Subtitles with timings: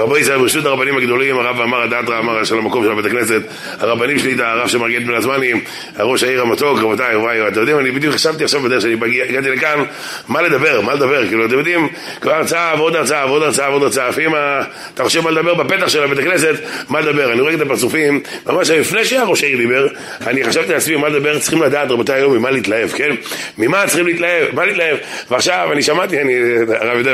[0.00, 3.42] רבו ישראל ברשות הרבנים הגדולים, הרב אמר הדתרא, אמר של המקום של בית הכנסת,
[3.78, 5.60] הרבנים שלי, הרב שמרגל בן הזמנים,
[5.96, 8.94] הראש העיר המתוק, רבותיי, וואי, אתם יודעים, אני בדיוק חשבתי עכשיו בדרך שאני
[9.28, 9.84] הגעתי לכאן,
[10.28, 11.88] מה לדבר, מה לדבר, כאילו, אתם יודעים,
[12.20, 14.34] כבר הרצאה ועוד הרצאה ועוד הרצאה ועוד הרצאה, לפעמים
[14.94, 16.54] אתה חושב מה לדבר בפתח של הבית הכנסת,
[16.88, 19.86] מה לדבר, אני רואה את הפרצופים, ממש לפני שהראש העיר דיבר,
[20.26, 23.10] אני חשבתי לעצמי מה לדבר, צריכים לדעת, רבותיי, היום ממה להתלהב, כן?
[23.58, 24.96] ממה צריכים להתלהב, מה להתלהב,
[25.30, 26.34] ועכשיו אני שמעתי, אני,
[26.80, 27.06] הרב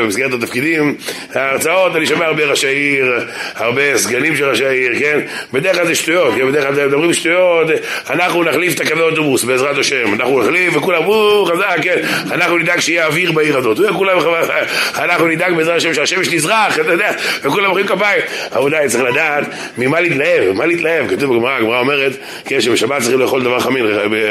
[1.33, 3.13] אני העיר,
[3.55, 5.21] הרבה סגנים של ראשי העיר, כן?
[5.53, 6.49] בדרך כלל זה שטויות, כן?
[6.49, 7.67] בדרך כלל מדברים שטויות,
[8.11, 11.97] אנחנו נחליף את הקווי אוטובוס בעזרת השם, אנחנו נחליף וכולם, או, חזק, כן?
[12.31, 14.19] אנחנו נדאג שיהיה אוויר בעיר הזאת, וכולם,
[15.05, 18.23] אנחנו נדאג בעזרת השם שהשמש תזרח, אתה יודע, וכולם מוחאים כפיים.
[18.51, 19.45] עבודה, צריך לדעת
[19.79, 22.13] ממה להתלהב, מה להתלהב, כתוב בגמרא, הגמרא אומרת,
[22.45, 23.87] כן, שבשבת צריכים לאכול דבר חמין,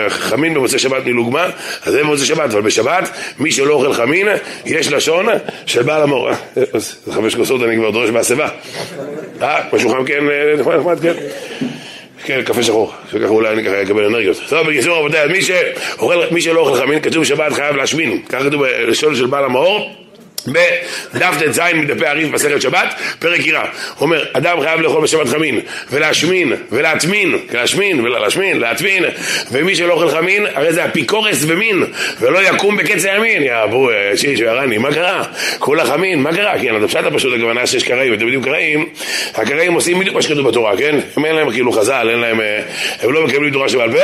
[0.10, 1.46] חמין במוצאי שבת מלוגמה,
[1.86, 4.28] אז זה במוצאי שבת, אבל בשבת, מי שלא אוכל חמין,
[4.66, 5.26] יש לשון
[5.66, 6.30] של בעל המור.
[7.16, 8.48] חמש כוסות אני כבר דורש בהסבה.
[9.42, 11.14] אה, חם כן, אה, נחמד, נחמד, כן.
[12.24, 14.38] כן, קפה שחור, שככה אולי אני ככה אקבל אנרגיות.
[14.50, 15.28] טוב, בקיצור רבותיי,
[16.32, 18.22] מי שלא אוכל חמין, כתוב שבת חייב להשמין.
[18.30, 19.96] ככה כתוב בלשון של בעל המאור.
[20.48, 23.62] בדף ט"ז מדפי הריב מסכת שבת, פרק יראה.
[23.62, 23.70] הוא
[24.02, 25.60] אומר, אדם חייב לאכול בשבת חמין,
[25.92, 29.04] ולהשמין, ולהטמין, להשמין, ולהשמין, להטמין,
[29.52, 31.84] ומי שלא אוכל חמין, הרי זה אפיקורס ומין,
[32.20, 33.44] ולא יקום בקץ הימין.
[33.44, 35.24] יא אבו, שיש ירני, מה קרה?
[35.60, 36.60] כולה חמין, מה קרה?
[36.62, 38.90] כן, אז הפשט הפשוט הכוונה שיש קראים, אתם יודעים קראים,
[39.36, 41.00] הקראים עושים בדיוק מה שכתוב בתורה, כן?
[41.18, 42.62] הם אין להם כאילו חז"ל, אין להם, אה,
[43.02, 43.98] הם לא מקבלים תורה שבעל פה,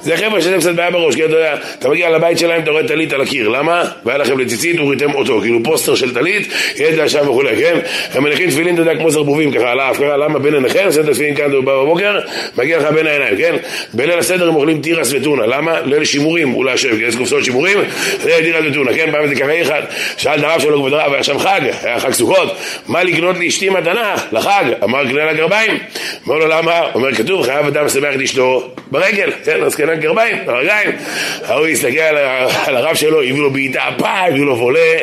[0.00, 2.88] זה חבר'ה שזה קצת בעיה בראש, כי אתה יודע, אתה מגיע לבית שלהם, אתה רואה
[2.88, 3.84] טלית על הקיר, למה?
[4.04, 7.78] והיה לכם לציצית, וריתם אותו, כאילו פה פוסטר של טלית, ידע שם וכולי, כן?
[8.12, 11.08] הם מניחים תפילין, אתה יודע, כמו זרבובים ככה על האף, למה בין עיניכם, עושה את
[11.08, 12.20] התפילין כאן בבוקר,
[12.58, 13.56] מגיע לך בין העיניים, כן?
[13.94, 15.80] בליל הסדר הם אוכלים תירס וטונה, למה?
[15.80, 17.78] ליל שימורים, הוא להשב, כי יש קופסאות שימורים,
[18.22, 19.08] זה תירס וטונה, כן?
[19.12, 19.82] פעם איזה קראי אחד,
[20.16, 23.68] שאל את הרב שלו כבוד הרב, היה שם חג, היה חג סוכות, מה לקנות לאשתי
[23.68, 24.64] מתנה לחג?
[24.84, 25.78] אמר קנה לה גרביים,
[26.26, 26.80] אמר לו למה?
[26.94, 29.62] אומר כתוב, חייב אדם לשמח את אשתו ברגל, כן?
[29.62, 30.90] אז קנה גרביים, ברגליים,
[31.44, 32.16] ההוא הסתכל
[32.66, 33.82] על הרב שלו, הביאו לו בעיטה,
[34.36, 34.98] לו וולה,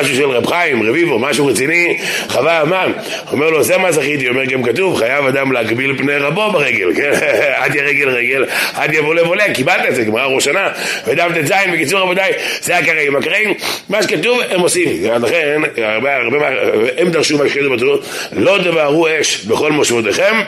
[0.00, 2.92] משהו של רב חיים, רביבו, משהו רציני, חווה המן.
[3.32, 7.10] אומר לו, זה מה זכיתי, אומר גם כתוב, חייב אדם להגביל פני רבו ברגל, כן?
[7.54, 8.44] עד ירגל רגל,
[8.74, 10.68] עד יבולה בולה, קיבלת את זה, גמרא ראש שנה,
[11.06, 13.16] ודף ט"ז, בקיצור רבותיי, זה הקראים.
[13.16, 13.54] הקראים,
[13.88, 14.88] מה שכתוב, הם עושים.
[15.22, 16.48] לכן, הרבה, הרבה,
[16.96, 17.96] הם דרשו מה שכתוב בתורה,
[18.32, 20.40] לא תבערו אש בכל מושבותיכם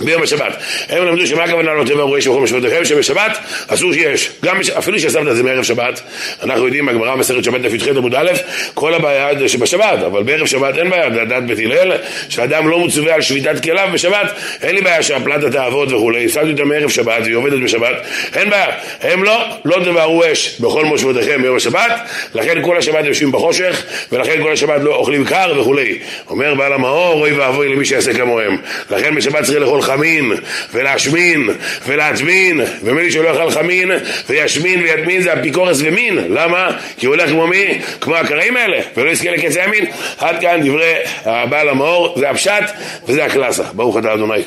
[0.00, 0.56] ביום השבת.
[0.88, 3.38] הם למדו שמה הכוונה לא תבערו אש בכל מושבותיכם, שבשבת
[3.68, 4.30] אסור שיש.
[4.44, 6.00] גם אפילו ששמת את זה מערב שבת,
[6.42, 8.30] אנחנו יודעים מהגמרא מסכת שבת דף י"ח עמוד א',
[8.74, 11.92] כל הבעיה זה שבשבת, אבל בערב שבת אין בעיה, זה דת בית הלל,
[12.28, 14.32] שאדם לא מצווה על שביתת כליו בשבת,
[14.62, 18.68] אין לי בעיה שהפלטה תעבוד וכולי, שמתי אותה מערב שבת והיא עובדת בשבת, אין בעיה.
[19.02, 22.00] הם לא, לא תבערו אש בכל מושבותיכם ביום השבת,
[22.34, 23.82] לכן כל השבת יושבים בחושך,
[24.12, 25.98] ולכן כל השבת לא אוכלים קר וכולי.
[26.30, 28.56] אומר בעל המאור, אוי ואבוי למי שיעשה כמוהם.
[28.90, 30.32] לכן בשבת צריך לאכול חמין,
[30.72, 31.50] ולהשמין,
[31.86, 33.90] ולהטמין, ומי שלא יאכל חמין,
[34.28, 36.18] וישמין ויטמין זה אפיקורס ומין.
[36.28, 36.70] למה?
[36.96, 37.78] כי הוא הולך כמו מי?
[38.00, 39.84] כמו הקראים האלה, ולא יזכה לקץ הימין.
[40.18, 40.94] עד כאן דברי
[41.24, 42.64] הבעל המאור, זה הפשט
[43.08, 43.62] וזה הקלאסה.
[43.72, 44.42] ברוך אתה אדוני.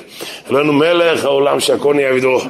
[0.50, 2.42] אלוהינו מלך העולם שהכל נהיה בדרו.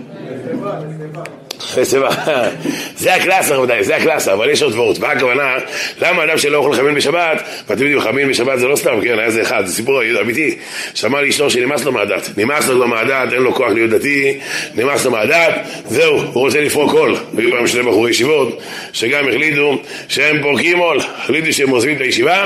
[2.97, 4.99] זה הקלאסה רבותיי, זה הקלאסה, אבל יש עוד דברות.
[4.99, 5.55] מה הכוונה?
[6.01, 9.31] למה אדם שלא אוכל חמין בשבת, ואתם יודעים, חמין בשבת זה לא סתם, כן, היה
[9.31, 10.55] זה אחד, זה סיפור אמיתי,
[10.93, 14.37] שאמר לי אשתו שנמאס לו מהדת, נמאס לו מהדת, אין לו כוח להיות דתי,
[14.75, 15.55] נמאס לו מהדת,
[15.89, 17.15] זהו, הוא רוצה לפרוק עול.
[17.37, 18.61] היו פעם שני בחורי ישיבות,
[18.93, 22.45] שגם החליטו שהם פורקים עול, החליטו שהם עוזבים את הישיבה,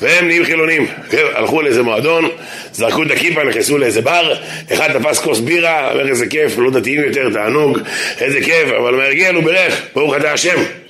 [0.00, 0.86] והם נהיים חילונים.
[1.10, 2.28] כן, הלכו לאיזה מועדון,
[2.72, 4.34] זרקו את הכיפה, נכנסו לאיזה בר,
[4.72, 7.78] אחד תפס כוס בירה, אומר איזה כיף, לא דתיים יותר, תענוג,
[8.20, 10.81] איזה כיף, אבל מהרגיע הוא בירך, ברוך אתה השם.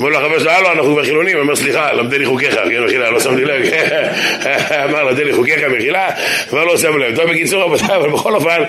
[0.00, 3.20] אמר לו החבר שלו, הלו, אנחנו כבר חילונים, אומר סליחה, למדני חוקיך, כן, מחילה, לא
[3.20, 3.62] שמתי לב,
[4.88, 6.08] אמר למדני חוקיך, מחילה,
[6.48, 8.62] כבר לא שם לב, טוב, בקיצור, אבל בכל אופן,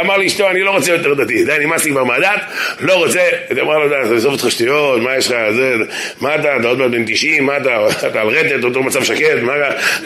[0.00, 2.40] אמר לי אשתו, אני לא רוצה יותר דתי, די, נמאס לי כבר מהדת,
[2.80, 3.20] לא רוצה,
[3.60, 5.74] אמר לו, תעזוב אותך שטויות, מה יש לך, זה,
[6.20, 9.38] מה אתה, אתה עוד מעט בן 90, מה אתה, אתה על רטט, אותו מצב שקט,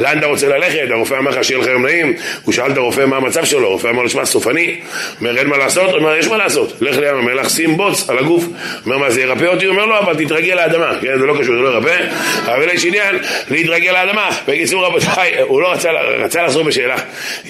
[0.00, 3.06] לאן אתה רוצה ללכת, הרופא אמר לך שיהיה לך יום נעים, הוא שאל את הרופא
[3.06, 4.80] מה המצב שלו, הרופא אמר לו, שמע, סופני,
[5.20, 8.44] אומר, אין מה לעשות, אומר, יש מה לעשות, לך לים המלח, שים בוץ על הגוף,
[8.86, 9.66] אומר, מה זה ירפא אותי?
[9.66, 11.96] אומר לו, אבל תתרגל לאדמה, כן, זה לא קשור, זה לא ירפא,
[12.44, 13.18] אבל יש עניין
[13.50, 14.30] להתרגל לאדמה.
[14.48, 16.96] בקיצור רבותיי, הוא לא רצה, רצה לחזור בשאלה.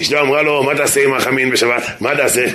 [0.01, 1.83] אשתו אמרה לו, מה תעשה עם החמין בשבת?
[1.99, 2.45] מה תעשה?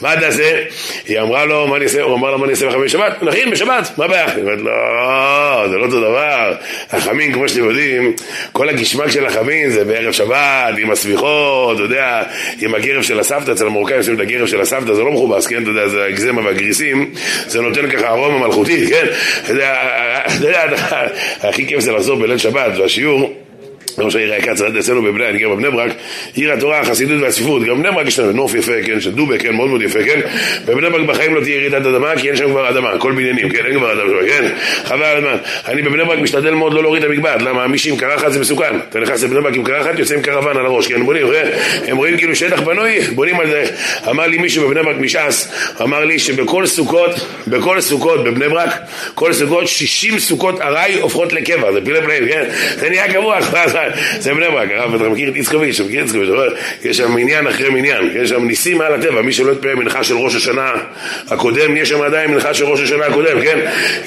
[0.00, 0.62] מה תעשה?
[1.06, 2.02] היא אמרה לו, מה אני אעשה?
[2.02, 3.22] הוא אמר לה, מה אני אעשה עם החמין בשבת?
[3.22, 4.26] נכין בשבת, מה הבעיה?
[4.30, 6.54] היא אומרת, לא, זה לא אותו דבר.
[6.92, 8.12] החמין, כמו שאתם יודעים,
[8.52, 12.22] כל הגשמק של החמין זה בערב שבת, עם הסביחות, אתה יודע,
[12.60, 15.62] עם הגרב של הסבתא, אצל המרוקאים עושים את הגרב של הסבתא, זה לא מכובס, כן,
[15.62, 17.10] אתה יודע, זה האגזמה והגריסים,
[17.46, 19.06] זה נותן ככה ארומה מלכותית, כן?
[19.44, 19.63] אתה יודע,
[21.42, 23.32] הכי כיף זה לחזור בליל שבת, והשיעור
[23.98, 25.92] ראש העיר היקץ אצלנו בבני, אני גר בבני ברק,
[26.34, 29.54] עיר התורה, החסידות והצפיפות, גם בבני ברק יש לנו נוף יפה, כן, של דובה, כן,
[29.54, 30.20] מאוד מאוד יפה, כן,
[30.64, 33.66] בבני ברק בחיים לא תהיה ירידת אדמה, כי אין שם כבר אדמה, כל בניינים, כן,
[33.66, 34.48] אין כבר אדמה שם, כן,
[34.84, 35.36] חבל על הזמן.
[35.68, 37.66] אני בבני ברק משתדל מאוד לא להוריד את המקבט, למה?
[37.66, 40.66] מי שעם קרחת זה מסוכן, אתה נכנס לבני ברק עם קרחת, יוצא עם קרוון על
[40.66, 41.26] הראש, כן, בונים,
[41.86, 43.64] הם רואים כאילו שטח בנוי, בונים על זה,
[44.10, 45.52] אמר לי מישהו בבני ברק מש"ס,
[45.82, 47.10] אמר לי שבכל סוכות,
[47.46, 48.80] בכל סוכות בבני ברק,
[49.14, 52.44] כל סוכות, 60 סוכות ארעי הופכות לקבע, זה פילה פלאים, כן,
[52.76, 53.38] זה נהיה קבוע,
[54.18, 56.30] זה בני ברק, הרב, אתה מכיר את איצקוביץ', אתה מכיר את איצקוביץ',
[56.84, 60.14] יש שם מניין אחרי מניין, יש שם ניסים מעל הטבע, מי שלא יתפלל מנחה של
[60.14, 60.72] ראש השנה
[61.28, 63.58] הקודם, יש שם עדיין מנחה של ראש השנה הקודם, כן?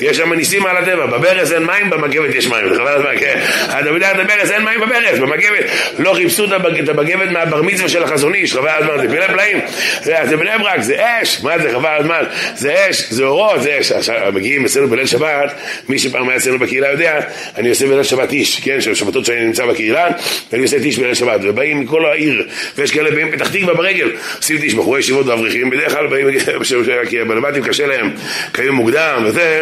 [0.01, 3.39] יש שם ניסים מעל הטבע, בברז אין מים, במגבת יש מים, חבל הזמן, כן?
[3.79, 5.65] אתה יודע, בברז אין מים בברז, במגבת,
[6.00, 9.59] לא חיפשו את המגבת מהבר מצווה של החזון איש, חבל הזמן, זה פילה פלאים,
[10.01, 12.24] זה בני ברק, זה אש, מה זה חבל הזמן,
[12.56, 15.53] זה אש, זה אורות, זה אש, מגיעים אצלנו בליל שבת,
[15.89, 17.19] מי שפעם היה אצלנו בקהילה יודע,
[17.57, 20.08] אני עושה בליל שבת איש, כן, שבתות שאני נמצא בקהילה,
[20.52, 22.48] ואני עושה טיש בליל שבת, ובאים מכל העיר,
[22.78, 26.28] ויש כאלה באים פתח תקווה ברגל, עושים טיש, בחורי ישיבות ואברכים, בדרך כלל באים,
[27.10, 28.12] כי הבלבטים קשה להם,
[28.52, 29.62] קיים מוקדם, וזה,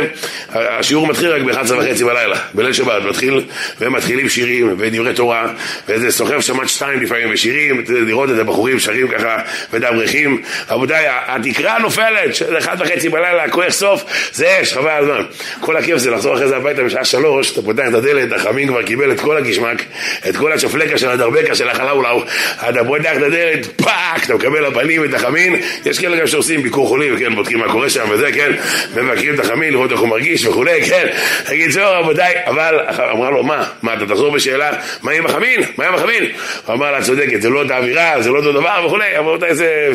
[0.50, 3.42] השיעור מתחיל רק ב-11 וחצי בלילה, בליל שבת, מתחיל,
[3.80, 5.48] והם מתחילים שירים, ודברי תורה,
[5.88, 9.38] ואיזה סוחב שמת שתיים לפעמים, ושירים, לראות את הבחורים שרים ככה,
[9.74, 15.22] ודברכים, רבותיי, התקרה נופלת, 1 וחצי בלילה, כוח סוף, זה אש, חבל הזמן.
[15.60, 18.84] כל הכיף זה לחזור אחרי זה הביתה בשעה שלוש, אתה פותח את הדלת, החמין כבר
[18.84, 19.84] קיבל את כל ה געשמאק,
[20.30, 22.24] את כל השופלקה של הדרבקה של החלאולאו,
[22.70, 25.56] אתה פותח את הדלת, פאק, אתה מקבל לפנים את החמין,
[25.86, 28.52] יש כאלה גם שעושים ביקור חולים, כן, בודקים מה קורה שם וזה, כן,
[28.96, 31.08] מבקרים את החמין, לראות איך הוא מרגיש וכולי, כן,
[31.46, 32.80] בקיצור, רבותיי, אבל,
[33.12, 34.72] אמרה לו, מה, מה, אתה תחזור בשאלה,
[35.02, 35.60] מה עם החמין?
[35.78, 36.24] מה עם החמין?
[36.66, 39.56] הוא אמר לה, צודקת, זה לא את האווירה, זה לא אותו דבר וכולי, אבל רבותיי,
[39.56, 39.90] זה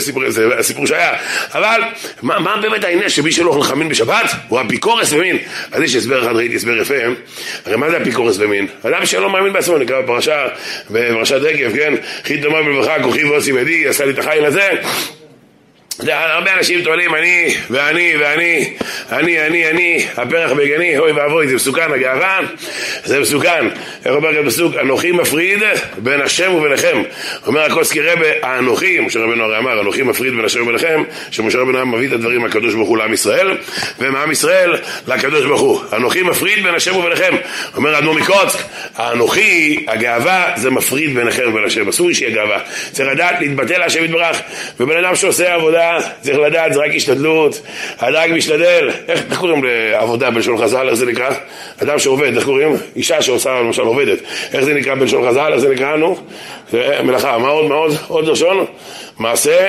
[0.61, 1.13] סיפור שהיה,
[1.55, 1.81] אבל,
[2.23, 5.39] מה באמת העניין שמי שלא אוכל חמין בשבת, הוא אפיקורס ומין,
[5.73, 6.95] אז יש הסבר אחד, ראיתי הסבר יפה,
[7.67, 8.67] הרי מה זה אפיקורס ומין?
[8.83, 10.49] אדם שלא מאמין בעצמו, נקרא בפרשה,
[10.91, 11.95] בפרשת רגב, כן,
[12.25, 14.69] חיד דומה בברכה, כוחי ועושי ידי, עשה לי את החיל הזה
[16.09, 18.75] הרבה אנשים טוענים אני ואני ואני,
[19.13, 22.41] אני, אני, אני, הפרח בגני, אוי ואבוי, זה מסוכן, הגאווה,
[23.05, 23.69] זה מסוכן.
[24.05, 25.59] איך אומר כאן פסוק, אנוכי מפריד
[25.99, 27.03] בין השם וביניכם.
[27.47, 31.87] אומר הקוסקי רבה, האנוכי, משה רבנו הרי אמר, אנוכי מפריד בין השם וביניכם, שמשה רבנו
[31.87, 33.57] מביא את הדברים מהקדוש ברוך הוא לעם ישראל,
[33.99, 34.77] ומעם ישראל
[35.09, 35.81] לקדוש ברוך הוא.
[35.93, 37.37] אנוכי מפריד בין השם וביניכם.
[37.77, 38.59] אומר אדמו מקוצק,
[38.97, 41.89] האנוכי, הגאווה, זה מפריד ביניכם ובין השם.
[41.89, 42.59] אסור שיהיה גאווה.
[42.93, 44.41] צריך לדעת להתבטא להשם יתברך.
[44.81, 45.90] ובן אדם שעושה עבודה
[46.21, 47.61] צריך לדעת, זה רק השתדלות,
[47.99, 48.91] הדג משתדל.
[49.09, 51.31] איך, איך קוראים לעבודה בלשון חז"ל, איך זה נקרא?
[51.83, 52.77] אדם שעובד, איך קוראים?
[52.97, 54.19] אישה שעושה למשל עובדת.
[54.53, 56.17] איך זה נקרא בלשון חז"ל, איך זה נקרא לנו?
[56.71, 57.39] זה מלאכה.
[57.39, 57.97] מה עוד, מה עוד?
[58.09, 58.65] עוד לשון?
[59.19, 59.69] מעשה...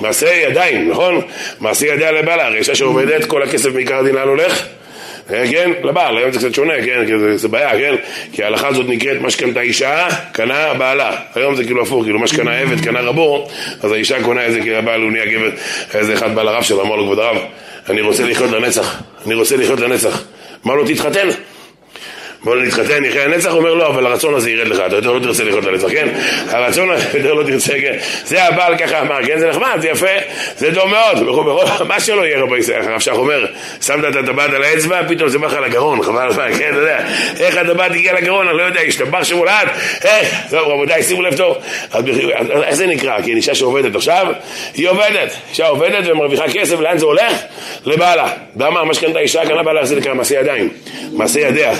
[0.00, 1.20] מעשה ידיים, נכון?
[1.60, 4.66] מעשה ידיה לבעלה, הרי אישה שעובדת, כל הכסף מעיקר הדין לאן הולך?
[5.30, 7.94] אה, כן, לבעל, היום זה קצת שונה, כן, זה, זה בעיה, כן,
[8.32, 12.26] כי ההלכה הזאת נקראת מה שקנתה אישה, קנה בעלה, היום זה כאילו הפוך, כאילו מה
[12.26, 13.48] שקנה עבד, קנה רבו,
[13.82, 15.50] אז האישה קונה איזה, כי הבעל הוא נהיה גבר,
[15.94, 17.36] איזה אחד בא לרב שלו, אמר לו, כבוד הרב,
[17.90, 20.22] אני רוצה לחיות לנצח, אני רוצה לחיות לנצח,
[20.66, 21.28] אמר לו, תתחתן,
[22.44, 25.20] בוא נתחתן, נחיה הנצח, הוא אומר לא, אבל הרצון הזה ירד לך, אתה יותר לא
[25.20, 26.08] תרצה לחיות לנצח, כן?
[26.48, 27.96] הרצון יותר לא תרצה, כן?
[28.24, 29.38] זה הבעל ככה אמר, כן?
[29.38, 30.06] זה נחמד, זה יפה,
[30.56, 31.22] זה טוב מאוד,
[31.88, 33.46] מה שלא יהיה רבי ישראל, הרב שך אומר,
[33.82, 36.98] שמת את הטבעת על האצבע, פתאום זה בא לך לגרון, חבל על כן, אתה יודע,
[37.40, 39.68] איך הטבעת הגיע לגרון, אני לא יודע, השתבח שמולד,
[40.04, 41.56] איך, טוב, רבותיי, שימו לב טוב,
[42.62, 43.22] איך זה נקרא?
[43.22, 44.26] כי אישה שעובדת עכשיו,
[44.74, 47.32] היא עובדת, אישה עובדת ומרוויחה כסף, לאן זה הולך?
[47.86, 48.28] לבעלה.
[48.56, 48.84] למה?
[48.84, 50.68] מה שקנתה אישה, קנה בעלה, זה נקרא מעשה ידיים,
[51.12, 51.72] מעשה ידיה.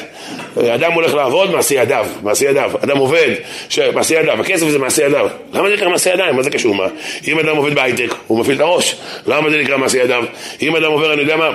[0.56, 2.70] אדם הולך לעבוד, מעשה ידיו, מעשה ידיו.
[2.84, 3.30] אדם עובד,
[3.68, 3.78] ש...
[3.78, 5.28] מעשה ידיו, הכסף זה מעשה ידיו.
[5.52, 6.36] למה זה נקרא מעשה ידיים?
[6.36, 6.74] מה זה קשור?
[6.74, 6.86] מה?
[7.28, 8.96] אם אדם עובד בהייטק, הוא מפעיל את הראש.
[9.26, 10.24] למה זה נקרא מעשה ידיו?
[10.62, 11.50] אם אדם עובר, אני יודע מה,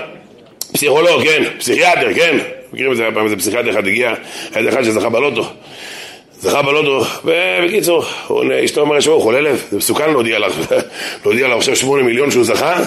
[0.73, 2.37] פסיכולוג, כן, פסיכיאטר, כן.
[2.73, 4.13] מכירים את זה, פעם איזה פסיכיאטר אחד הגיע,
[4.53, 5.49] היה אחד שזכה בלוטו.
[6.39, 8.05] זכה בלוטו, ובקיצור,
[8.65, 10.73] אשתו אומרת שהוא חולה לב, זה מסוכן להודיע לך,
[11.25, 12.83] להודיע לך עכשיו שמונה מיליון שהוא זכה,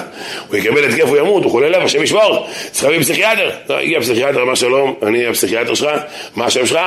[0.49, 3.50] הוא יקבל התקף, הוא ימות, הוא חולה לב, השם ישמור, צריך להביא פסיכיאטר.
[3.69, 5.90] הגיע הפסיכיאטר, אמר שלום, אני הפסיכיאטר שלך,
[6.37, 6.78] מה השם שלך?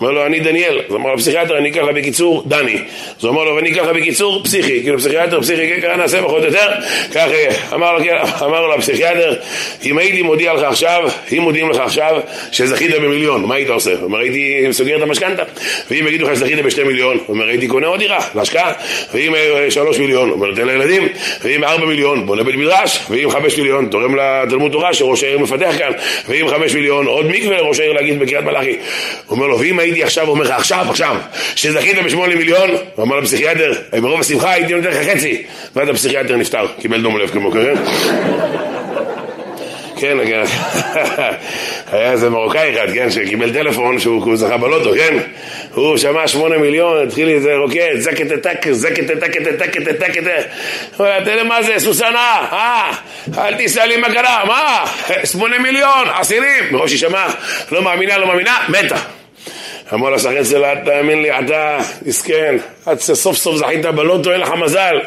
[0.00, 0.80] אומר לו, אני דניאל.
[0.88, 2.78] אז אמר לו, פסיכיאטר, אני אקח לה בקיצור דני.
[3.18, 6.22] אז הוא אמר לו, ואני אקח לה בקיצור פסיכי, כאילו פסיכיאטר, פסיכי, כן, ככה נעשה
[6.22, 6.70] פחות או יותר,
[7.14, 7.26] כך
[7.74, 8.16] אמר לו, כן,
[8.46, 9.34] אמר לו הפסיכיאטר,
[9.84, 12.20] אם הייתי מודיע לך עכשיו, אם מודיעים לך עכשיו
[12.52, 13.94] שזכית במיליון, מה היית עושה?
[14.02, 15.42] אומר, הייתי סוגר את המשכנתה.
[15.90, 18.72] ואם יגידו לך שזכית בשתי מיליון, הוא אומר הייתי קונה עוד דירה, להשקעה,
[19.14, 21.08] ואם אה, שלוש מיליון, הוא נותן לילדים,
[21.42, 25.74] ואם ארבע מיליון, בונה בית מדרש, ואם חמש מיליון, תורם לתלמוד תורה שראש העיר מפתח
[25.78, 25.90] כאן,
[26.28, 28.76] ואם חמש מיליון, עוד מקווה לראש העיר להגיד בקריית מלאכי.
[29.26, 31.16] הוא אומר לו, ואם הייתי עכשיו, אומר לך עכשיו, עכשיו,
[31.54, 35.42] שזכית בשמונה מיליון, הוא אמר לפסיכיאטר, מרוב השמחה הייתי נותן לך חצי,
[35.76, 37.72] ואז הפסיכיאטר נפטר, קיבל דום לב כמו כזה.
[40.02, 40.42] כן, כן,
[41.92, 45.18] היה איזה מרוקאי אחד, כן, שקיבל טלפון שהוא זכה בלוטו, כן?
[45.74, 50.16] הוא שמע שמונה מיליון, התחיל איזה רוקד, זקת טק, זקת טק, טק, טק,
[50.96, 52.92] הוא אומר, תראה מה זה, סוסנה, אה,
[53.38, 54.84] אל תיסע לי קרה, מה?
[55.24, 57.34] שמונה מיליון, עשירים, מראש שהיא שמעה,
[57.72, 58.96] לא מאמינה, לא מאמינה, מתה.
[59.94, 62.56] אמר לה שחקן שלה, תאמין לי, אתה מסכן,
[62.86, 65.00] עד שסוף סוף זכית בלוטו, אין לך מזל,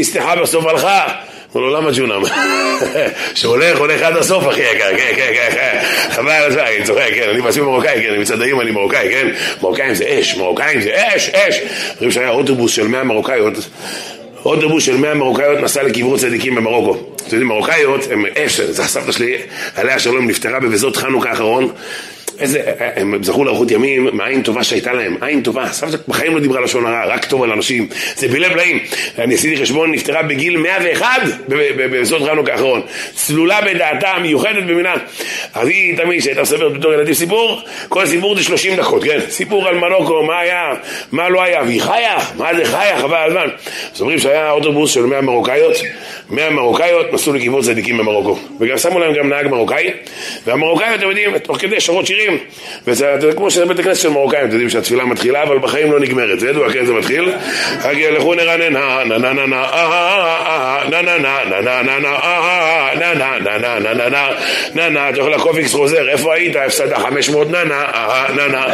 [0.00, 1.06] אשתך בסוף הלכה.
[1.56, 2.22] אמר לו, למה ג'ונם?
[3.34, 7.10] שהולך, הולך עד הסוף, אחי יקר, כן, כן, כן, כן, חבל על זה, אני צוחק,
[7.14, 9.28] כן, אני בעצמי מרוקאי, כן, אני מצד אני מרוקאי, כן,
[9.62, 11.60] מרוקאים זה אש, מרוקאים זה אש, אש.
[11.94, 13.54] אומרים שהיה אוטובוס של 100 מרוקאיות,
[14.44, 16.98] אוטובוס של 100 מרוקאיות נסע לקברות צדיקים במרוקו.
[17.16, 19.36] אתם יודעים, מרוקאיות הם אש, זה הסבתא שלי,
[19.74, 21.72] עליה שלום, נפטרה בבזות חנוכה האחרון.
[22.40, 22.62] איזה,
[22.96, 26.86] הם זכו לאריכות ימים מעין טובה שהייתה להם, עין טובה, סבתא בחיים לא דיברה לשון
[26.86, 28.78] הרע, רק טוב על אנשים, זה בלב לאים.
[29.18, 31.06] אני עשיתי חשבון, נפטרה בגיל 101
[31.92, 32.82] בסוד חנוכה האחרון,
[33.14, 34.94] צלולה בדעתה, מיוחדת במינה.
[35.54, 39.18] אז היא תמיד, שהייתה מספרת בתור ילדים סיפור, כל סיפור זה 30 דקות, כן?
[39.28, 40.62] סיפור על מרוקו, מה היה,
[41.12, 43.46] מה לא היה, והיא חיה, מה זה חיה, חבל על זמן.
[43.94, 45.76] אז אומרים שהיה אוטובוס של 100 מרוקאיות,
[46.30, 49.90] 100 מרוקאיות נסעו לקיבוץ צדיקים במרוקו, וגם שמו להם גם נהג מרוקאי,
[50.46, 52.38] והמרוקאים, אתם יודעים, תוך כדי שרות שירים
[52.86, 56.40] וזה כמו שזה בית הכנסת של מרוקאים, אתם יודעים שהתפילה מתחילה, אבל בחיים לא נגמרת,
[56.40, 57.32] זה ידוע, כן, זה מתחיל.
[57.84, 59.66] רק ילכו נרננה, נה נה נה נה,
[60.90, 62.18] נה נה נה, נה נה נה נה,
[62.94, 64.28] נה נה נה נה נה נה נה,
[64.74, 66.56] נה נה, לקופיקס חוזר, איפה היית?
[66.56, 67.84] הפסדת 500 נה נה,
[68.36, 68.64] נה נה.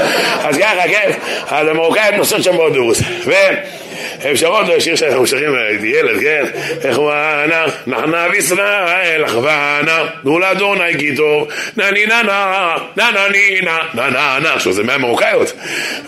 [0.48, 1.10] אז ככה, כן,
[1.48, 3.02] אז המרוקאים נוסעות שם באוטובוס.
[4.22, 6.44] הם שרות שיר שאנחנו שרים, ילד, כן?
[6.84, 13.10] איך הוא ענה, נחנה וישראל, אחוונה, תנו לאדוני כי טוב, נה ני נה נה, נה
[13.10, 15.52] נה ני נה, נה נה נה, עכשיו זה מהמרוקאיות.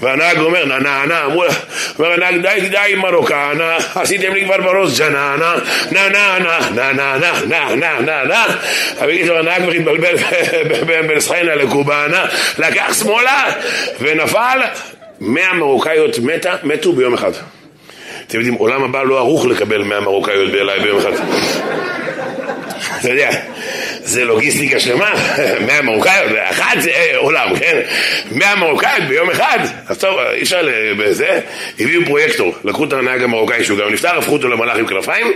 [0.01, 1.25] והנהג אומר, נה נה נה,
[1.99, 5.55] אומר הנהג, די די מרוקנה, עשיתם לי כבר בראש ג'ננה,
[5.93, 8.47] נה נה נה, נה נה נה, נה נה נה נה.
[9.07, 10.17] בקיצור, הנהג מתבלבל
[11.07, 12.25] בין סחיינה לקובאנה,
[12.59, 13.45] לקח שמאלה
[14.01, 14.59] ונפל.
[15.21, 17.31] מאה מרוקאיות מתה, מתו ביום אחד.
[18.27, 21.11] אתם יודעים, עולם הבא לא ערוך לקבל מאה מרוקאיות אליי ביום אחד.
[23.01, 23.31] אתה יודע,
[24.03, 25.11] זה לוגיסטיקה שלמה,
[25.67, 27.81] מאה מרוקאיות, אחת זה אה, עולם, כן?
[28.31, 31.41] מאה מרוקאיות ביום אחד, אז טוב, אי אפשר בזה,
[31.81, 35.33] הביאו פרויקטור, לקחו את הנהג המרוקאי שהוא גם נפטר, הפכו אותו למלאך עם כנפיים,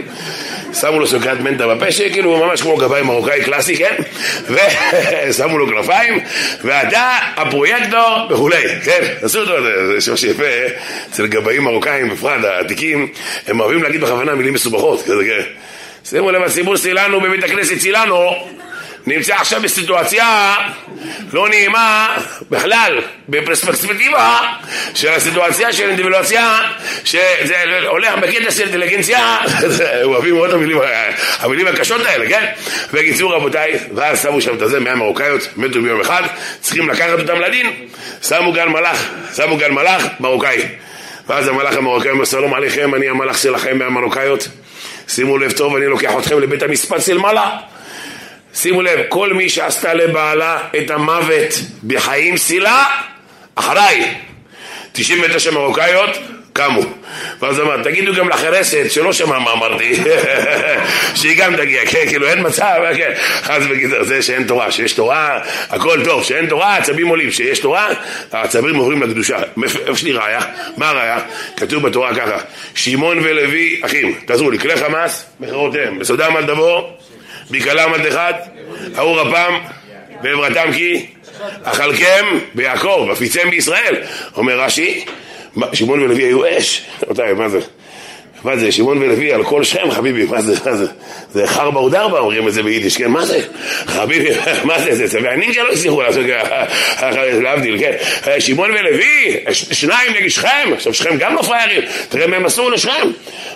[0.81, 3.95] שמו לו סוכרת מנטה בפה, שכאילו ממש כמו גבאי מרוקאי קלאסי, כן?
[5.29, 6.21] ושמו לו כנפיים,
[6.65, 9.01] ואתה הפרויקטור וכולי, כן?
[9.23, 9.53] עשו אותו,
[9.87, 10.45] זה שם שיפה,
[11.11, 13.09] אצל גבאים מרוקאים, בפרט העתיקים,
[13.47, 15.43] הם אוהבים להגיד בכוונה מילים מסובכות, כזה, כן?
[16.05, 18.49] שימו לב, הציבור שלנו בבית הכנסת שלנו
[19.07, 20.55] נמצא עכשיו בסיטואציה
[21.33, 22.17] לא נעימה
[22.51, 24.39] בכלל, בפרספקטיבה
[24.95, 26.59] של הסיטואציה של אינדיבידואציה
[27.05, 27.55] שזה
[27.89, 29.39] הולך בקטע של אינטליגנציה,
[30.05, 30.79] אוהבים מאוד המילים,
[31.39, 32.45] המילים הקשות האלה, כן?
[32.93, 36.23] בקיצור רבותיי, ואז שמו שם את הזה, מאה מרוקאיות, מתו ביום אחד,
[36.61, 37.71] צריכים לקחת אותם לדין,
[38.29, 40.63] שמו גל מלאך, שמו גל מלאך מרוקאי.
[41.29, 44.49] ואז המלאך המרוקאי אומר, שלום עליכם, אני המלאך שלכם מהמרוקאיות.
[45.15, 47.59] שימו לב טוב, אני לוקח אתכם לבית המשפט של מעלה.
[48.55, 51.55] שימו לב, כל מי שעשתה לבעלה את המוות
[51.87, 52.85] בחיים סילה,
[53.55, 54.15] אחריי.
[54.93, 56.11] 99 מרוקאיות
[56.61, 56.81] קמו.
[57.41, 59.95] ואז אמר, תגידו גם לחרסת שלא שמע מה אמרתי,
[61.19, 63.13] שהיא גם תגיע, כן, כאילו אין מצב, כן,
[63.43, 65.41] חס וגזר, זה שאין תורה, שיש תורה,
[65.71, 67.89] הכל טוב, שאין תורה, העצבים עולים, שיש תורה,
[68.33, 69.39] העצבים עוברים לקדושה.
[69.87, 70.41] איפה שלי ראיה?
[70.77, 71.19] מה הראיה?
[71.57, 72.39] כתוב בתורה ככה,
[72.75, 76.97] שמעון ולוי אחים, תעזרו לי, כלי חמאס, מכרותיהם, בסודם על דבור,
[77.51, 78.49] בקלם על דחת,
[78.99, 79.55] ארור אפם,
[80.23, 81.07] ועברתם כי
[81.65, 82.25] אכלכם
[82.55, 83.97] ביעקב, אפיצם בישראל.
[84.37, 85.05] אומר רש"י,
[85.73, 86.83] שמעון ולוי היו אש.
[87.03, 87.61] רבותיי, מה זה?
[88.45, 90.87] מה זה, שמעון ולוי על כל שם, חביבי, מה זה, מה זה?
[91.33, 93.41] זה חרבה ודרבה אומרים את זה ביידיש, כן, מה זה?
[93.87, 94.31] חביבי,
[94.65, 96.25] מה זה, זה צווי הנינג'ה לא הצליחו לעשות
[97.43, 97.93] להבדיל, כן?
[98.39, 103.09] שמעון ולוי, שניים נגד שכם, עכשיו שכם גם לא פריירים, תראה מה הם עשו לשכם.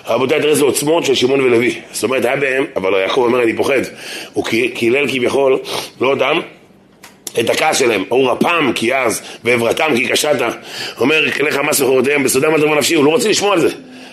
[0.07, 1.81] רבותיי, תראה איזה עוצמות של שמעון ולוי.
[1.91, 3.81] זאת אומרת, היה בהם, אבל יעקב אומר, אני פוחד.
[4.33, 5.59] הוא קילל כביכול,
[6.01, 6.39] לא אותם,
[7.39, 10.35] את הכעס שלהם, אור אפם כי אז, ועברתם כי קשת,
[10.99, 13.69] אומר כליך מס וחורותיהם, בסודם על דבר נפשי, הוא לא רוצה לשמוע על זה.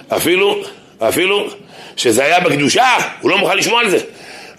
[0.08, 0.62] אפילו,
[0.98, 1.48] אפילו
[1.96, 2.86] שזה היה בקדושה,
[3.20, 3.98] הוא לא מוכן לשמוע על זה.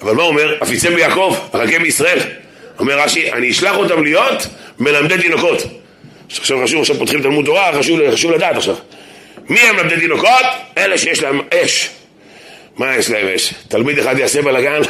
[0.01, 0.55] אבל מה הוא אומר?
[0.63, 2.19] אפיצם ביעקב, אחכה בישראל.
[2.79, 4.47] אומר רש"י, אני אשלח אותם להיות
[4.79, 5.63] מלמדי תינוקות.
[6.39, 8.75] עכשיו חשוב, עכשיו פותחים תלמוד תורה, חשוב, חשוב לדעת עכשיו.
[9.49, 10.45] מי הם מלמדי תינוקות?
[10.77, 11.89] אלה שיש להם אש.
[12.77, 13.53] מה יש להם אש?
[13.67, 14.81] תלמיד אחד יעשה בלאגן?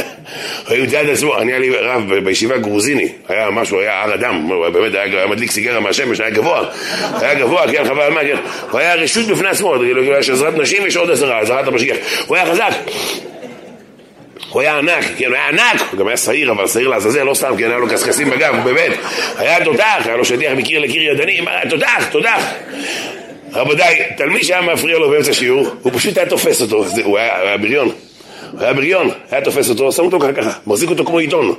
[0.68, 4.48] הוא ימצא את עצמו, אני היה לי רב בישיבה גרוזיני, היה משהו, היה הר אדם,
[4.72, 6.64] באמת היה מדליק סיגרה מהשמש, היה גבוה,
[7.20, 8.36] היה גבוה, כן, חבל מה, כן,
[8.70, 12.36] הוא היה רשות בפני עצמו, כאילו, יש עזרת נשים, יש עוד עזרה, עזרת המשיח, הוא
[12.36, 12.70] היה חזק.
[14.50, 17.34] הוא היה ענק, כן, הוא היה ענק, הוא גם היה שעיר, אבל שעיר לעזאזל, לא
[17.34, 18.92] סתם, כן, היה לו קשקשים בגב, באמת,
[19.36, 21.40] היה תותח, היה לו שטיח מקיר לקיר ידני,
[21.70, 22.42] תותח, תותח.
[23.56, 27.56] רבותיי, תלמיד שהיה מפריע לו באמצע שיעור, הוא פשוט היה תופס אותו, הוא היה, היה
[27.56, 27.90] בריון,
[28.52, 31.54] הוא היה בריון, היה תופס אותו, שם אותו ככה, מחזיק אותו כמו עיתון.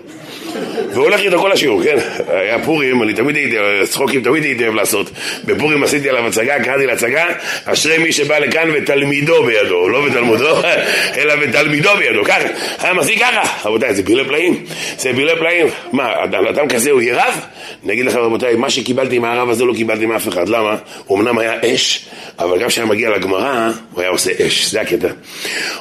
[0.97, 1.97] והולך איתו כל השיעור, כן?
[2.27, 5.11] היה פורים, אני תמיד הייתי, צחוקים תמיד הייתי אוהב לעשות.
[5.45, 7.25] בפורים עשיתי עליו הצגה, קראתי להצגה,
[7.65, 10.55] אשרי מי שבא לכאן ותלמידו בידו, לא בתלמודו,
[11.17, 12.47] אלא ותלמידו בידו, ככה,
[12.79, 13.69] היה מחזיק ככה.
[13.69, 14.65] רבותיי, זה פילי פלאים,
[14.97, 15.67] זה פילי פלאים.
[15.91, 17.39] מה, אדם כזה הוא יהיה רב?
[17.85, 20.75] אני אגיד לכם רבותיי, מה שקיבלתי מהרב הזה לא קיבלתי מאף אחד, למה?
[21.05, 22.05] הוא אמנם היה אש,
[22.39, 25.07] אבל גם כשהיה מגיע לגמרא, הוא היה עושה אש, זה הקטע.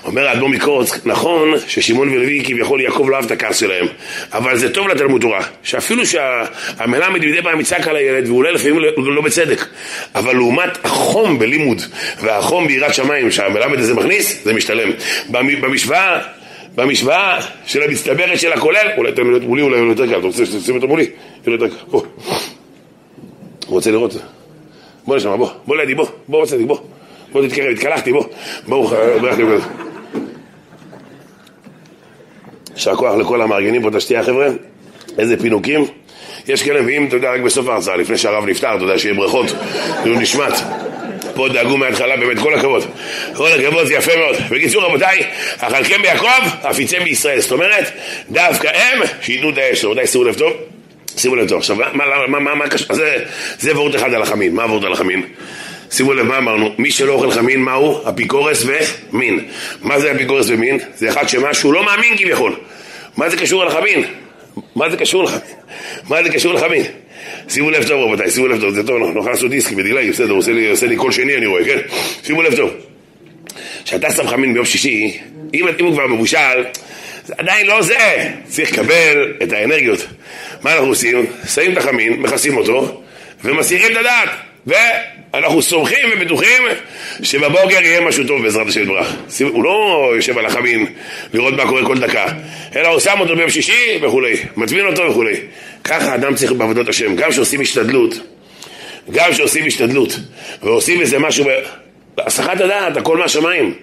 [0.05, 3.87] אומר האדמו"ר מקורץ, נכון ששמעון ולוי כביכול יעקב לא אהב את הכעס שלהם,
[4.33, 9.15] אבל זה טוב לתלמוד תורה, שאפילו שהמלמד מדי פעם יצעק על הילד, ואולי לפעמים לא,
[9.15, 9.67] לא בצדק,
[10.15, 11.83] אבל לעומת החום בלימוד
[12.21, 14.91] והחום ביראת שמיים שהמלמד הזה מכניס, זה משתלם.
[15.31, 16.19] במשוואה
[16.75, 20.89] במשוואה של המצטברת של הכולל, אולי אתם מולי, אולי יותר קל, אתה רוצה שתשים אותו
[20.89, 21.03] מולי?
[21.03, 22.03] יהיה יותר קל, בוא.
[23.67, 24.13] רוצה לראות?
[25.07, 26.79] בוא לשם, בוא, בוא לידי, בוא, בוא רציתי, בוא.
[27.33, 28.25] בוא תתקרב, התקלחתי, בוא.
[28.69, 29.45] ברוך, לי.
[32.75, 34.49] יישר כוח לכל המארגנים פה את השתייה, חבר'ה.
[35.19, 35.87] איזה פינוקים.
[36.49, 39.47] יש כאלה מביאים, אתה יודע, רק בסוף ההרצאה, לפני שהרב נפטר, אתה יודע, שיהיה ברכות,
[40.03, 40.55] כאילו נשמט.
[41.35, 42.85] פה דאגו מההתחלה, באמת, כל הכבוד.
[43.35, 44.37] כל הכבוד, זה יפה מאוד.
[44.51, 45.23] בקיצור, רבותיי,
[45.59, 47.41] אכלכם ביעקב, אפיצם בישראל.
[47.41, 47.91] זאת אומרת,
[48.31, 49.85] דווקא הם שייתנו את האש.
[49.85, 50.53] רבותיי, שימו לב טוב.
[51.17, 51.59] שימו לב טוב.
[51.59, 51.77] עכשיו,
[52.57, 52.97] מה, קשור?
[53.59, 54.55] זה, וורט אחד על החמין.
[54.55, 55.23] מה וורט על החמין?
[55.91, 58.09] שימו לב מה אמרנו, מי שלא אוכל חמין, מהו?
[58.09, 58.65] אפיקורס
[59.13, 59.45] ומין.
[59.83, 60.79] מה זה אפיקורס ומין?
[60.97, 62.57] זה אחד שמשהו לא מאמין כביכול.
[63.17, 64.05] מה זה קשור לחמין?
[64.77, 65.41] מה זה קשור לחמין?
[66.09, 66.83] מה זה קשור לחמין?
[67.49, 70.53] שימו לב טוב רבותיי, שימו לב טוב, זה טוב, נוכל לעשות דיסק בדיליי, בסדר, עושה
[70.53, 71.79] לי, עושה לי כל שני אני רואה, כן?
[72.23, 72.71] שימו לב טוב.
[73.85, 75.19] כשאתה שם חמין ביום שישי,
[75.55, 76.65] אם, אם הוא כבר מבושל,
[77.25, 80.07] זה עדיין לא זה, צריך לקבל את האנרגיות.
[80.63, 81.27] מה אנחנו עושים?
[81.55, 83.03] שמים את החמין, מכסים אותו,
[83.45, 84.29] ומסירים את הדעת.
[84.67, 86.63] ואנחנו סומכים ובטוחים
[87.23, 89.15] שבבוקר יהיה משהו טוב בעזרת השם יתברך.
[89.41, 90.87] הוא לא יושב על החמין
[91.35, 92.27] לראות מה קורה כל דקה,
[92.77, 95.35] אלא הוא שם אותו ביום שישי וכולי, מטבין אותו וכולי.
[95.85, 98.15] ככה אדם צריך בעבודות השם, גם כשעושים השתדלות,
[99.11, 100.19] גם כשעושים השתדלות
[100.63, 101.45] ועושים איזה משהו
[102.19, 103.75] הסחת הדעת, הכל מהשמיים.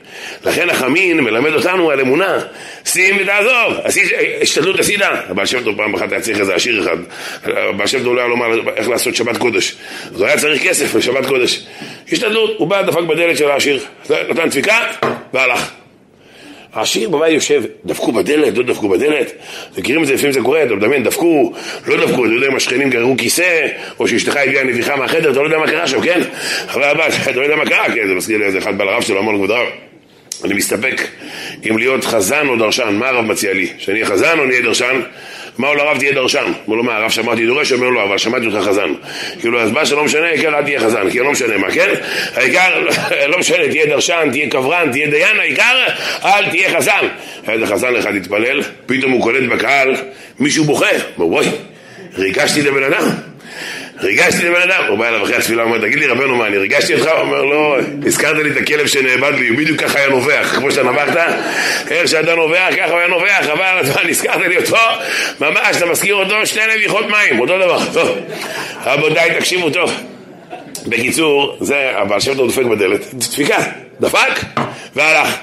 [0.46, 2.40] לכן החמין מלמד אותנו על אמונה.
[2.86, 3.74] שים ותעזוב.
[4.42, 5.02] השתדלות עשית.
[5.30, 6.98] הבעל שם טוב פעם אחת היה צריך איזה עשיר אחד.
[7.44, 9.76] הבעל שם טוב לא היה לומר איך לעשות שבת קודש.
[10.06, 11.66] אז הוא היה צריך כסף לשבת קודש.
[12.12, 13.80] השתדלות, הוא בא, דפק בדלת של העשיר.
[14.10, 14.80] נתן דפיקה
[15.34, 15.83] והלך.
[16.74, 19.32] העשיר בבית יושב, דפקו בדלת, לא דפקו בדלת,
[19.78, 21.54] מכירים את זה, לפעמים זה קורה, אתה מדמיין, דפקו,
[21.88, 23.68] לא דפקו, אתה יודע אם השכנים גררו כיסא,
[24.00, 26.22] או שאשתך הביאה נביחה מהחדר, אתה לא יודע מה קרה שם, כן?
[26.68, 29.02] חברי הבת, אתה לא יודע מה קרה, כן, זה מזכיר לי איזה אחד בעל הרב
[29.02, 29.68] שלו, אמר לו, כבוד הרב,
[30.44, 31.02] אני מסתפק
[31.70, 33.68] אם להיות חזן או דרשן, מה הרב מציע לי?
[33.78, 35.02] שאני אהיה חזן או נהיה דרשן?
[35.60, 36.52] אמר לו הרב תהיה דרשן.
[36.68, 37.72] אמר לו מה הרב שמעתי דורש?
[37.72, 38.94] אומר לו אבל שמעתי אותך חזן.
[39.40, 41.94] כאילו אז מה שלא משנה העיקר אל תהיה חזן כי לא משנה מה כן?
[42.36, 42.80] העיקר
[43.32, 45.86] לא משנה תהיה דרשן תהיה קברן תהיה דיין העיקר
[46.26, 47.08] אל תהיה חזן.
[47.48, 49.96] היה איזה חזן אחד התפלל פתאום הוא קולט בקהל
[50.40, 50.86] מישהו בוכה.
[51.18, 51.48] אומר וואי
[52.18, 53.33] ריגשתי הבן אדם
[54.02, 56.58] ריגשתי לבן אדם, הוא בא אליו אחרי התפילה, הוא אומר, תגיד לי רבנו מה, אני
[56.58, 57.06] ריגשתי אותך?
[57.06, 60.84] הוא אומר, לא, הזכרת לי את הכלב שנאבד לי, בדיוק ככה היה נובח, כמו שאתה
[60.84, 61.18] נבחת,
[61.90, 64.78] איך שאתה נובח, ככה הוא היה נובח, אבל אתה הזכרת לי אותו,
[65.40, 68.18] ממש, אתה מזכיר אותו, שתי נביחות מים, אותו דבר, טוב,
[68.86, 69.94] רבותיי, תקשיבו טוב.
[70.86, 73.58] בקיצור, זה, הבעל שם טוב דופק בדלת, דפיקה,
[74.02, 74.40] דפק,
[74.96, 75.38] והלך.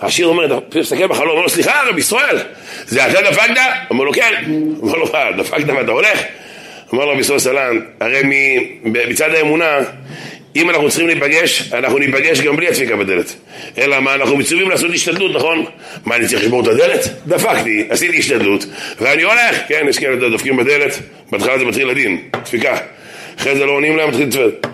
[0.00, 2.38] השיר אומר, מסתכל בחלום, אומר לו, סליחה, רבי ישראל,
[2.86, 3.60] זה אתה דפקת?
[3.90, 4.44] אומר לו, כן.
[4.82, 6.22] אומר לו, מה, דפקת ואתה הולך?
[6.94, 8.22] אמר לו רבי ישראל סלן, הרי
[8.84, 9.78] מצד האמונה,
[10.56, 13.34] אם אנחנו צריכים להיפגש, אנחנו ניפגש גם בלי הדפיקה בדלת.
[13.78, 15.64] אלא מה, אנחנו מצווים לעשות השתדלות, נכון?
[16.06, 17.00] מה, אני צריך לשבור את הדלת?
[17.26, 18.66] דפקתי, עשיתי השתדלות,
[19.00, 19.56] ואני הולך.
[19.68, 20.98] כן, יש כאלה דופקים בדלת,
[21.30, 22.76] בהתחלה זה מתחיל לדין, דפיקה.
[23.38, 24.66] אחרי זה לא עונים להם, מתחיל לצפת.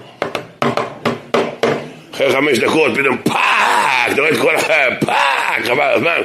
[2.14, 4.60] אחרי חמש דקות, פתאום פאק, אתה רואה את כל ה...
[5.00, 6.20] פאק, חבל הזמן.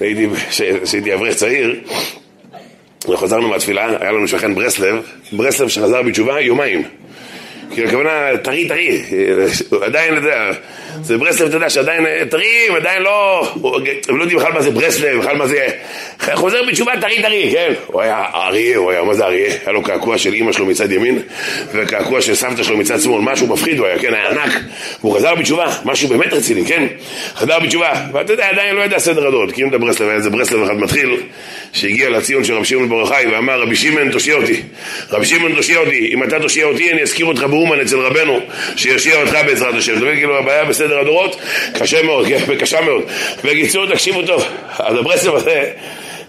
[0.00, 1.74] הייתי אברך צעיר,
[3.16, 4.94] חזרנו מהתפילה, היה לנו שכן ברסלב,
[5.32, 6.82] ברסלב שחזר בתשובה יומיים.
[7.74, 9.02] כי הכוונה טרי טרי,
[9.82, 10.50] עדיין, אתה יודע,
[11.02, 13.48] זה ברסלב, אתה יודע, שעדיין טריים, עדיין לא,
[14.08, 15.66] הם לא יודעים בכלל מה זה ברסלב, בכלל מה זה,
[16.34, 17.72] חוזר בתשובה טרי טרי, כן?
[17.86, 19.54] הוא היה אריה, הוא היה, מה זה אריה?
[19.64, 21.18] היה לו קעקוע של אימא שלו מצד ימין,
[21.72, 24.52] וקעקוע של סבתא שלו מצד שמאל, משהו מפחיד הוא היה, כן, היה ענק,
[25.00, 26.86] והוא חזר בתשובה, משהו באמת רציני, כן?
[27.34, 30.30] חזר בתשובה, ואתה יודע, עדיין לא יודע סדר הדעות, כי אם אתה ברסלב, היה איזה
[30.30, 31.16] ברסלב אחד מתחיל,
[31.72, 34.62] שהגיע לציון של רבי שמעון בר יוחאי ואמר רבי שמעון תושיע אותי
[35.10, 38.40] רבי שמעון תושיע אותי אם אתה תושיע אותי אני אזכיר אותך באום אומן אצל רבנו,
[38.76, 40.00] שיושיע אותך בעזרת השם.
[40.00, 40.38] אומרת, כאילו
[40.92, 41.36] הדורות,
[41.78, 43.02] קשה מאוד, כן, קשה מאוד.
[43.44, 44.44] בקיצור, תקשיבו טוב,
[44.78, 45.70] אז הברסלב הזה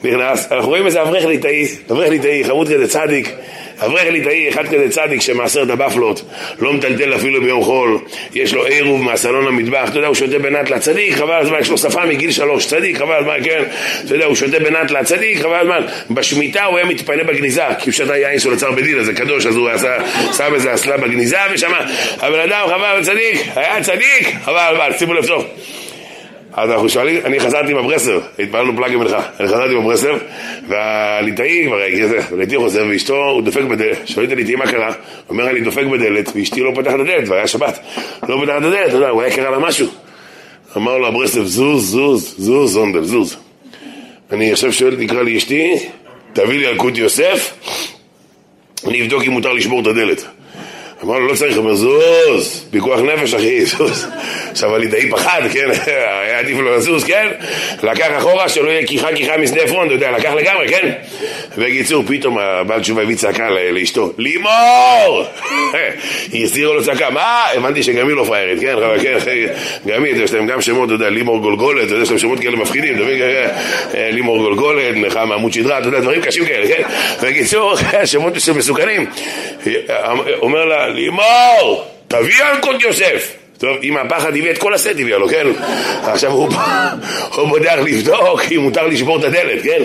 [0.03, 3.35] נכנס, אנחנו רואים איזה אברך ליטאי, אברך ליטאי, חמוד כזה צדיק.
[3.79, 6.21] אברך ליטאי, אחד כזה צדיק שמעשר את הבפלות,
[6.59, 7.97] לא מטלטל אפילו ביום חול,
[8.33, 11.77] יש לו עירוב מהסלון המטבח, אתה יודע, הוא שותה בנטלה, צדיק, חבל הזמן, יש לו
[11.77, 13.63] שפה מגיל שלוש, צדיק, חבל הזמן, כן,
[14.05, 17.93] אתה יודע, הוא שותה בנטלה, צדיק, חבל הזמן, בשמיטה הוא היה מתפנה בגניזה, כי הוא
[17.93, 19.97] שתה יין של אוצר בדין, זה קדוש, אז הוא עשה,
[20.37, 21.79] שם איזה אסלה בגניזה ושמה,
[22.19, 25.45] הבן אדם חבל צדיק, היה צדיק, חבל הזמן, שימו לב טוב.
[26.57, 30.19] אז אנחנו שואלים, אני חזרתי עם הברסלב, התפללנו פלאגי מנחה, אני חזרתי עם הברסלב,
[30.67, 31.79] והליטאי כבר,
[32.31, 34.93] הליטאי חוזר ואשתו, הוא דופק בדלת, שואל את הליטאי מה קרה,
[35.29, 37.79] אומר אני דופק בדלת, ואשתי לא פותחת את הדלת, והיה שבת,
[38.29, 39.87] לא פותחת את הדלת, הוא היה קרה לה משהו.
[40.77, 43.37] אמר לו הברסלב, זוז, זוז, זוז, זונדל, זוז.
[44.31, 45.75] אני עכשיו שואל, תקרא לי אשתי,
[46.33, 47.53] תביא לי אלקוט יוסף,
[48.87, 50.25] אני אבדוק אם מותר לשבור את הדלת.
[51.03, 54.07] אמר לו, לא צריך, אומר, זוז, פיקוח נפש, אחי, זוז.
[54.51, 55.69] עכשיו הליטאי פחד, כן,
[56.21, 57.27] היה עדיף לו לזוז, כן?
[57.83, 60.91] לקח אחורה, שלא יהיה כיחה כיחה משדה עפרון, אתה יודע, לקח לגמרי, כן?
[61.57, 65.23] בקיצור, פתאום הבעל תשובה הביא צעקה לאשתו, לימור!
[66.31, 67.43] היא הסתירה לו צעקה, מה?
[67.55, 68.75] הבנתי שגם היא לא פריירית, כן?
[69.01, 69.17] כן,
[69.87, 72.95] גם היא, יש להם גם שמות, אתה יודע, לימור גולגולת, יש להם שמות כאלה מפחידים,
[72.95, 73.21] אתה מבין?
[73.21, 76.83] אה, לימור גולגולת, נחמה עמוד שדרה, אתה יודע, דברים קשים כאלה, כן?
[77.23, 79.05] בקיצור, שמות מסוכנים.
[80.41, 83.31] אומר לה, לימור, תביא אלקוט יוסף.
[83.57, 85.47] טוב, אם הפחד הביא את כל הסט הביאה לו, כן?
[86.03, 86.49] עכשיו הוא,
[87.35, 89.81] הוא בודח לבדוק אם מותר לשבור את הדלת, כן?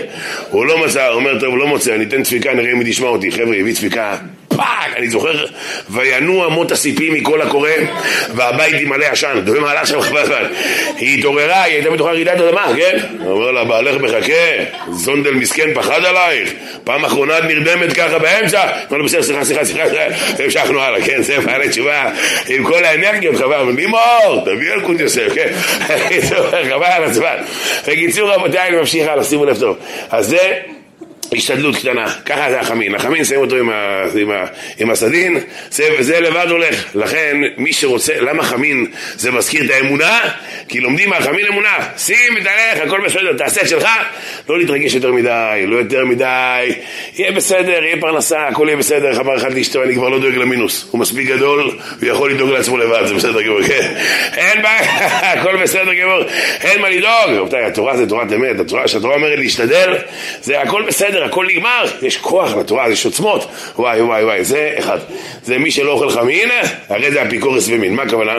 [0.49, 3.07] הוא לא מצא, הוא אומר, טוב, לא מוצא, אני אתן דפיקה, נראה אם היא תשמע
[3.07, 3.31] אותי.
[3.31, 4.15] חבר'ה, הביא דפיקה,
[4.61, 5.45] פאק, אני זוכר,
[5.89, 7.69] וינועו אמות הסיפים מקול הקורא,
[8.35, 9.39] והבית עם מלא עשן.
[9.43, 10.43] אתה יודע מה הלך שם חבל הזמן?
[10.97, 12.97] היא התעוררה, היא הייתה בתוכה רעידת אדמה, כן?
[13.25, 14.33] אומר לה, בעלך מחכה,
[14.91, 18.63] זונדל מסכן פחד עלייך, פעם אחרונה את נרדמת ככה באמצע?
[18.89, 19.85] אמר לו, בסדר, סליחה, סליחה, סליחה,
[20.39, 21.21] המשכנו הלאה, כן?
[21.21, 22.09] זה פעלה תשובה
[22.47, 25.47] עם כל האנרגיות, חבל, לימור, תביא אלקוט יוסף, כן?
[26.69, 27.35] חבל על הזמן.
[27.87, 29.77] בקיצור, רבותיי, אני ממשיך הלאה, שימו לב טוב.
[30.11, 30.80] אז זה...
[31.35, 34.45] השתדלות קטנה, ככה זה החמין, החמין שמים אותו עם, ה, עם, ה,
[34.79, 35.37] עם הסדין,
[35.69, 40.19] זה, זה לבד הולך, לכן מי שרוצה, למה חמין זה מזכיר את האמונה?
[40.67, 43.87] כי לומדים מהחמין אמונה, שים את הלך, הכל בסדר, תעשה את שלך,
[44.49, 46.71] לא להתרגש יותר מדי, לא יותר מדי,
[47.15, 50.87] יהיה בסדר, יהיה פרנסה, הכל יהיה בסדר, אמר אחד לאשתו, אני כבר לא דואג למינוס,
[50.91, 53.93] הוא מספיק גדול, הוא יכול לדאוג לעצמו לבד, זה בסדר גמור, כן,
[54.35, 56.23] אין בעיה, הכל בסדר גמור,
[56.61, 59.97] אין מה לדאוג, רבותיי, התורה זה תורת אמת, התורה, שהתורה אומרת להשתדל,
[60.41, 64.73] זה הכל בסדר, בסדר, הכל נגמר, יש כוח לתורה, יש עוצמות, וואי וואי וואי, זה
[64.79, 64.97] אחד.
[65.43, 66.49] זה מי שלא אוכל חמין,
[66.89, 67.95] הרי זה אפיקורס ומין.
[67.95, 68.33] מה הכוונה?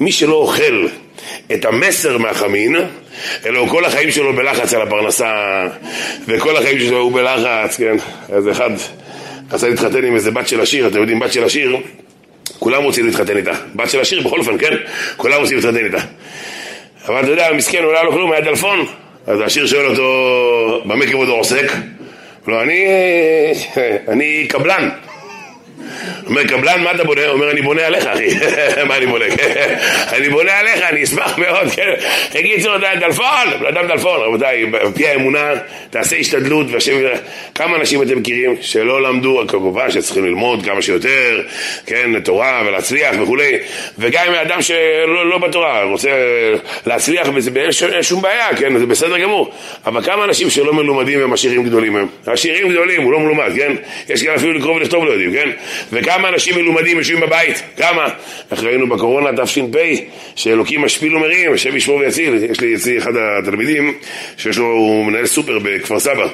[0.00, 0.86] מי שלא אוכל
[1.52, 2.76] את המסר מהחמין,
[3.46, 5.32] אלא כל החיים שלו בלחץ על הפרנסה,
[6.28, 7.96] וכל החיים שלו הוא בלחץ, כן.
[8.32, 8.70] אז אחד
[9.52, 11.76] רצה להתחתן עם איזה בת של עשיר, אתם יודעים, בת של עשיר,
[12.58, 13.52] כולם רוצים להתחתן איתה.
[13.74, 14.74] בת של עשיר בכל אופן, כן?
[15.16, 16.00] כולם רוצים להתחתן איתה.
[17.08, 18.86] אבל אתה יודע, מסכן, אולי לא כלום, היה דלפון.
[19.26, 21.72] אז העשיר שואל אותו, במה כבודו עוסק?
[22.48, 22.86] לא, אני,
[24.08, 24.88] אני קבלן.
[26.26, 27.24] אומר, קבלן, מה אתה בונה?
[27.24, 28.28] הוא אומר, אני בונה עליך, אחי.
[28.88, 29.24] מה אני בונה?
[30.16, 31.68] אני בונה עליך, אני אשמח מאוד.
[32.34, 35.52] בקיצור, דלפון, אדם דלפון, רבותיי, בפי האמונה,
[35.90, 36.98] תעשה השתדלות, והשם...
[37.54, 41.42] כמה אנשים אתם מכירים שלא למדו, כמובן שצריכים ללמוד כמה שיותר,
[41.86, 43.58] כן, תורה ולהצליח וכולי,
[43.98, 46.10] וגם אם אדם שלא לא בתורה, רוצה
[46.86, 47.28] להצליח,
[47.92, 49.52] אין שום בעיה, כן, זה בסדר גמור,
[49.86, 52.06] אבל כמה אנשים שלא מלומדים הם עשירים גדולים הם?
[52.26, 53.72] עשירים גדולים, הוא לא מלומד, כן?
[54.08, 55.50] יש כאלה אפילו לקרוא ולכתוב לא יודעים, כן?
[55.92, 57.62] וכמה אנשים מלומדים יושבים בבית?
[57.76, 58.08] כמה?
[58.50, 59.76] איך ראינו בקורונה תש"פ,
[60.36, 62.44] שאלוקים משפיל ומרים, השם ישמור ויציל.
[62.50, 63.94] יש לי אצלי אחד התלמידים,
[64.36, 66.26] שיש לו, הוא מנהל סופר בכפר סבא.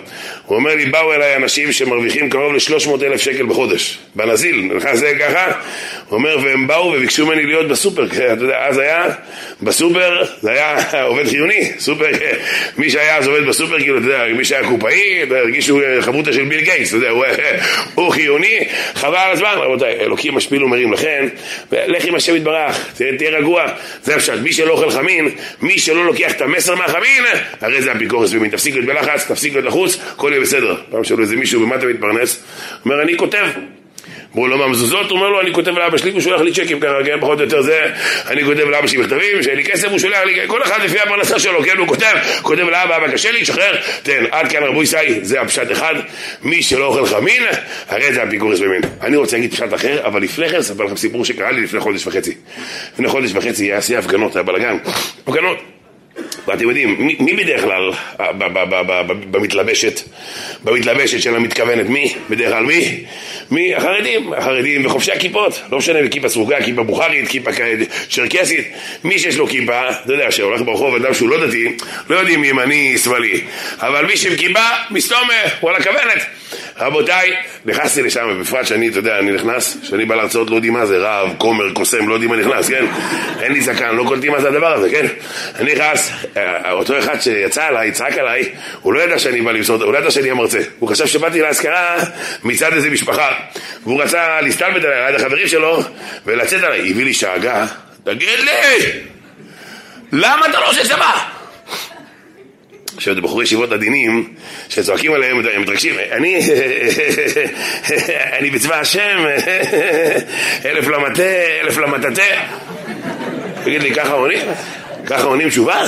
[0.47, 3.99] הוא אומר לי, באו אליי אנשים שמרוויחים קרוב ל-300 אלף שקל בחודש.
[4.15, 5.53] בנזיל, נכנס זה ככה?
[6.09, 8.05] הוא אומר, והם באו וביקשו ממני להיות בסופר.
[8.33, 9.05] אתה יודע, אז היה,
[9.63, 10.77] בסופר, זה היה
[11.09, 11.73] עובד חיוני.
[11.79, 12.07] סופר,
[12.79, 16.61] מי שהיה אז עובד בסופר, כאילו, אתה יודע, מי שהיה קופאי, הרגישו חברותא של ביל
[16.61, 17.25] גייטס, אתה יודע, הוא,
[17.95, 18.59] הוא חיוני,
[18.95, 21.29] חבל על הזמן, רבותיי, אלוקים משפיל ומרים לכן,
[21.73, 23.65] לך עם השם יתברך, תהיה רגוע,
[24.03, 25.29] זה הפשט, מי שלא אוכל חמין,
[25.63, 27.25] מי שלא לוקח את המסר מהחמין,
[27.61, 30.77] הרי זה אפיקורס במין, תפסיק להיות בלחץ, תפסיק להיות לחוץ, הכל יהיה בסדר.
[30.91, 32.45] פעם שאלו איזה מישהו, במה אתה מתפרנס?
[32.85, 33.47] אומר, אני כותב.
[34.35, 35.11] אמרו לו מה מזוזות?
[35.11, 37.45] הוא אומר לו, אני כותב לאבא שלי, הוא שולח לי צ'קים ככה, כן, פחות או
[37.45, 37.81] יותר זה,
[38.27, 41.39] אני כותב לאבא שלי מכתבים, שאין לי כסף, הוא שולח לי, כל אחד לפי הפרנסה
[41.39, 44.97] שלו, כן, הוא כותב, כותב לאבא, אבא קשה לי, שחרר, תן, עד כאן רבו ישי,
[45.23, 45.95] זה הפשט אחד,
[46.43, 47.43] מי שלא אוכל חמין,
[47.89, 48.83] הרי זה אפיקורס במין.
[49.03, 52.07] אני רוצה להגיד פשט אחר, אבל לפני כן, אספר לכם סיפור שקרה לי לפני חודש
[52.07, 52.35] וחצי.
[52.93, 54.77] לפני חודש וחצי היה הפגנות, היה בלאגן,
[55.27, 55.74] הפגנות.
[56.47, 58.33] ואתם יודעים, מי, בדרך כלל אה,
[59.31, 60.01] במתלבשת,
[60.65, 62.15] במתלבשת של המתכוונת, מי?
[62.31, 63.05] בדרך כלל מי?
[63.51, 63.75] מי?
[63.75, 67.51] החרדים, החרדים וחובשי הכיפות, לא משנה, כיפה סרוגה, כיפה בוכרית, כיפה
[68.11, 68.73] צ'רקסית,
[69.05, 71.77] מי שיש לו כיפה, אתה יודע, שהולך ברחוב אדם שהוא לא דתי,
[72.09, 73.41] לא יודעים מי ימני, שמאלי,
[73.79, 76.27] אבל מי שעם כיפה, מסתומה, הוא על הכוונת.
[76.79, 77.31] רבותיי,
[77.65, 80.99] נכנסתי לשם, בפרט שאני, אתה יודע, אני נכנס, כשאני בא להרצאות לא יודעים מה זה,
[80.99, 82.85] רב, כומר, קוסם, לא יודעים מה נכנס, כן?
[83.41, 85.07] אין לי זקן, לא קולטים מה זה הדבר הזה, כן?
[85.59, 86.04] אני נכנס,
[86.37, 89.99] אה, אותו אחד שיצא עליי, צעק עליי, הוא לא ידע שאני בא למסור, הוא לא
[89.99, 91.97] ידע שאני המרצה, הוא חשב שבאתי להשכרה
[92.45, 93.29] מצד איזה משפחה,
[93.83, 95.83] והוא רצה להסתלבט עליי, ליד החברים שלו,
[96.27, 97.67] ולצאת עליי, הביא לי שאגה,
[98.05, 98.91] תגיד לי,
[100.13, 101.35] למה אתה לא עושה צבא?
[102.97, 104.35] עכשיו, בחורי ישיבות עדינים,
[104.69, 106.41] שצועקים עליהם, הם מתרגשים, אני,
[108.39, 109.25] אני בצבא השם,
[110.65, 111.23] אלף למטה,
[111.61, 112.23] אלף למטאטה.
[113.65, 114.47] תגיד לי, ככה עונים?
[115.07, 115.85] ככה עונים תשובה?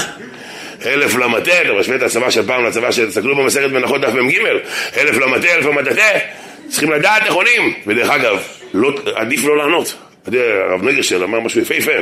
[0.87, 3.09] אלף למטה, אתה משווה את הצבא של פעם לצבא של...
[3.09, 4.37] תסתכלו במסכת מנחות דף מ"ג,
[4.97, 6.19] אלף למטה, אלף למטאטה,
[6.69, 7.73] צריכים לדעת איך עונים.
[7.87, 8.43] ודרך אגב,
[8.75, 9.95] לא, עדיף לא לענות.
[10.35, 11.93] הרב נגרשל אמר משהו יפהפה,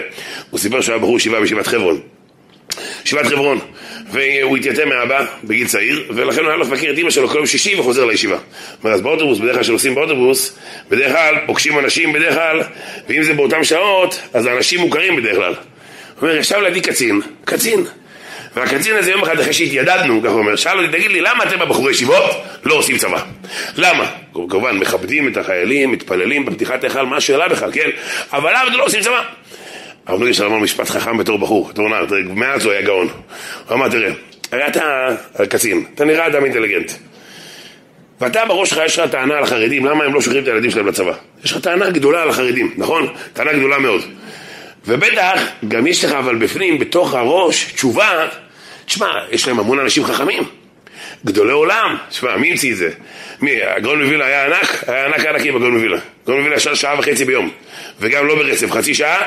[0.51, 2.01] הוא סיפר שהוא היה בחור ישיבה בישיבת חברון.
[3.05, 3.59] ישיבת חברון,
[4.11, 7.47] והוא התייתם מאבא בגיל צעיר, ולכן הוא היה הולך לבקר את אמא שלו כל יום
[7.47, 8.39] שישי וחוזר לישיבה.
[8.85, 10.59] אז באוטובוס, בדרך כלל כשנוסעים באוטובוס,
[10.91, 12.63] בדרך כלל פוגשים אנשים בדרך כלל,
[13.09, 15.55] ואם זה באותן שעות, אז האנשים מוכרים בדרך כלל.
[16.23, 17.85] אומר, ישב לידי קצין, קצין.
[18.57, 21.63] והקצין הזה יום אחד אחרי שהתיידדנו, ככה הוא אומר, שאל אותי, תגיד לי, למה אתם
[21.63, 22.25] הבחורי ישיבות
[22.65, 23.21] לא עושים צבא?
[23.77, 24.11] למה?
[24.33, 27.91] כמובן, מכבדים את החיילים, מתפללים בפתיחת היכל, מה השאלה בכלל, כן?
[28.33, 29.23] אבל למה אתם לא עושים צבא?
[30.07, 33.09] הרב נגשר אמר משפט חכם בתור בחור, בתור נער, מאז הוא היה גאון.
[33.69, 34.11] הוא אמר, תראה,
[34.53, 35.09] הרי אתה
[35.49, 36.93] קצין, אתה נראה אדם אינטליגנט.
[38.21, 40.87] ואתה בראש שלך יש לך טענה על החרדים, למה הם לא שולחים את הילדים שלהם
[40.87, 41.13] לצבא?
[41.45, 43.09] יש לך טענה גדולה על החרדים, נכון?
[43.33, 44.01] טענה גדולה מאוד.
[44.87, 48.27] ובטח, גם יש לך אבל בפנים, בתוך הראש, תשובה,
[48.87, 50.43] תשמע, יש להם המון אנשים חכמים.
[51.27, 52.91] גדולי עולם, תשמע, מי המציא את זה?
[53.41, 54.85] מי, הגאון מווילנה היה ענק?
[54.87, 56.01] היה ענק ענקים הגאון מווילנה.
[56.25, 57.51] הגאון מווילנה ישב שעה וחצי ביום,
[58.01, 59.23] וגם לא ברצף, חצי שעה,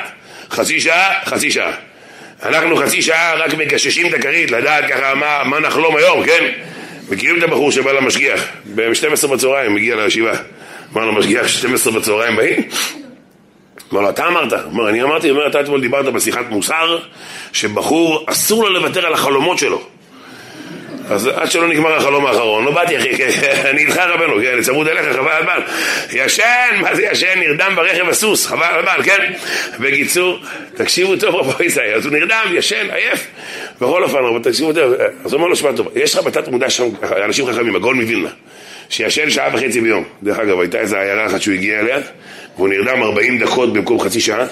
[0.49, 1.71] חצי שעה, חצי שעה.
[2.43, 6.45] אנחנו חצי שעה רק מגששים את הכרית, לדעת ככה מה, מה נחלום היום, כן?
[7.09, 10.33] מכירים את הבחור שבא למשגיח, ב-12 בצהריים, מגיע לישיבה.
[10.93, 12.69] אמר לו, משגיח, 12 בצהריים באים?
[13.93, 14.53] אמר לו, אתה אמרת?
[14.53, 16.99] אמר, אני אמרתי, אומר, אתה אתמול דיברת בשיחת מוסר,
[17.53, 19.81] שבחור אסור לו לוותר על החלומות שלו.
[21.09, 23.09] אז עד שלא נגמר החלום האחרון, לא באתי אחי,
[23.69, 25.61] אני איתך רבנו, כן, צמוד אליך, חבל על בעל.
[26.11, 27.39] ישן, מה זה ישן?
[27.39, 29.33] נרדם ברכב הסוס, חבל על בעל, כן?
[29.79, 30.39] בקיצור,
[30.75, 33.27] תקשיבו טוב רבו ישראל, אז הוא נרדם, ישן, עייף.
[33.75, 34.93] בכל אופן, רבו, תקשיבו טוב,
[35.25, 36.89] אז הוא אומר לו, שמע טוב, יש לך בתת מודע שם,
[37.25, 38.29] אנשים חכמים, הגול מווילנה,
[38.89, 40.03] שישן שעה וחצי ביום.
[40.23, 41.97] דרך אגב, הייתה איזו עיירה אחת שהוא הגיע אליה,
[42.57, 44.45] והוא נרדם 40 דקות במקום חצי שעה,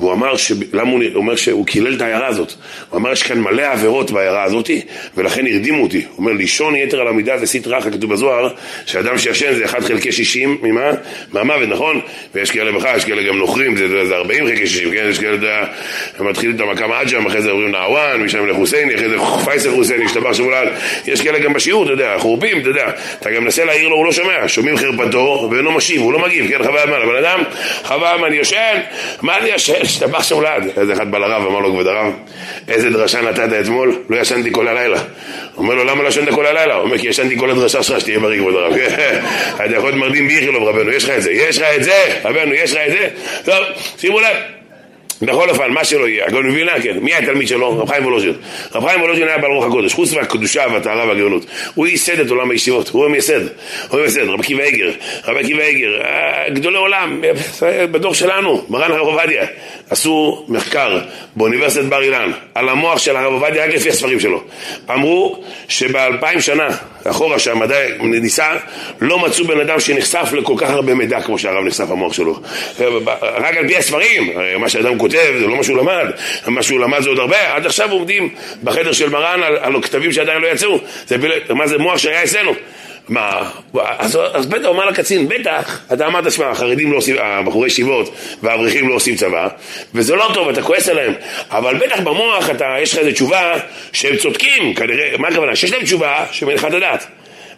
[0.00, 0.52] והוא אמר, ש...
[0.72, 2.52] למה הוא אומר שהוא קילל את העיירה הזאת?
[2.90, 4.70] הוא אמר, יש כאן מלא עבירות בעיירה הזאת,
[5.16, 5.96] ולכן הרדימו אותי.
[5.96, 8.48] הוא אומר, לישון יתר על המידה זה סטרא אחא, כתוב בזוהר,
[8.86, 10.90] שאדם שישן זה 1 חלקי 60, ממה?
[11.32, 12.00] מהמוות, נכון?
[12.34, 15.06] ויש כאלה בכלל, יש כאלה גם נוכרים, זה, זה 40 חלקי 60, כן?
[15.10, 15.66] יש כאלה,
[16.18, 20.04] הם מתחילים את המקם עג'ם, אחרי זה עוברים נעוואן, משם לחוסייני, אחרי זה פייסל חוסייני,
[20.04, 20.68] השתבח שמולד,
[21.06, 24.04] יש כאלה גם בשיעור, אתה יודע, חורפים, אתה יודע, אתה גם מנסה להעיר לו, הוא
[24.04, 27.42] לא שומע, שומעים חרפתו, ואינו משיב, הוא לא מגיב, כן, חבל הזמן, הבן אדם,
[27.84, 28.80] חבל הזמן, יושן,
[29.22, 29.87] מה זה ישן?
[29.88, 30.70] השתבח שמולד.
[30.76, 32.12] איזה אחד בא לרב, אמר לו, כבוד הרב,
[32.68, 34.02] איזה דרשה נתת אתמול?
[34.10, 34.98] לא ישנתי כל הלילה.
[35.56, 36.74] אומר לו, למה לא ישנת כל הלילה?
[36.74, 38.72] הוא אומר, כי ישנתי כל הדרשה שלך, שתהיה בריא, כבוד הרב.
[39.64, 42.54] אתה יכול להיות מרדים באיכילוב, רבנו, יש לך את זה, יש לך את זה, רבנו,
[42.54, 43.08] יש לך את זה.
[43.44, 43.64] טוב,
[43.98, 44.57] שימו לב.
[45.22, 47.78] בכל אופן, מה שלא יהיה, הגאון מווילנה, כן, מי התלמיד שלו?
[47.78, 48.32] רב חיים וולוז'ין.
[48.74, 51.46] רב חיים וולוז'ין היה בעל רוח הקודש, חוץ מהקדושה והטהרה והגאונות.
[51.74, 53.40] הוא ייסד את עולם הישיבות, הוא המייסד,
[53.88, 54.90] הוא המייסד, רב עקיבא איגר,
[55.26, 57.20] רב עקיבא איגר, אה, גדולי עולם,
[57.90, 59.46] בדור שלנו, מרן הרב עובדיה,
[59.90, 60.98] עשו מחקר
[61.36, 64.42] באוניברסיטת בר אילן על המוח של הרב עובדיה רק לפי הספרים שלו.
[64.90, 66.68] אמרו שבאלפיים שנה
[67.04, 68.56] אחורה שהמדע ניסה,
[69.00, 72.40] לא מצאו בן אדם שנחשף לכל כך הרבה מידע כמו שהרב נחשף המוח שלו.
[73.20, 76.06] רק על פי הספרים, מה שאדם זה לא מה שהוא למד,
[76.46, 78.28] מה שהוא למד זה עוד הרבה, עד עכשיו עומדים
[78.64, 81.16] בחדר של מרן על, על כתבים שעדיין לא יצאו, זה,
[81.48, 82.52] מה זה מוח שהיה אצלנו.
[83.08, 83.50] מה,
[83.98, 88.88] אז, אז בטח אומר לקצין, בטח, אתה אמרת, שמע, החרדים לא עושים, הבחורי ישיבות והאברכים
[88.88, 89.48] לא עושים צבא,
[89.94, 91.12] וזה לא טוב, אתה כועס עליהם,
[91.50, 93.54] אבל בטח במוח אתה, יש לך איזו תשובה
[93.92, 95.56] שהם צודקים, כנראה, מה הכוונה?
[95.56, 97.06] שיש להם תשובה שמניחה את הדעת.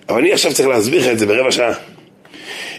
[0.08, 1.72] אבל אני עכשיו צריך להסביר לך את זה ברבע שעה.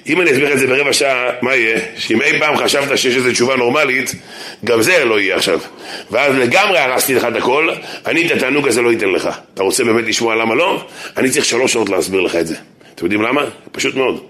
[0.08, 1.80] אם אני אסביר את זה ברבע שעה, מה יהיה?
[1.98, 4.16] שאם אי פעם חשבת שיש איזו תשובה נורמלית,
[4.66, 5.60] גם זה לא יהיה עכשיו.
[6.12, 7.70] ואז לגמרי הרסתי לך את הכל,
[8.06, 9.30] אני את התענוג הזה לא אתן לך.
[9.54, 10.86] אתה רוצה באמת לשמוע למה לא?
[11.18, 12.56] אני צריך שלוש שעות להסביר לך את זה.
[12.96, 13.46] אתם יודעים למה?
[13.72, 14.24] פשוט מאוד.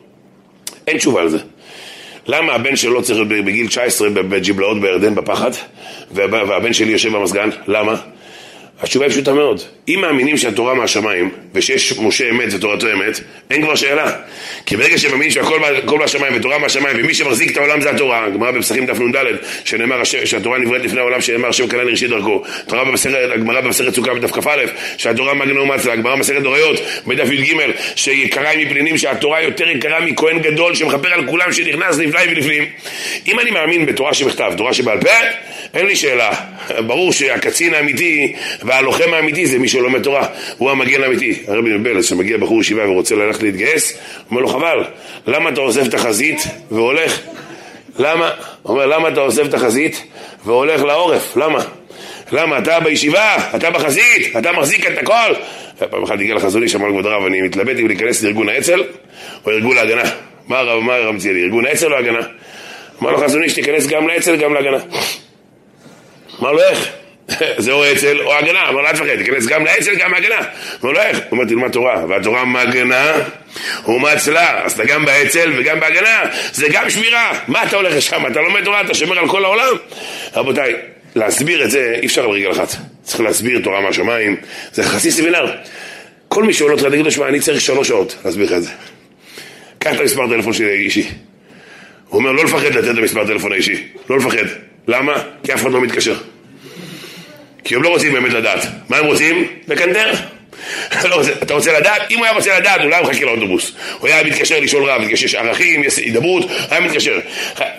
[0.88, 1.38] אין תשובה על זה.
[2.28, 5.52] למה הבן שלו צריך להיות בגיל 19 בג'בלאות בירדן בפחד,
[6.12, 7.50] והבן שלי יושב במזגן?
[7.68, 7.96] למה?
[8.82, 9.62] התשובה היא פשוטה מאוד.
[9.88, 14.12] אם מאמינים שהתורה מהשמיים, ושיש משה אמת ותורתו אמת, אין כבר שאלה.
[14.66, 18.86] כי ברגע שמאמינים שהכל מהשמיים ותורה מהשמיים, ומי שמחזיק את העולם זה התורה, הגמרא בפסחים
[18.86, 19.16] דף נ"ד,
[19.66, 22.44] שנאמר שהתורה נבראת לפני העולם, שנאמר השם קנה לראשית דרכו.
[23.34, 24.66] הגמרא במסכת סוכה בדף כ"א,
[24.98, 27.58] שהתורה מגנו מצלה, הגמרא במסכת דוריות, בדף י"ג,
[27.96, 32.66] שיקרה מפנינים, שהתורה יותר יקרה מכהן גדול שמכפר על כולם שנכנס נפלאי ולפנים.
[33.28, 35.10] אם אני מאמין בתורה שבכתב, תורה שבעל פה,
[35.74, 36.32] אין לי שאלה.
[36.80, 38.34] ברור שהקצין האמיתי
[38.72, 41.44] והלוחם האמיתי זה מי שלומד תורה, הוא המגן האמיתי.
[41.48, 43.98] הרבי מבלס, שמגיע בחור ישיבה ורוצה ללכת להתגייס,
[44.30, 44.84] אומר לו חבל,
[45.28, 47.20] למה אתה עוזב את החזית והולך?
[48.00, 48.30] למה?
[48.62, 50.04] הוא אומר, למה אתה עוזב את החזית
[50.46, 51.38] והולך לעורף?
[51.38, 51.60] למה?
[52.32, 52.58] למה?
[52.58, 55.34] אתה בישיבה, אתה בחזית, אתה מחזיק את הכל.
[55.90, 58.84] פעם אחת הגיע לחזוני, שמע לכבוד הרב, אני מתלבט אם להיכנס לארגון האצ"ל
[59.46, 60.04] או ארגון ההגנה.
[60.48, 62.20] מה הרב, מה הרב מציע לי, ארגון האצ"ל או ההגנה?
[63.02, 64.78] אמר לו חזוני שתיכנס גם לאצ"ל גם להגנה.
[66.40, 67.01] אמר לו איך?
[67.58, 70.38] זה או אצ"ל או הגנה, אמר לו אל תפחד, תיכנס גם לאצ"ל גם להגנה.
[70.84, 71.18] אמר לו איך?
[71.18, 73.14] הוא אומר תלמד תורה, והתורה מגנה
[73.88, 77.32] ומצלה, אז אתה גם באצ"ל וגם בהגנה, זה גם שמירה.
[77.48, 78.28] מה אתה הולך לשם?
[78.32, 79.76] אתה לומד תורה, אתה שומר על כל העולם?
[80.36, 80.76] רבותיי,
[81.16, 82.76] להסביר את זה אי אפשר על רגל אחת.
[83.04, 84.36] צריך להסביר תורה מהשמיים,
[84.74, 85.56] זה חצי סמינר.
[86.28, 88.70] כל מי שעולה אותך, תגיד לו, שמע, אני צריך שלוש שעות להסביר לך את זה.
[89.80, 91.08] קח את המספר טלפון שלי האישי.
[92.08, 93.88] הוא אומר, לא לפחד לתת את המספר טלפון האישי.
[94.10, 94.46] לא לפחד.
[94.88, 95.14] למה?
[95.44, 96.16] כי אף אחד לא מתקשר.
[97.64, 98.66] כי הם לא רוצים באמת לדעת.
[98.90, 99.48] מה הם רוצים?
[99.68, 100.12] לקנטר.
[101.10, 102.12] לא אתה רוצה לדעת?
[102.12, 103.72] אם הוא היה רוצה לדעת, הוא לא היה מחכה לאוטובוס.
[104.00, 107.20] הוא היה מתקשר לשאול רב, יש ערכים, יש הידברות, היה מתקשר.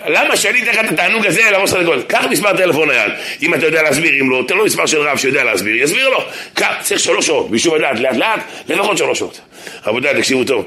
[0.07, 2.07] למה שאני אתן לך את התענוג הזה למרות לך דקות?
[2.07, 3.11] קח מספר טלפון נייד.
[3.41, 6.19] אם אתה יודע להסביר, אם לא, תן לו מספר של רב שיודע להסביר, יסביר לו.
[6.53, 9.41] קח, צריך שלוש שעות, ביישוב הדעת, לאט לאט, לפחות שלוש שעות.
[9.85, 10.65] רבותיי, תקשיבו טוב.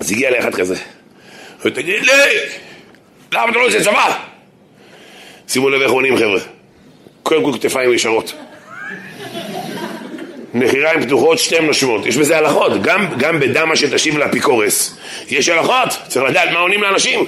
[0.00, 0.76] אז הגיע לאחד כזה.
[1.62, 2.12] הוא תגיד לי,
[3.32, 4.18] למה אתה לא עושה צבא?
[5.48, 6.61] שימו לב איך עונים חבר'ה.
[7.22, 8.32] קודם כל כתפיים ישרות.
[10.54, 12.06] נחיריים פתוחות, שתיהן נושמות.
[12.06, 12.82] יש בזה הלכות.
[12.82, 15.88] גם, גם בדמה שתשיב לאפיקורס יש הלכות.
[16.08, 17.26] צריך לדעת מה עונים לאנשים.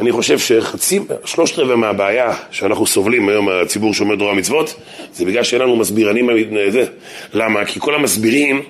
[0.00, 4.74] אני חושב שחצי, שלושת רבעי מהבעיה שאנחנו סובלים היום מהציבור שומר תורה מצוות
[5.12, 6.30] זה בגלל שאין לנו מסבירנים
[6.70, 6.84] זה.
[7.32, 7.64] למה?
[7.64, 8.62] כי כל המסבירים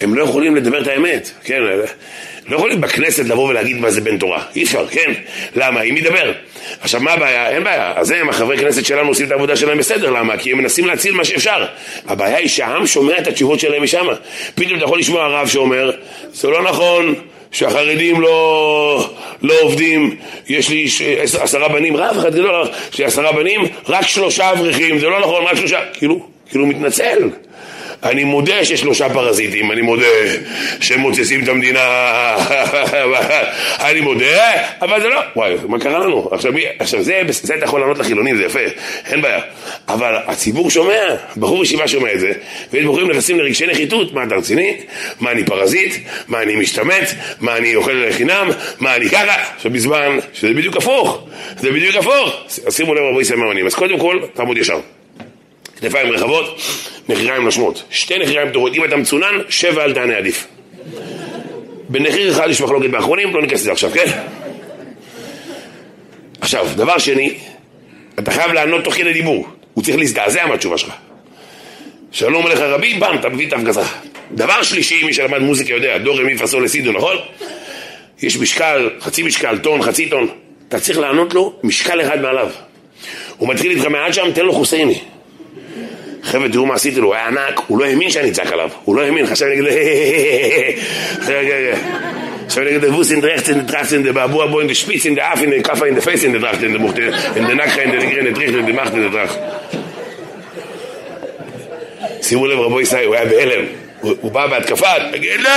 [0.00, 1.62] הם לא יכולים לדבר את האמת, כן?
[2.48, 5.12] לא יכולים בכנסת לבוא ולהגיד מה זה בן תורה, אי אפשר, כן?
[5.56, 5.82] למה?
[5.82, 6.32] אם ידבר.
[6.80, 7.50] עכשיו מה הבעיה?
[7.50, 7.92] אין בעיה.
[7.96, 10.36] אז הם, החברי כנסת שלנו עושים את העבודה שלהם בסדר, למה?
[10.36, 11.66] כי הם מנסים להציל מה שאפשר.
[12.06, 14.06] הבעיה היא שהעם שומע את התשובות שלהם משם.
[14.54, 15.90] פתאום אתה יכול לשמוע רב שאומר,
[16.32, 17.14] זה לא נכון,
[17.52, 19.08] שהחרדים לא,
[19.42, 20.16] לא עובדים,
[20.48, 21.02] יש לי ש...
[21.40, 25.44] עשרה בנים, רב אחד גדול, יש לי עשרה בנים, רק שלושה אברכים, זה לא נכון,
[25.44, 27.28] רק שלושה, כאילו, כאילו מתנצל.
[28.04, 30.06] אני מודה שיש שלושה פרזיטים, אני מודה
[30.80, 32.36] שהם מוצצים את המדינה,
[33.80, 36.28] אני מודה, אבל זה לא, וואי, מה קרה לנו?
[36.32, 38.60] עכשיו, עכשיו זה, זה אתה יכול לענות לחילונים, זה יפה,
[39.06, 39.40] אין בעיה.
[39.88, 42.32] אבל הציבור שומע, בחור ישיבה שומע את זה,
[42.72, 44.76] ויש בחורים נכנסים לרגשי נחיתות, מה אתה רציני?
[45.20, 45.94] מה אני פרזיט?
[46.28, 47.10] מה אני משתמט?
[47.40, 48.48] מה אני אוכל לחינם?
[48.80, 49.34] מה אני ככה?
[49.56, 51.24] עכשיו בזמן שזה בדיוק הפוך,
[51.56, 52.44] זה בדיוק הפוך.
[52.66, 54.78] אז שימו לב רבי מאמנים, אז קודם כל, תעמוד ישר.
[55.82, 56.60] כתפיים רחבות,
[57.08, 57.82] נחיריים נושמות.
[57.90, 58.74] שתי נחיריים פתוחות.
[58.74, 60.46] אם אתה מצונן, שבע אל תענה עדיף.
[61.88, 64.04] בנחיר אחד יש מחלוקת באחרונים, לא ניכנס לזה עכשיו, כן?
[66.40, 67.34] עכשיו, דבר שני,
[68.18, 69.46] אתה חייב לענות תוך כדי דיבור.
[69.74, 70.92] הוא צריך להזדעזע מהתשובה שלך.
[72.12, 73.82] שלום עליך רבי, בם, אתה מביא את ההפגזה.
[74.32, 77.16] דבר שלישי, מי שלמד מוזיקה יודע, דור רמי פסול לסידו, נכון?
[78.22, 80.28] יש משקל, חצי משקל, טון, חצי טון.
[80.68, 82.48] אתה צריך לענות לו משקל אחד מעליו.
[83.36, 84.98] הוא מתחיל איתך מעט שם, תן לו חוסייני.
[86.22, 88.96] חבר'ה, תראו מה עשיתי לו, הוא היה ענק, הוא לא האמין שאני אצעק עליו, הוא
[88.96, 89.66] לא האמין, חשב אני אגיד,
[92.46, 96.24] עכשיו אגיד, ווסין דרכטן דרכטן דבעבוע בו אין דשפיץ אין דאף אין דקפה אין דפייס
[96.24, 97.02] אין דרכטן דמוכטן
[97.36, 99.26] אין אין אין
[102.22, 103.64] שימו לב רבו ישראל, הוא היה בהלם,
[104.00, 105.48] הוא בא בהתקפה, תגיד לי,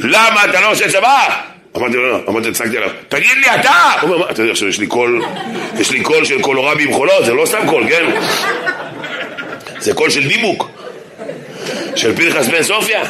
[0.00, 1.28] למה אתה לא עושה צבא?
[1.76, 3.92] אמרתי לו, לא, אמרתי, הצגתי עליו, תגיד לי אתה!
[4.00, 5.22] הוא אומר, אתה יודע, עכשיו יש לי קול,
[5.80, 8.04] יש לי קול של קולורבי עם חולות, זה לא סתם קול, כן?
[9.86, 10.70] זה קול של דיבוק,
[11.96, 13.02] של פנחס בן סופיה.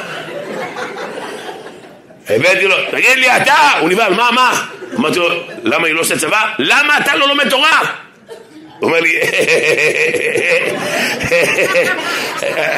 [2.29, 3.71] הבאתי לו, תגיד לי אתה!
[3.81, 4.67] הוא נבהל, מה, מה?
[4.99, 5.29] אמרתי לו,
[5.63, 6.41] למה אני לא עושה צבא?
[6.59, 7.81] למה אתה לא לומד תורה?
[8.79, 9.21] הוא אומר לי,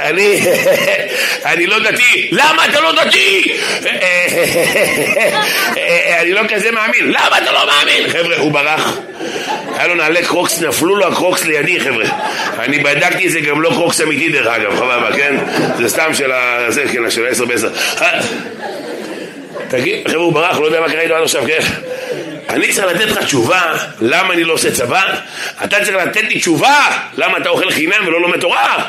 [0.09, 0.41] אני,
[1.45, 2.29] אני לא דתי.
[2.33, 3.59] למה אתה לא דתי?
[6.21, 7.07] אני לא כזה מאמין.
[7.07, 8.09] למה אתה לא מאמין?
[8.09, 8.99] חבר'ה, הוא ברח.
[9.77, 12.05] היה לו נעלי קרוקס, נפלו לו הקרוקס לידי, חבר'ה.
[12.59, 15.37] אני בדקתי, זה גם לא קרוקס אמיתי דרך אגב, חבבה, כן?
[15.77, 16.65] זה סתם של ה...
[16.69, 18.03] זה, כן, של ה-10 ב-10.
[19.69, 21.59] תגיד, חבר'ה, הוא ברח, לא יודע מה קרה איתו עד עכשיו, כן?
[22.49, 25.15] אני צריך לתת לך תשובה למה אני לא עושה צבא,
[25.65, 26.87] אתה צריך לתת לי תשובה
[27.17, 28.85] למה אתה אוכל חינם ולא לומד תורה.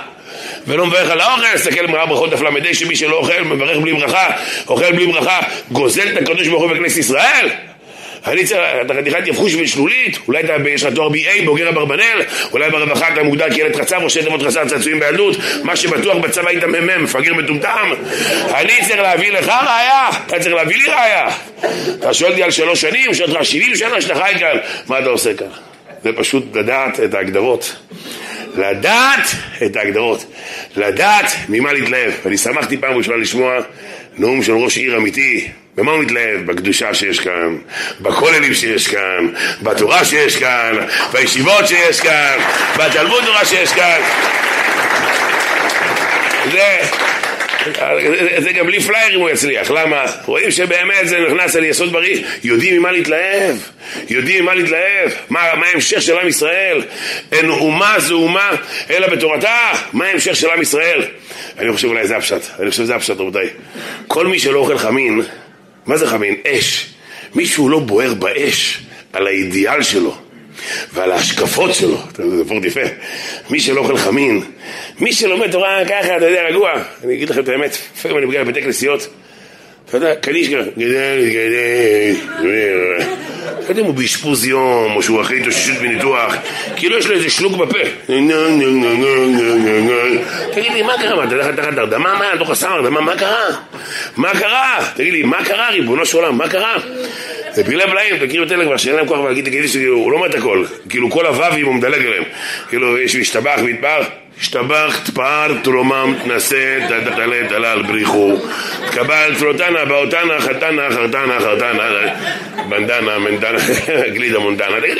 [0.67, 4.27] ולא מברך על האוכל, תסתכל במראה ברכות דף ל"ה שמי שלא אוכל, מברך בלי ברכה,
[4.67, 5.39] אוכל בלי ברכה,
[5.71, 7.49] גוזל את הקדוש ברוך הוא בכנסת ישראל.
[8.27, 12.69] אני צריך, אתה חתיכת יבחוש ושלולית, אולי אתה, יש לך תואר BA בוגר אברבנאל, אולי
[12.69, 16.63] ברווחה אתה מוגדר כילד חצב או שתי תיבות חסר צעצועים בילדות, מה שבטוח בצבא היית
[16.63, 17.93] מ"מ, מפגר מטומטם.
[18.53, 21.27] אני צריך להביא לך ראייה, אתה צריך להביא לי ראייה.
[21.99, 24.57] אתה שואל אותי על שלוש שנים, שואל אותך שבעים שנה שאתה חי כאן,
[24.87, 25.47] מה אתה עושה כאן?
[26.03, 27.75] זה פשוט לדעת את ההגדרות.
[28.57, 29.29] לדעת
[29.65, 30.25] את ההגדרות,
[30.75, 32.11] לדעת ממה להתלהב.
[32.23, 33.59] ואני שמחתי פעם ראשונה לשמוע
[34.17, 35.47] נאום של ראש עיר אמיתי.
[35.79, 36.45] במה הוא מתלהב?
[36.45, 37.57] בקדושה שיש כאן,
[38.01, 39.27] בכוללים שיש כאן,
[39.61, 40.75] בתורה שיש כאן,
[41.11, 42.37] בישיבות שיש כאן,
[42.77, 44.01] בתלמוד תורה שיש כאן.
[46.51, 46.77] זה...
[48.37, 50.05] זה גם בלי פליירים הוא יצליח, למה?
[50.25, 53.55] רואים שבאמת זה נכנס על יסוד בריא, יודעים ממה להתלהב,
[54.09, 56.81] יודעים ממה להתלהב, מה, מה ההמשך של עם ישראל?
[57.31, 58.49] אין אומה זו אומה
[58.89, 61.01] אלא בתורתה, מה ההמשך של עם ישראל?
[61.59, 63.47] אני חושב אולי זה הפשט, אני חושב שזה הפשט רבותיי.
[64.07, 65.21] כל מי שלא אוכל חמין,
[65.89, 66.35] מה זה חמין?
[66.47, 66.89] אש.
[67.35, 68.81] מישהו לא בוער באש
[69.13, 70.15] על האידיאל שלו.
[70.93, 71.97] ועל ההשקפות שלו,
[72.37, 72.79] זה פורט יפה.
[73.49, 74.41] מי שלא אוכל חמין,
[74.99, 76.71] מי שלומד תורה ככה, אתה יודע, רגוע.
[77.03, 79.07] אני אגיד לכם את האמת, לפעמים אני מגיע לבתי כנסיות,
[79.85, 82.15] אתה יודע, קדיש ככה, גדל, גדל,
[83.69, 86.35] לא יודע אם הוא באשפוז יום, או שהוא אחרי התאוששות בניתוח,
[86.75, 87.77] כאילו יש לו איזה שלוק בפה.
[90.53, 91.23] תגיד לי, מה קרה?
[91.23, 92.15] אתה יודע, תחת הרדמה?
[92.19, 92.37] מה?
[92.39, 93.01] תוך הסם הרדמה?
[93.01, 93.45] מה קרה?
[94.17, 94.79] מה קרה?
[94.95, 96.37] תגיד לי, מה קרה, ריבונו של עולם?
[96.37, 96.75] מה קרה?
[97.51, 100.27] זה פילי בלעים, תכירו את אלה כבר שאין להם כוח להגיד, תגידי שהוא לא אומר
[100.27, 102.23] את הכל, כאילו כל הו"בים הוא מדלג עליהם,
[102.69, 104.01] כאילו יש משתבח והתפאר,
[104.39, 108.35] השתבח, תפאר, תרומם, תנסה, תתעלה, תלל, בריחו,
[108.87, 111.89] תקבל, תלותנה, באותנה, חתנה, חרתנה, חרתנה,
[112.69, 113.57] בנדנה, מנדנה,
[114.15, 114.97] גלידה מונדנה, תגיד?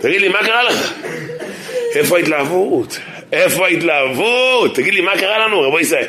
[0.00, 0.92] תגיד לי, מה קרה לך?
[1.94, 2.98] איפה ההתלהבות?
[3.32, 4.74] איפה ההתלהבות?
[4.74, 6.04] תגיד לי, מה קרה לנו, רבו ישראל?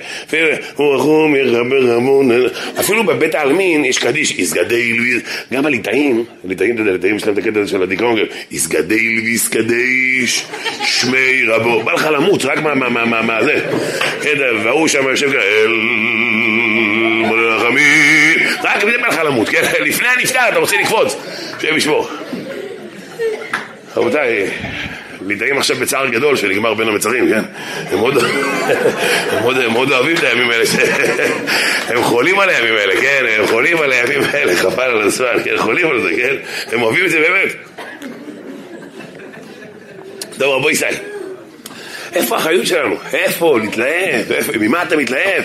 [2.80, 7.34] אפילו בבית העלמין יש קדיש, איסגדי לוויס, גם הליטאים, הליטאים, אתה יודע, הליטאים יש להם
[7.34, 8.20] את הקטע הזה של הדיכאון,
[8.52, 10.46] איסגדי לוויס קדיש,
[10.84, 13.66] שמי רבו, בא לך למות, רק מה זה,
[14.22, 15.68] כן, והוא שם יושב כאלה, אל
[17.30, 21.16] מלחמי, רק בא לך למות, כן, לפני הנפטר אתה רוצה לקפוץ,
[21.60, 22.08] שיהיה בשמו.
[23.96, 24.50] רבותיי,
[25.26, 27.42] מתדעים עכשיו בצער גדול שנגמר בין המצרים, כן?
[27.92, 28.00] הם
[29.74, 30.64] מאוד, אוהבים את הימים האלה,
[31.88, 33.26] הם חולים על הימים האלה, כן?
[33.40, 35.58] הם חולים על הימים האלה, חבל על הזמן, כן?
[35.58, 36.36] חולים על זה, כן?
[36.72, 37.56] הם אוהבים את זה באמת.
[40.38, 40.96] טוב, רבו ישראל.
[42.14, 42.96] איפה האחריות שלנו?
[43.14, 43.60] איפה?
[43.60, 44.26] להתלהב?
[44.60, 45.44] ממה אתה מתלהב?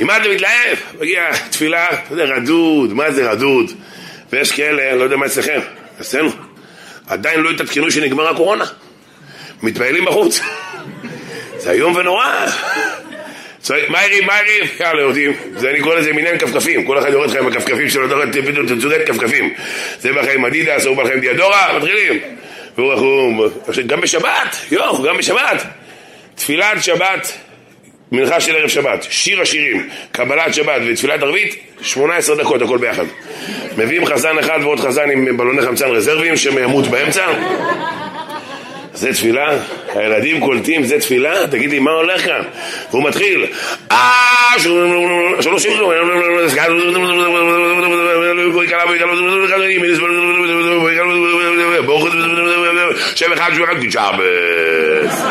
[0.00, 0.76] ממה אתה מתלהב?
[1.00, 3.72] מגיע תפילה, אתה יודע, רדוד, מה זה רדוד?
[4.32, 5.60] ויש כאלה, לא יודע מה אצלכם,
[6.00, 6.30] אצלנו,
[7.06, 8.64] עדיין לא התעדכנו שנגמרה הקורונה.
[9.62, 10.40] מתפעלים בחוץ.
[11.58, 12.46] זה איום ונורא.
[13.88, 15.32] מהירים, מהירים, יאללה יורדים.
[15.56, 16.86] זה אני קורא לזה מניין כפכפים.
[16.86, 19.54] כל אחד יורד לך עם הכפכפים שלו, פתאום תצורת כפכפים.
[20.00, 22.20] זה בא לך עם אדידס, הוא בא לך עם דיאדורה, מתחילים.
[22.78, 23.40] והוא רחום,
[23.86, 25.62] גם בשבת, יואו, גם בשבת.
[26.34, 27.32] תפילת שבת,
[28.12, 33.04] מנחה של ערב שבת, שיר השירים, קבלת שבת ותפילת ערבית, 18 דקות, הכל ביחד.
[33.78, 37.26] מביאים חזן אחד ועוד חזן עם בלוני חמצן רזרביים שממות באמצע.
[38.96, 39.58] זה תפילה?
[39.94, 41.46] הילדים קולטים, זה תפילה?
[41.46, 42.42] תגיד לי, מה הולך כאן?
[42.90, 43.46] והוא מתחיל,
[43.90, 44.52] אה,
[45.40, 45.76] שלוש שנים,
[53.14, 55.22] שם אחד, שם אחד, שבס.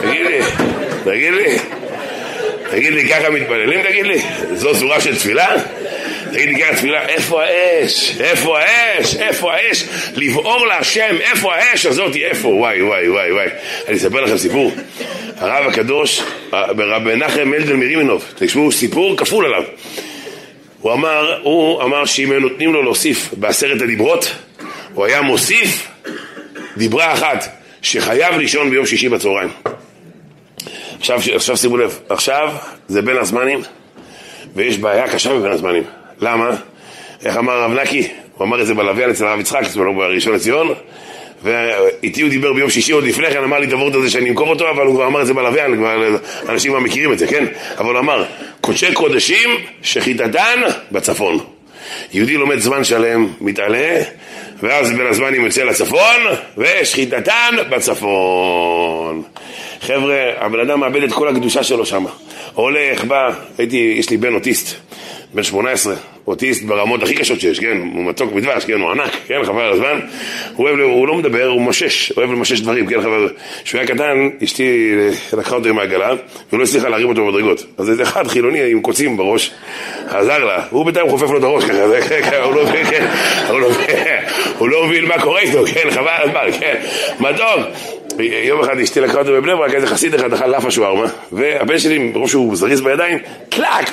[0.00, 0.40] תגיד לי,
[1.04, 1.58] תגיד לי,
[2.70, 3.30] תגיד לי, ככה
[3.82, 4.18] תגיד לי?
[4.52, 5.46] זו של תפילה?
[6.32, 8.20] תגיד לי ככה תפילה, איפה האש?
[8.20, 9.16] איפה האש?
[9.16, 9.84] איפה האש?
[10.16, 12.16] לבעור להשם, איפה האש הזאת?
[12.16, 12.48] איפה?
[12.48, 13.46] וואי, וואי, וואי, וואי.
[13.88, 14.72] אני אספר לכם סיפור.
[15.36, 16.22] הרב הקדוש,
[16.52, 19.62] רב מנחם מלדל מרימנוב, תשמעו סיפור כפול עליו.
[20.80, 24.32] הוא אמר, הוא אמר שאם היו נותנים לו להוסיף בעשרת הדיברות,
[24.94, 25.88] הוא היה מוסיף
[26.76, 27.48] דיברה אחת,
[27.82, 29.48] שחייב לישון ביום שישי בצהריים.
[30.98, 32.52] עכשיו, עכשיו שימו לב, עכשיו
[32.88, 33.62] זה בין הזמנים,
[34.54, 35.82] ויש בעיה קשה מבין הזמנים.
[36.20, 36.50] למה?
[37.24, 38.08] איך אמר הרב נקי?
[38.34, 40.74] הוא אמר את זה בלוויין אצל הרב יצחק, אצלנו בראשון לציון,
[41.42, 44.48] ואיתי הוא דיבר ביום שישי עוד לפני כן, אמר לי את הוורד הזה שאני אמכור
[44.48, 45.84] אותו, אבל הוא כבר אמר את זה בלוויין,
[46.48, 47.44] אנשים כבר מכירים את זה, כן?
[47.78, 48.24] אבל הוא אמר,
[48.60, 49.50] קודשי קודשים,
[49.82, 50.60] שחיטתן
[50.92, 51.38] בצפון.
[52.12, 54.02] יהודי לומד זמן שלם, מתעלה,
[54.62, 56.20] ואז בין הזמנים יוצא לצפון,
[56.58, 59.22] ושחיטתן בצפון.
[59.80, 62.04] חבר'ה, הבן אדם מאבד את כל הקדושה שלו שם.
[62.54, 64.76] הולך, בא, הייתי, יש לי בן אוטיסט,
[65.34, 65.94] בן 18,
[66.26, 67.76] אוטיסט ברמות הכי קשות שיש, כן?
[67.94, 68.80] הוא מתוק מדבש, כן?
[68.80, 69.44] הוא ענק, כן?
[69.44, 70.00] חבל על הזמן.
[70.54, 73.00] הוא, אוהב, הוא לא מדבר, הוא משש, הוא אוהב למשש דברים, כן?
[73.00, 73.28] חבל.
[73.64, 74.94] כשהוא היה קטן, אשתי
[75.32, 76.10] לקחה אותו עם העגלה,
[76.52, 77.64] ולא הצליחה להרים אותו במדרגות.
[77.78, 79.50] אז איזה אחד חילוני עם קוצים בראש,
[80.08, 80.62] עזר לה.
[80.70, 83.06] הוא בינתיים חופף לו את הראש ככה, זה, כן, הוא לא מבין, כן?
[84.58, 85.90] הוא לא מבין, מה קורה איתו, כן?
[85.90, 86.74] חבל על הזמן, כן?
[87.20, 87.97] מתוק.
[88.18, 91.98] יום אחד אשתי לקחה אותו בבני ברק, איזה חסיד אחד אכל לאפה שווארמה, והבן שלי,
[91.98, 93.18] מרוב שהוא זריז בידיים,
[93.50, 93.90] קלאק!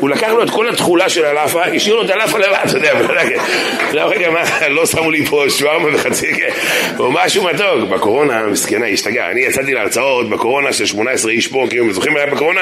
[0.00, 2.92] הוא לקח לו את כל התכולה של הלאפה, השאיר לו את הלאפה לבד, אתה יודע,
[3.92, 6.48] לא, רגע, מה, לא שמו לי פה שווארמה וחצי, כן,
[6.98, 7.88] או משהו מתוק.
[7.90, 9.30] בקורונה, מסכנה, השתגע.
[9.30, 12.60] אני יצאתי להרצאות בקורונה של 18 איש פה, כאילו, זוכרים מה היה בקורונה?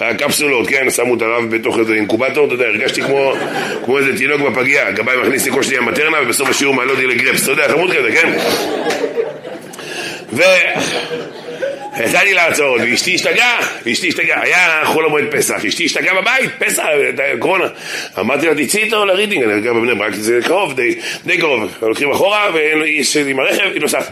[0.00, 3.02] הקפסולות, כן, שמו את הרב בתוך איזה אינקובטור, אתה יודע, הרגשתי
[3.84, 7.42] כמו איזה תינוק בפגייה, גבאי מכניס לי כל שנייה מטרנה, ובסוף השיעור מעלה אותי לגרפס,
[7.42, 8.38] אתה יודע, חמוד כזה, כן?
[10.32, 10.42] ו...
[12.04, 13.60] יצאתי להרצאות, ואשתי השתגעה,
[13.92, 16.82] אשתי השתגעה, היה חול המועד פסח, אשתי השתגעה בבית, פסח,
[17.38, 17.64] קורונה.
[18.18, 20.94] אמרתי לה, תצאי איתו לרידינג, אני גר בבני ברק, זה קרוב, די,
[21.26, 21.74] די קרוב.
[21.80, 24.08] הולכים אחורה, ואיש עם הרכב, היא נוסעת.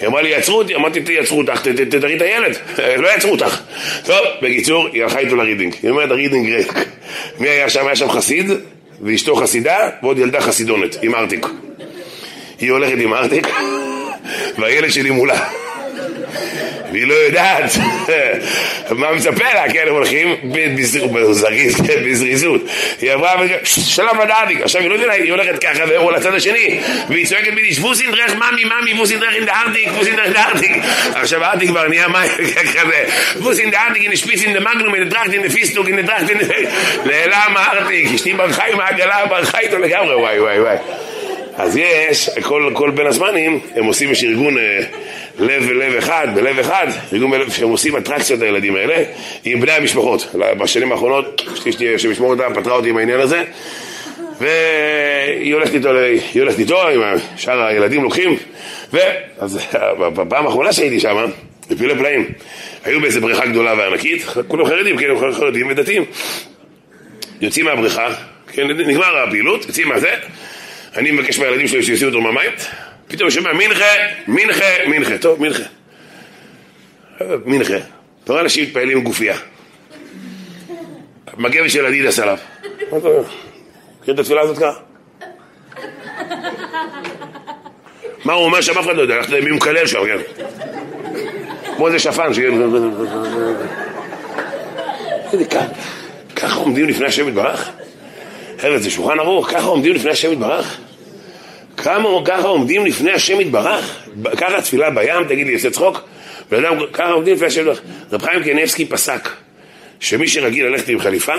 [0.00, 2.56] היא אמרה לי, יעצרו אותי, אמרתי, יעצרו אותך, תראי את הילד,
[3.02, 3.60] לא יעצרו אותך.
[4.04, 5.74] טוב, בקיצור, היא הלכה איתו לרידינג.
[5.82, 6.72] היא אומרת, הרידינג ריק.
[7.38, 7.86] מי היה שם?
[7.86, 8.50] היה שם חסיד,
[9.00, 11.46] ואשתו חסידה, ועוד ילדה חסידונת, עם ארטיק.
[12.60, 13.46] היא הולכת עם ארטיק,
[14.58, 15.38] והילד שלי מולה.
[16.92, 17.70] והיא לא יודעת
[18.90, 20.36] מה מצפה לה, כן, הם הולכים
[22.04, 22.60] בזריזות.
[23.00, 23.34] היא אמרה,
[23.64, 27.78] שלום ודאדיק, עכשיו היא לא יודעת, היא הולכת ככה והוא לצד השני, והיא צועקת בדיש,
[27.78, 30.72] ווסין דרך ממי, ממי, ווסין דרך אין דארטיק, ווסין דרך דארטיק.
[31.14, 32.30] עכשיו הארטיק כבר נהיה מים
[32.72, 33.04] כזה,
[33.36, 36.38] ווסין דארטיק, אין שפיצין דמגנום, אין דרכט, אין פיסטוק, אין דרכט, אין...
[37.04, 40.76] נעלם הארטיק, אשתי ברחה עם העגלה, ברחה איתו לגמרי, וואי וואי וואי.
[41.56, 44.80] אז יש, כל, כל בין הזמנים, הם עושים, יש ארגון אה,
[45.38, 49.04] לב ולב אחד, בלב אחד, ארגון בלב, שהם עושים אטרקציות לילדים האלה,
[49.44, 50.34] עם בני המשפחות.
[50.58, 53.42] בשנים האחרונות, אשתי שמשמור אותה, פתרה אותי עם העניין הזה,
[54.40, 55.94] והיא הולכת איתו,
[56.34, 57.00] היא הולכת איתו, עם
[57.36, 58.36] שאר הילדים לוקחים,
[58.92, 59.58] ואז
[59.98, 61.26] בפעם האחרונה שהייתי שם,
[61.70, 62.28] בפילי פלאים,
[62.84, 66.04] היו באיזה בריכה גדולה וענקית, כולם חרדים, כן, חרדים ודתיים,
[67.40, 68.08] יוצאים מהבריכה,
[68.52, 70.14] כן, נגמר הפעילות, יוצאים מהזה,
[70.96, 72.50] אני מבקש מהילדים שלי שיוציאו אותו מהמים,
[73.08, 73.84] פתאום אני שומע מנחה,
[74.26, 75.62] מנחה, מנחה, טוב, מנחה.
[77.44, 77.76] מנחה.
[78.24, 79.36] אתה רואה אנשים מתפעלים עם גופייה.
[81.36, 82.38] מגבת של אדידס עליו.
[82.92, 83.22] מה אתה אומר?
[84.02, 84.80] מכיר את התפילה הזאת ככה?
[88.24, 90.42] מה הוא אומר שם אף אחד לא יודע, אנחנו יודעים מי מקלל שם, כן.
[91.76, 92.50] כמו איזה שפן, שיהיה...
[96.36, 97.70] ככה עומדים לפני השם יתברך?
[98.62, 100.80] חבר'ה, זה שולחן ערוך, ככה עומדים לפני השם יתברך?
[101.76, 104.06] כמה ככה עומדים לפני השם יתברך?
[104.36, 106.00] ככה תפילה בים, תגיד לי, יעשה צחוק?
[106.50, 107.80] בן אדם, ככה עומדים לפני השם יתברך.
[108.12, 109.28] רב חיים קניבסקי פסק
[110.00, 111.32] שמי שרגיל ללכת עם חליפה,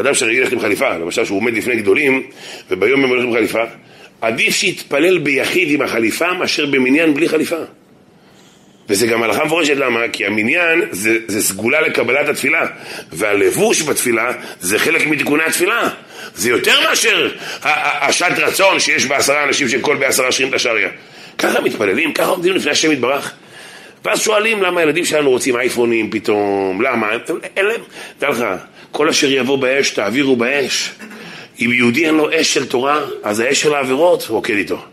[0.00, 2.22] אדם שרגיל ללכת עם חליפה, למשל שהוא עומד לפני גדולים
[2.70, 3.62] וביום הם הולכים עם חליפה,
[4.20, 7.56] עדיף שיתפלל ביחיד עם החליפה מאשר במניין בלי חליפה.
[8.88, 10.00] וזה גם הלכה מפורשת, למה?
[10.12, 12.66] כי המניין זה, זה סגולה לקבלת התפילה,
[13.12, 15.88] והלבוש בתפילה זה חלק מתיקוני התפילה.
[16.34, 17.30] זה יותר מאשר
[17.62, 20.88] השעת רצון שיש בעשרה אנשים שכל בעשרה שירים את השריה.
[21.38, 23.32] ככה מתפללים, ככה עומדים לפני השם יתברך.
[24.04, 27.08] ואז שואלים למה הילדים שלנו רוצים אייפונים פתאום, למה?
[27.56, 27.80] אין להם,
[28.18, 28.44] תדע לך,
[28.92, 30.90] כל אשר יבוא באש תעבירו באש.
[31.60, 34.84] אם יהודי אין לו אש של תורה, אז האש של העבירות רוקד איתו.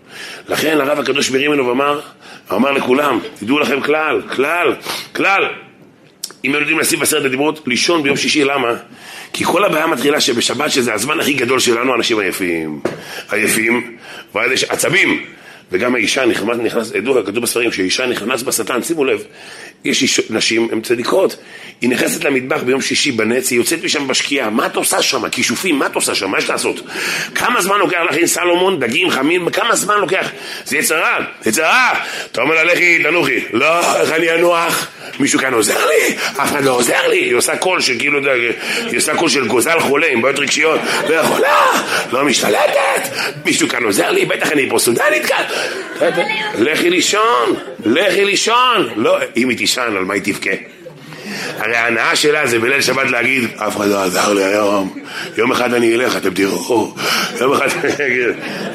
[0.48, 2.00] לכן הרב הקדוש מרים ממנו ואמר,
[2.54, 4.76] אמר לכולם, תדעו לכם כלל, כלל,
[5.16, 5.46] כלל.
[6.46, 8.74] אם הם יודעים לשים בעשרת הדיברות, לישון ביום שישי, למה?
[9.34, 12.80] כי כל הבעיה מתחילה שבשבת, שזה הזמן הכי גדול שלנו, אנשים עייפים,
[13.32, 13.98] עייפים,
[14.36, 15.26] ואז יש עצבים.
[15.74, 19.24] וגם האישה נכנס, נכנס, ידוע, כתוב בספרים, שאישה נכנס בשטן, שימו לב,
[19.86, 21.36] יש איש, נשים, הן צדיקות,
[21.82, 25.30] היא נכנסת למטבח ביום שישי בנץ, היא יוצאת משם בשקיעה, מה את עושה שם?
[25.30, 26.32] כישופים, מה את עושה שם?
[26.32, 26.82] מה יש לעשות?
[27.36, 30.30] כמה זמן לוקח להכין סלומון, דגים, חמים, כמה זמן לוקח?
[30.66, 31.94] זה יצרה, יצרה!
[32.32, 33.40] אתה אומר לה, לכי, תנוחי.
[33.54, 34.88] לא, איך אני אנוח?
[35.20, 36.16] מישהו כאן עוזר לי?
[36.16, 37.18] אף אחד לא עוזר לי.
[37.18, 38.20] היא עושה קול של כאילו,
[38.86, 40.80] היא עושה קול של גוזל חולה עם בעיות רגשיות.
[41.10, 41.62] לא יכולה,
[42.12, 43.10] לא משתלטת.
[43.46, 44.26] מישהו כאן עוזר לי?
[44.26, 45.44] בטח אני פה סודנית כאן.
[46.60, 47.56] לכי לישון,
[47.86, 48.90] לכי לישון.
[48.96, 50.52] לא, אם היא תישן, על מה היא תבכה?
[51.58, 55.00] הרי ההנאה שלה זה בליל שבת להגיד, אף אחד לא עזר לי היום,
[55.38, 56.96] יום אחד אני אלך, אתם תראו,
[57.40, 57.68] יום אחד,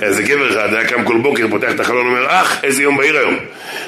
[0.02, 3.18] איזה גבר אחד היה קם כל בוקר, פותח את החלון, אומר, אח, איזה יום בהיר
[3.18, 3.36] היום.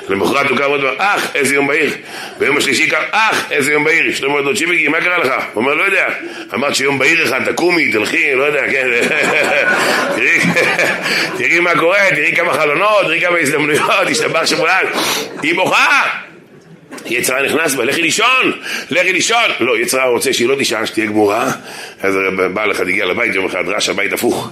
[0.08, 1.90] למחרת הוא קם עוד פעם, אח, איזה יום בהיר.
[2.38, 4.10] ביום השלישי קם, אח, איזה יום בהיר.
[4.10, 5.32] אשתו אומרת לו, צ'יביקי, מה קרה לך?
[5.52, 6.08] הוא אומר, לא יודע.
[6.54, 8.88] אמרת שיום בהיר אחד, תקומי, תלכי, לא יודע, כן.
[11.38, 14.84] תראי מה קורה, תראי כמה חלונות, תראי כמה הזדמנויות, השתבח שמולן.
[15.42, 16.30] היא בוכה.
[17.07, 18.53] יצרה נכנס בה, לכי לישון,
[18.90, 19.51] לכי לישון.
[19.61, 21.53] לא, יצרה רוצה שהיא לא תישן, שתהיה גמורה.
[22.03, 22.14] אז
[22.55, 24.51] בעל אחד הגיע לבית יום אחד, ראה שהבית הפוך.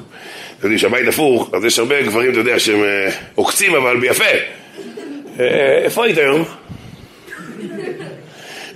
[0.58, 4.24] אתם יודעים שהבית הפוך, אז יש הרבה גברים, אתה יודע, שהם אה, עוקצים אבל ביפה.
[5.40, 6.44] אה, איפה היית היום?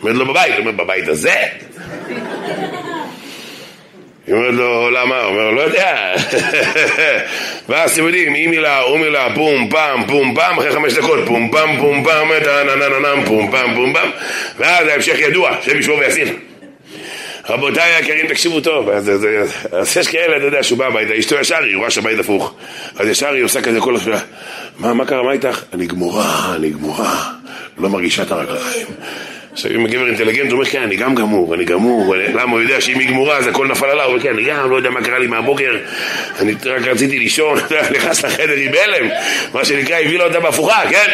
[0.02, 1.34] אומרת לו בבית, הוא אומר, בבית הזה?
[4.26, 5.20] היא אומרת לו, למה?
[5.20, 6.14] הוא אומר, לא יודע.
[7.68, 11.50] ואז אתם יודעים, היא מילה, הוא מילה, פום פעם, פום פעם, אחרי חמש דקות, פום
[11.50, 14.10] פעם, פום פעם, טה-נה-נה-נה-נם, פום פעם, פום פעם,
[14.58, 16.28] ואז ההמשך ידוע, שם ישמור ויסיר.
[17.48, 19.26] רבותיי היקרים, תקשיבו טוב, אז, אז,
[19.72, 22.54] אז יש כאלה, אתה יודע, שהוא בא הביתה, אשתו ישר, היא רואה שהבית הפוך,
[22.96, 24.20] אז ישר היא עושה כזה כל השאלה,
[24.78, 25.62] מה, מה קרה, מה איתך?
[25.72, 27.32] אני גמורה, אני גמורה,
[27.78, 28.86] לא מרגישה את הרגליים.
[29.52, 32.80] עכשיו אם הגבר אינטליגנט, הוא אומר, כן, אני גם גמור, אני גמור, למה הוא יודע
[32.80, 35.02] שאם היא גמורה אז הכל נפל עליו, הוא אומר, כן, אני גם לא יודע מה
[35.02, 35.76] קרה לי מהבוקר,
[36.38, 37.58] אני רק רציתי לישון,
[37.96, 39.08] נכנס לחדר עם הלם,
[39.54, 41.10] מה שנקרא, הביא לו אותה בהפוכה, כן?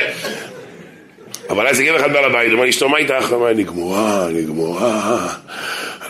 [1.50, 3.28] אבל אז גבר אחד הוא אומר לי, אשתו, מה איתך?
[3.28, 5.28] הוא אומר, אני גמורה, אני גמורה.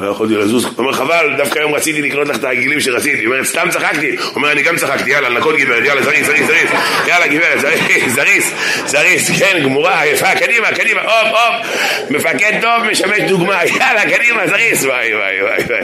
[0.01, 0.65] לא יכולתי לזוז.
[0.65, 3.19] הוא אומר, חבל, דווקא היום רציתי לקנות לך את העגילים שרציתי.
[3.19, 4.17] היא אומרת, סתם צחקתי.
[4.17, 6.71] הוא אומר, אני גם צחקתי, יאללה, לנקות גברת, יאללה, זריז, זריז, זריז.
[7.07, 8.53] יאללה, גברת, זריז, זריז,
[8.87, 12.11] זריז, כן, גמורה, יפה, קדימה, קדימה, הופ, הופ.
[12.11, 14.87] מפקד טוב, משמש דוגמה, יאללה, קדימה, זריז.
[14.87, 15.81] וואי, וואי, וואי.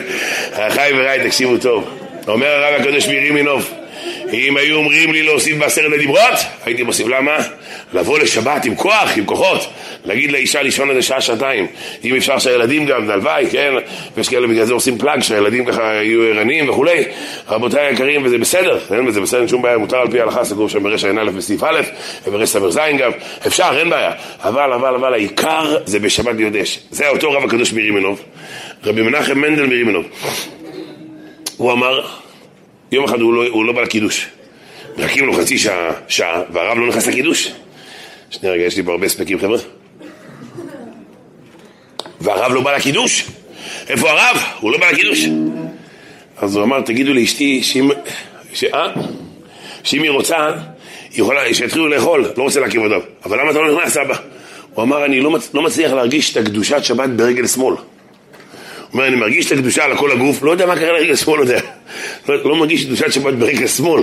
[0.68, 1.98] אחיי ורעי, תקשיבו טוב.
[2.28, 3.70] אומר הרב הקדוש מירי מינוב,
[4.32, 6.34] אם היו אומרים לי להוסיף בעשרת הדיברות,
[6.64, 7.06] הייתי מוסיף.
[7.08, 7.36] למה?
[7.92, 9.68] לבוא לשבת עם כוח, עם כוחות.
[10.04, 11.66] להגיד לאישה לישון איזה שעה, שעתיים.
[12.04, 13.74] אם אפשר שהילדים גם, הלוואי, כן?
[14.16, 17.04] ויש כאלה בגלל זה עושים פלאג, שהילדים ככה יהיו ערניים וכולי.
[17.48, 20.68] רבותיי היקרים, וזה בסדר, אין בזה בסדר, אין שום בעיה, מותר על פי ההלכה, סגור
[20.68, 21.80] שם ברשע ע"א בסעיף א',
[22.26, 23.10] וברשע ס"ז גם.
[23.46, 24.12] אפשר, אין בעיה.
[24.42, 26.78] אבל, אבל, אבל, העיקר זה בשבת יודש.
[26.90, 28.22] זה אותו רב הקדוש מרימנוב,
[28.84, 30.04] רבי מנחם מנדל מרימנוב.
[31.56, 32.04] הוא אמר,
[32.92, 34.28] יום אחד הוא לא, הוא לא בא לקידוש.
[34.96, 37.52] מחכים לו חצי שעה, שעה, והרב לא נכנס לקידוש.
[38.30, 39.58] שנייה רגע, יש לי פה הרבה ספקים חבר'ה.
[42.20, 43.26] והרב לא בא לקידוש?
[43.88, 44.42] איפה הרב?
[44.60, 45.24] הוא לא בא לקידוש.
[46.36, 47.90] אז הוא אמר, תגידו לאשתי שאם...
[48.54, 48.64] ש...
[48.64, 48.92] אה?
[49.84, 53.06] שאם היא רוצה, היא יכולה, שיתחילו לאכול, לא רוצה להקים אותו.
[53.24, 54.16] אבל למה אתה לא נכנס, אבא?
[54.74, 55.50] הוא אמר, אני לא, מצ...
[55.54, 57.74] לא מצליח להרגיש את הקדושת שבת ברגל שמאל.
[58.94, 61.42] אומר, אני מרגיש את הקדושה על כל הגוף, לא יודע מה קרה לרגל שמאל, לא
[61.42, 61.60] יודע.
[62.28, 64.02] לא, מרגיש קדושת שבת ברגל שמאל.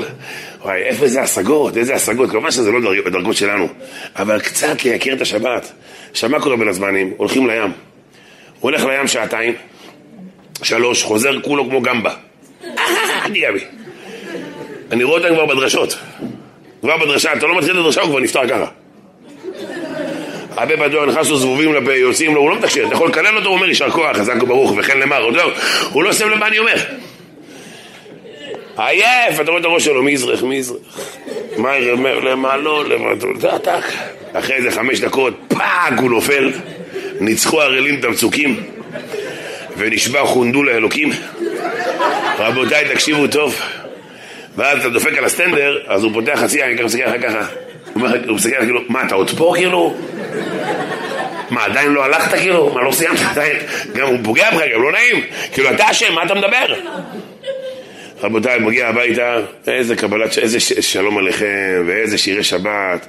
[0.62, 3.68] וואי, איפה זה השגות, איזה השגות, כמובן שזה לא בדרגות שלנו,
[4.16, 5.72] אבל קצת לייקר את השבת.
[6.12, 7.14] עכשיו, מה קורה בין הזמנים?
[7.18, 7.72] הולכים לים.
[8.60, 9.54] הוא הולך לים שעתיים,
[10.64, 12.14] שלוש, חוזר כולו כמו גמבה.
[13.26, 13.64] גבי.
[14.92, 15.98] אני רואה אותם כבר בדרשות.
[16.82, 18.66] כבר בדרשה, אתה לא מתחיל את הדרשה, הוא כבר נפטר ככה.
[20.62, 23.48] הרבה בדואר נכנס לו זבובים לפה, יוצאים לו, הוא לא מתקשר, אתה יכול לקלל אותו,
[23.48, 25.30] הוא אומר יישר כוח, חזק וברוך, וכן למר,
[25.92, 26.76] הוא לא שם לב מה אני אומר.
[28.78, 30.78] עייף, אתה רואה את הראש שלו, מזרח, מזרח.
[31.58, 33.10] מה אומר, למה לא, למה
[33.44, 33.84] לא, טק.
[34.34, 36.52] אחרי איזה חמש דקות, פאק, הוא נופל.
[37.20, 38.64] ניצחו ערלים את המצוקים,
[39.78, 41.10] ונשבע חונדו לאלוקים.
[42.40, 43.56] רבותיי, תקשיבו טוב.
[44.56, 47.46] ואז אתה דופק על הסטנדר, אז הוא פותח חצי עין, ככה מסתכל עליך ככה.
[48.28, 49.96] הוא מסתכל עליך כאילו, מה, אתה עוד פה כאילו?
[51.52, 52.74] מה, עדיין לא הלכת כאילו?
[52.74, 53.20] מה, לא סיימת?
[53.96, 55.24] גם הוא פוגע בך, גם לא נעים.
[55.54, 56.76] כאילו, אתה אשם, מה אתה מדבר?
[58.24, 59.38] רבותיי, מגיע הביתה,
[59.68, 63.08] איזה קבלת, איזה שלום עליכם, ואיזה שירי שבת.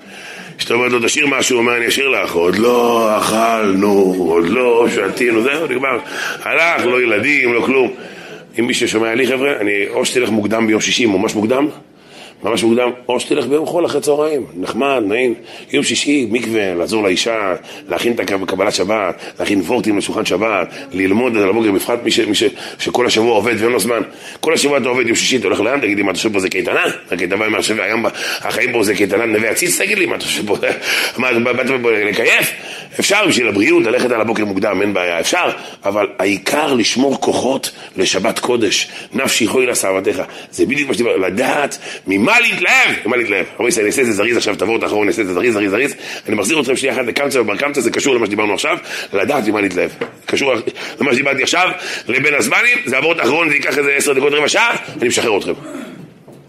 [0.58, 2.34] כשאתה אומר לו, תשאיר משהו, הוא אומר, אני אשאיר לך.
[2.34, 5.98] עוד לא אכלנו, עוד לא שתינו, זהו, נגמר.
[6.42, 7.94] הלך, לא ילדים, לא כלום.
[8.58, 11.68] אם מישהו שומע לי, חבר'ה, אני או שתלך מוקדם ביום שישי, ממש מוקדם,
[12.42, 15.34] ממש מוקדם, או שתלך ביום חול אחרי צהריים, נחמד, נעים,
[15.72, 17.54] יום שישי, מקווה, לעזור לאישה,
[17.88, 22.34] להכין את הקבלת שבת, להכין וורטים לשולחן שבת, ללמוד על הבוקר, בפחת מי, ש, מי
[22.34, 22.42] ש,
[22.78, 24.00] שכל השבוע עובד ואין לו זמן.
[24.40, 26.40] כל השבוע אתה עובד יום שישי, אתה הולך לים, תגיד לי, מה אתה חושב פה
[26.40, 26.84] זה קייטנה?
[27.10, 28.06] הקייטנה מה יושב היום,
[28.40, 30.56] החיים פה זה קייטנה נווה עציץ, תגיד לי, מה אתה חושב פה,
[31.18, 32.52] מה, באת פה לקייף?
[33.00, 35.50] אפשר בשביל הבריאות ללכת על הבוקר מוקדם, אין בעיה, אפשר,
[35.84, 42.31] אבל העיקר לשמור כוחות לשבת קודש, נפשי חוי לשעבתך, זה בדיוק מה שדיבר, לדעת ממה
[42.40, 43.46] להתלהב, ממה להתלהב.
[43.60, 45.34] רבי ישראל, אני אעשה את זה זריז עכשיו, תבואו את האחרון, אני אעשה את זה
[45.34, 45.94] זריז, זריז, זריז,
[46.28, 48.76] אני מחזיר אתכם שנייה אחת לקמצא ובר קמצא, זה קשור למה שדיברנו עכשיו,
[49.12, 49.90] לדעת ממה להתלהב.
[50.26, 50.52] קשור
[51.00, 51.70] למה שדיברתי עכשיו,
[52.08, 55.38] לבין הזמנים, זה עבור את האחרון, זה ייקח איזה עשר דקות, רבע שעה, אני משחרר
[55.38, 55.52] אתכם.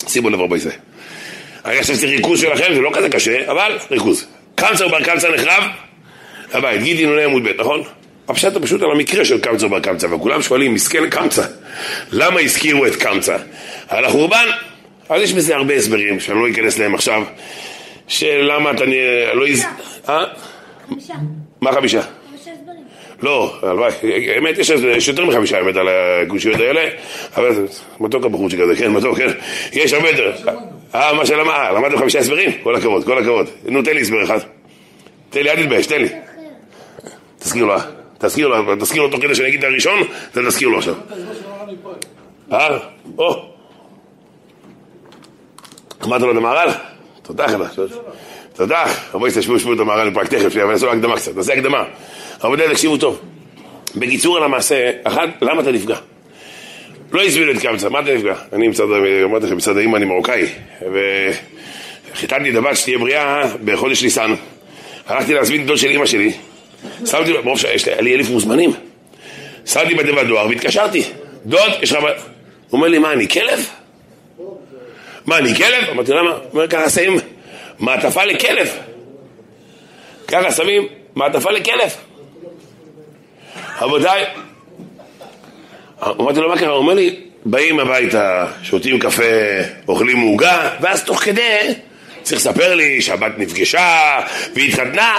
[0.07, 0.75] שימו לב רבי ישראל.
[1.65, 4.27] אני עכשיו צריך ריכוז שלכם, זה לא כזה קשה, אבל ריכוז.
[4.55, 5.63] קמצא ובר קמצא נחרב,
[6.53, 7.83] הבית, גידי נ"ה עמוד ב', נכון?
[8.27, 11.43] הפשט הוא פשוט על המקרה של קמצא ובר קמצא, וכולם שואלים, מסכן קמצא,
[12.11, 13.37] למה הזכירו את קמצא?
[13.87, 14.45] על החורבן?
[15.09, 17.23] אז יש בזה הרבה הסברים, שאני לא אכנס להם עכשיו,
[18.07, 18.85] שלמה אתה
[19.33, 19.45] לא...
[20.09, 20.23] אה?
[20.89, 21.13] חמישה.
[21.61, 22.01] מה חמישה?
[23.21, 23.91] לא, הלוואי,
[24.35, 26.89] האמת יש יותר מחמישה האמת על הגושיות האלה,
[27.37, 27.67] אבל
[27.99, 29.27] מתוק הבחורצ'יק הזה, כן, מתוק, כן,
[29.73, 30.31] יש הרבה יותר.
[30.95, 32.51] אה, מה שלמה, למדתם חמישה הסברים?
[32.63, 33.49] כל הכבוד, כל הכבוד.
[33.65, 34.39] נו, תן לי הסבר אחד.
[35.29, 36.09] תן לי, אל תתבייש, תן לי.
[37.39, 37.75] תזכיר לו,
[38.17, 39.99] תזכיר לו, תזכיר לו תוך כדי שאני אגיד את הראשון,
[40.31, 40.95] תזכיר לו עכשיו.
[42.51, 42.77] אה?
[43.17, 43.52] או.
[46.05, 46.69] אמרת לו את המהר"ל?
[47.21, 47.67] תודה חבר'ה.
[48.55, 48.85] תודה.
[49.13, 51.83] רבו ישתשבו שבו את המהר"ל לפרק תכף, אבל נעשה לו הקדמה קצת, נעשה הקדמה.
[52.43, 53.21] רבותיי, תקשיבו טוב.
[53.95, 55.95] בקיצור על המעשה, אחד, למה אתה נפגע?
[57.11, 58.33] לא הזמינו את קמצא, מה אתה נפגע?
[58.53, 58.69] אני
[59.23, 60.45] אמרתי לכם, מצד האמא אני מרוקאי,
[62.11, 64.33] וחיתנתי את הבת שתהיה בריאה בחודש ניסן.
[65.07, 66.31] הלכתי להזמין דוד של אמא שלי,
[67.05, 68.71] שמתי ברוב שיש לי אלף מוזמנים,
[69.65, 71.03] שמתי בתיבת דואר והתקשרתי,
[71.45, 71.97] דוד, יש לך...
[71.99, 72.07] הוא
[72.77, 73.65] אומר לי, מה, אני כלב?
[75.25, 75.89] מה, אני כלב?
[75.91, 76.31] אמרתי, למה?
[76.31, 77.19] הוא אומר, ככה שמים
[77.79, 78.69] מעטפה לכלב.
[80.27, 81.95] ככה שמים מעטפה לכלב.
[83.81, 84.25] רבותיי,
[86.03, 86.69] אמרתי לו, מה קרה?
[86.69, 89.23] הוא אומר לי, באים הביתה, שותים קפה,
[89.87, 91.57] אוכלים מעוגה, ואז תוך כדי
[92.21, 94.19] צריך לספר לי שהבת נפגשה
[94.55, 95.17] והתחתנה.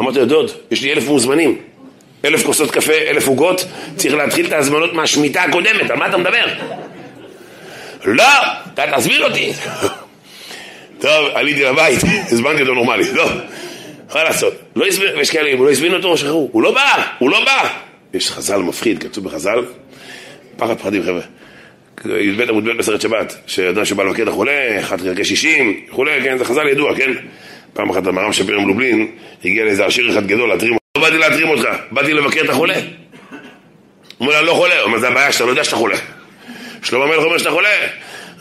[0.00, 1.58] אמרתי לו, דוד, יש לי אלף מוזמנים,
[2.24, 3.64] אלף כוסות קפה, אלף עוגות,
[3.96, 6.44] צריך להתחיל את ההזמנות מהשמיטה הקודמת, על מה אתה מדבר?
[8.04, 8.24] לא,
[8.74, 9.52] אתה תסביר אותי.
[11.00, 11.98] טוב, עליתי לבית,
[12.30, 13.28] הזמנתי אותו נורמלי, לא,
[14.14, 14.54] מה לעשות?
[14.76, 17.68] לא הזמין, ויש כאלה, הוא לא הזמין אותו, שחררו, הוא לא בא, הוא לא בא.
[18.14, 19.64] יש חז"ל מפחיד, כתוב בחז"ל,
[20.56, 21.20] פחד פחדים חבר'ה.
[22.20, 26.38] י"ב עמוד ב' בסרט שבת, שאדם שבא לבקר את החולה, אחד חלקי שישים, וכולי, כן,
[26.38, 27.10] זה חז"ל ידוע, כן?
[27.72, 29.10] פעם אחת המרם שפירא מלובלין,
[29.44, 32.74] הגיע לאיזה עשיר אחד גדול להתרים אותו, לא באתי להתרים אותך, באתי לבקר את החולה.
[32.74, 32.82] הוא
[34.20, 35.96] אומר לה, לא חולה, הוא אומר, זה הבעיה שאתה לא יודע שאתה חולה.
[36.82, 37.68] שלמה המלך אומר שאתה חולה.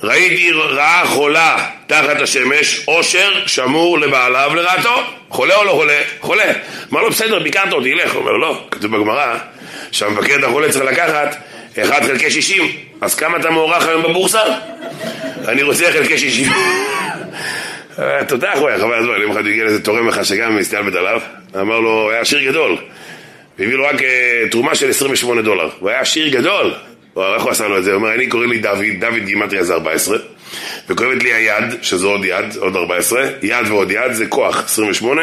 [0.03, 5.03] ראיתי רעה חולה תחת השמש, עושר שמור לבעליו לרעתו.
[5.29, 6.01] חולה או לא חולה?
[6.19, 6.53] חולה.
[6.91, 8.13] אמר לו, בסדר, ביקרת אותי, לך.
[8.13, 9.35] הוא אומר, לא, כתוב בגמרא,
[9.91, 11.37] שהמבקר את החולה צריך לקחת
[11.81, 12.63] 1 חלקי 60.
[13.01, 14.41] אז כמה אתה מוערך היום בבורסה?
[15.47, 16.51] אני רוצה חלקי 60.
[18.27, 21.21] תודה אחויה, חבל הזמן, יום אחד הגיע לאיזה תורם אחד שגם מסתלבט עליו,
[21.55, 22.77] אמר לו, היה עשיר גדול,
[23.59, 26.73] והביא לו רק אה, תרומה של 28 דולר, הוא היה עשיר גדול,
[27.17, 27.91] איך הוא עשה לו את זה?
[27.91, 30.17] הוא אומר, אני קורא לי דוד, דוד גימטריה זה 14,
[30.89, 35.21] וכואבת לי היד, שזו עוד יד, עוד 14, יד ועוד יד זה כוח, 28,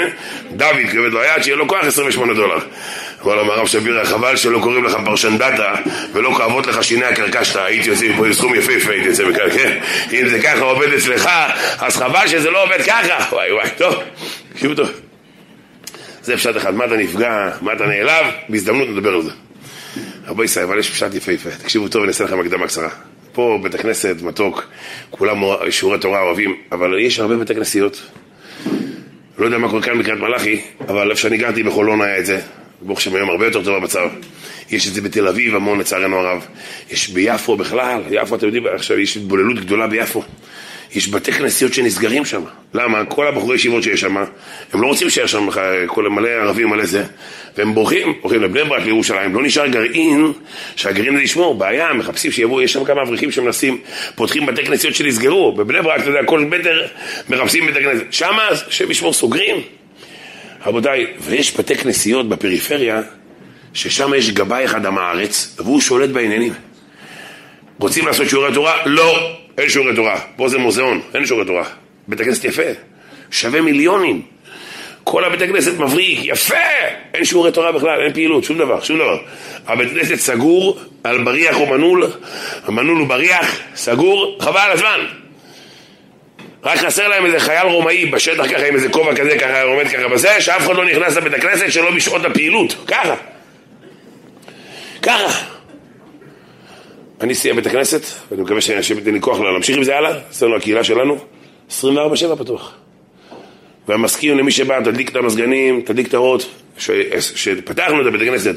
[0.51, 2.59] דוד כואבת לו היד, שיהיה לו כוח 28 דולר.
[3.25, 5.75] אמר לו הרב שפירא, חבל שלא קוראים לך פרשן דאטה
[6.13, 9.79] ולא כואבות לך שיני הקרקשתא, הייתי יוצא מפה סכום יפהפה, הייתי יוצא מכאן, כן?
[10.13, 11.31] אם זה ככה עובד אצלך,
[11.79, 13.35] אז חבל שזה לא עובד ככה.
[13.35, 13.95] וואי וואי, טוב,
[14.53, 14.89] תקשיבו טוב.
[16.23, 19.31] זה פשט אחד, מה אתה נפגע, מה אתה נעלב, בהזדמנות נדבר על זה.
[20.29, 22.89] רבו ישראל, אבל יש פשט יפהפה, תקשיבו טוב, אני אעשה לכם הקדמה קצרה.
[23.33, 24.67] פה בית הכנסת מתוק,
[25.11, 28.03] כולם שיעורי תורה אוהבים, אבל יש הרבה בית כנסיות.
[29.39, 32.41] לא יודע מה קורה כאן בקריית מלאכי, אבל איפה שאני גרתי בחולון היה את זה.
[32.83, 34.09] ברוך השם היום הרבה יותר טוב המצב.
[34.71, 36.47] יש את זה בתל אביב המון לצערנו הרב.
[36.91, 40.23] יש ביפו בכלל, יפו אתם יודעים, עכשיו יש התבוללות גדולה ביפו.
[40.95, 42.43] יש בתי כנסיות שנסגרים שם.
[42.75, 43.05] למה?
[43.05, 44.17] כל הבחורי ישיבות שיש שם,
[44.73, 45.49] הם לא רוצים להישאר שם
[45.87, 47.05] כל מלא ערבים, מלא זה,
[47.57, 49.35] והם בורחים, בורחים לבני ברק, לירושלים.
[49.35, 50.33] לא נשאר גרעין
[50.77, 51.55] שהגרעין זה לשמור.
[51.55, 53.79] בעיה, מחפשים שיבואו, יש שם כמה אברכים שמנסים,
[54.15, 55.53] פותחים בתי כנסיות שנסגרו.
[55.53, 56.87] בבני ברק, אתה יודע, כל מטר
[57.29, 58.05] מחפשים בתי כנסת.
[58.11, 59.57] שמה, השם ישמור, סוגרים.
[60.67, 63.03] רבותיי, ויש בתי כנסיות בפריפריה,
[63.75, 66.53] ששם יש גבאי אחד עם הארץ, והוא שולט בעניינים.
[67.79, 68.77] רוצים לעשות שיעורי תורה?
[68.87, 69.38] לא.
[69.59, 71.65] אין שיעורי תורה, פה זה מוזיאון, אין שיעורי תורה.
[72.09, 72.63] בית הכנסת יפה,
[73.31, 74.23] שווה מיליונים.
[75.05, 76.55] כל הבית הכנסת מבריק, יפה!
[77.15, 79.19] אין שיעורי תורה בכלל, אין פעילות, שום דבר, שום דבר.
[79.67, 82.07] הבית הכנסת סגור, על בריח או מנעול,
[82.67, 85.01] המנעול הוא בריח, סגור, חבל על הזמן.
[86.65, 90.09] רק חסר להם איזה חייל רומאי בשטח ככה עם איזה כובע כזה, ככה עומד ככה
[90.09, 93.15] בזה, שאף אחד לא נכנס לבית הכנסת שלא בשעות הפעילות, ככה.
[95.03, 95.58] ככה.
[97.21, 98.61] אני סיים בית הכנסת, ואני מקווה
[98.97, 101.19] ייתן לי כוח להמשיך עם זה הלאה, אצלנו הקהילה שלנו,
[101.71, 101.73] 24-7
[102.39, 102.75] פתוח.
[103.89, 106.47] והמזכיר למי שבא, תדליק את המזגנים, תדליק את האורות.
[106.77, 108.55] כשפתחנו את הבית הכנסת,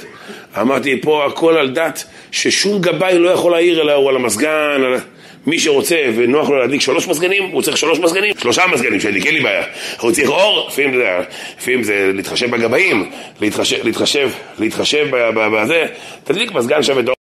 [0.62, 5.00] אמרתי, פה הכל על דת, ששום גבאי לא יכול להעיר אלא הוא על המזגן, על...
[5.48, 9.34] מי שרוצה ונוח לו להדליק שלוש מזגנים, הוא צריך שלוש מזגנים, שלושה מזגנים שידליק, אין
[9.34, 9.64] לי בעיה.
[10.00, 11.20] הוא צריך אור, לפעמים זה,
[11.58, 15.86] לפעמים זה להתחשב בגבאים, להתחשב, להתחשב, להתחשב בזה,
[16.24, 17.21] תדליק מזגן האור.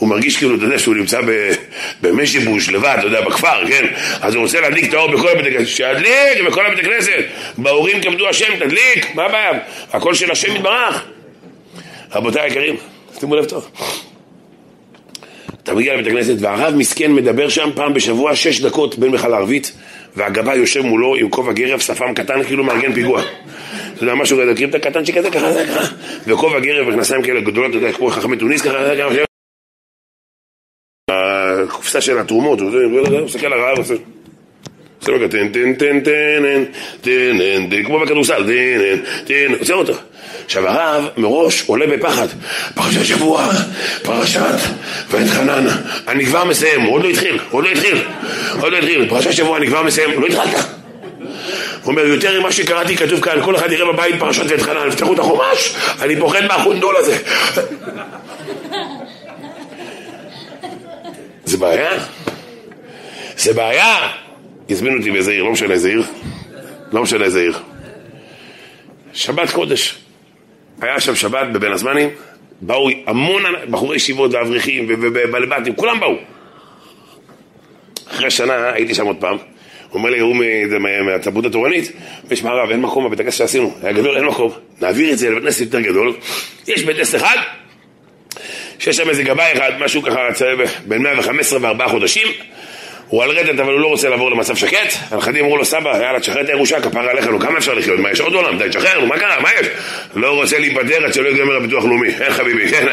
[0.00, 1.20] הוא מרגיש כאילו, אתה יודע, שהוא נמצא
[2.02, 3.84] במשבוש לבד, אתה יודע, בכפר, כן?
[4.20, 7.24] אז הוא רוצה להדליק את האור בכל הבית הכנסת, שידליק בכל הבית הכנסת.
[7.58, 9.50] בהורים כבדו השם, תדליק, מה הבעיה?
[9.92, 11.04] הכל של השם יתברך.
[12.12, 12.76] רבותיי היקרים,
[13.20, 13.70] שימו לב טוב.
[15.62, 19.72] אתה מגיע לבית הכנסת והרב מסכן מדבר שם פעם בשבוע שש דקות בין מיכל הערבית
[20.16, 23.22] והגבאי יושב מולו עם כובע גרב, שפם קטן כאילו מארגן פיגוע.
[23.94, 25.94] אתה יודע, משהו כזה, מכירים את הקטנצ'יק הזה ככה, ככה,
[26.26, 29.29] וכובע גרב וכנסיים כאלה גדולות, אתה יודע, כמו חכמי תוניס ככה, ככה,
[31.90, 36.64] הקופסה של התרומות, הוא מסתכל על הרב, זה לא ככה, טן טן טן טן טן
[37.00, 39.92] טן טן, כמו בכדורסל, טן טן, עוצר אותו.
[40.44, 42.26] עכשיו הרב מראש עולה בפחד,
[42.74, 43.48] פרשת שבוע,
[44.02, 44.54] פרשת
[45.10, 45.66] ואת חנן,
[46.08, 48.02] אני כבר מסיים, עוד לא התחיל, עוד לא התחיל,
[48.60, 50.54] עוד לא התחיל, פרשת שבוע, אני כבר מסיים, לא התחלת.
[51.82, 55.12] הוא אומר, יותר ממה שקראתי כתוב כאן, כל אחד יראה בבית פרשת ואת חנן, יפתחו
[55.12, 57.16] את החומש, אני פוחד מהחונדול הזה.
[61.50, 61.90] זה בעיה?
[63.36, 64.08] זה בעיה!
[64.70, 66.02] הזמינו אותי באיזה עיר, לא משנה איזה עיר,
[66.92, 67.58] לא משנה איזה עיר.
[69.12, 69.98] שבת קודש.
[70.80, 72.08] היה שם שבת בבין הזמנים,
[72.60, 76.14] באו המון בחורי ישיבות ואברכים ובעלי בתים, כולם באו.
[78.10, 80.36] אחרי שנה הייתי שם עוד פעם, הוא אומר לי, הוא
[81.04, 81.92] מהתרבות התורנית,
[82.24, 85.42] ויש מערב, אין מקום בבית הכנסת שעשינו, היה גדול, אין מקום, נעביר את זה לבית
[85.42, 86.16] כנסת יותר גדול,
[86.68, 87.36] יש בית כנסת אחד,
[88.80, 90.20] שיש שם איזה גבאי אחד, משהו ככה,
[90.84, 92.28] בין 115 וארבעה חודשים,
[93.08, 96.20] הוא על רדת אבל הוא לא רוצה לעבור למצב שקט, הנכדים אמרו לו סבא, יאללה
[96.20, 99.00] תשחרר את הירושה, כפרה עליך, נו כמה אפשר לחיות, מה יש עוד עולם, די תשחרר,
[99.00, 99.66] נו מה קרה, מה יש?
[100.14, 102.86] לא רוצה להיפטר עד שלא יגמר הביטוח לאומי, אין חביבי, כן,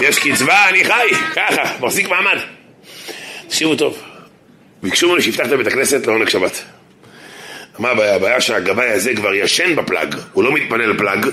[0.00, 2.38] יש קצבה, אני חי, ככה, מחזיק מעמד.
[3.48, 4.02] תקשיבו טוב,
[4.82, 6.62] ביקשו ממנו שיפתח את בית הכנסת לעונג שבת.
[7.78, 8.14] מה הבעיה?
[8.14, 11.26] הבעיה שהגבאי הזה כבר ישן בפלאג, הוא לא מתפלל פלאג,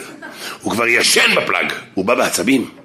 [0.61, 2.79] הוא כבר ישן בפלאג, הוא בא בעצבים.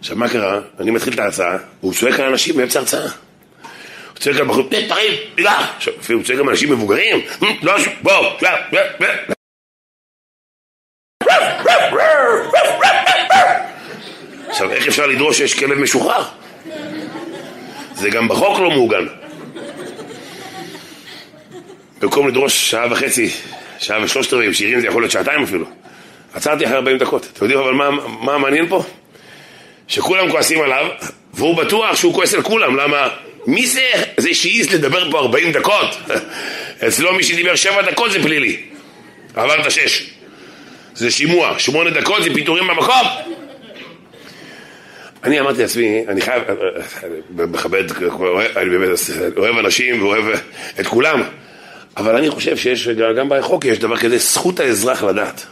[0.00, 0.60] עכשיו מה קרה?
[0.80, 3.00] אני מתחיל את ההרצאה, והוא צועק על אנשים באמצע ההרצאה.
[3.02, 5.66] הוא צועק על בחורים, תן פרים, מילה.
[5.76, 7.20] עכשיו, הוא צועק על אנשים מבוגרים,
[7.62, 8.12] לא, בוא,
[14.48, 16.24] עכשיו, איך אפשר לדרוש שיש כלב משוחרר?
[17.94, 19.06] זה גם בחוק לא מעוגן.
[22.00, 23.30] במקום לדרוש שעה וחצי,
[23.78, 25.66] שעה ושלושת רבעים, שירים זה יכול להיות שעתיים אפילו.
[26.34, 27.28] עצרתי אחרי 40 דקות.
[27.32, 27.90] אתם יודעים אבל מה,
[28.20, 28.82] מה מעניין פה?
[29.88, 30.86] שכולם כועסים עליו,
[31.34, 33.08] והוא בטוח שהוא כועס על כולם, למה?
[33.46, 33.90] מי זה?
[34.16, 35.96] זה שהעז לדבר פה 40 דקות.
[36.88, 38.56] אצלו מי שדיבר 7 דקות זה פלילי.
[39.34, 40.10] עברת 6.
[40.94, 43.06] זה שימוע, 8 דקות זה פיטורים במקום.
[45.24, 46.42] אני אמרתי לעצמי, אני חייב,
[47.30, 47.84] מכבד,
[48.56, 48.98] אני באמת
[49.36, 50.24] אוהב אנשים ואוהב
[50.80, 51.22] את כולם,
[51.96, 55.46] אבל אני חושב שיש, גם בחוק יש דבר כזה, זכות האזרח לדעת.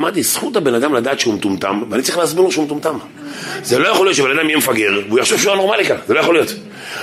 [0.00, 2.98] אמרתי, זכות הבן אדם לדעת שהוא מטומטם, ואני צריך להסביר לו שהוא מטומטם.
[3.62, 6.20] זה לא יכול להיות שבן אדם יהיה מפגר, והוא יחשוב שהוא הנורמלי כאן, זה לא
[6.20, 6.54] יכול להיות.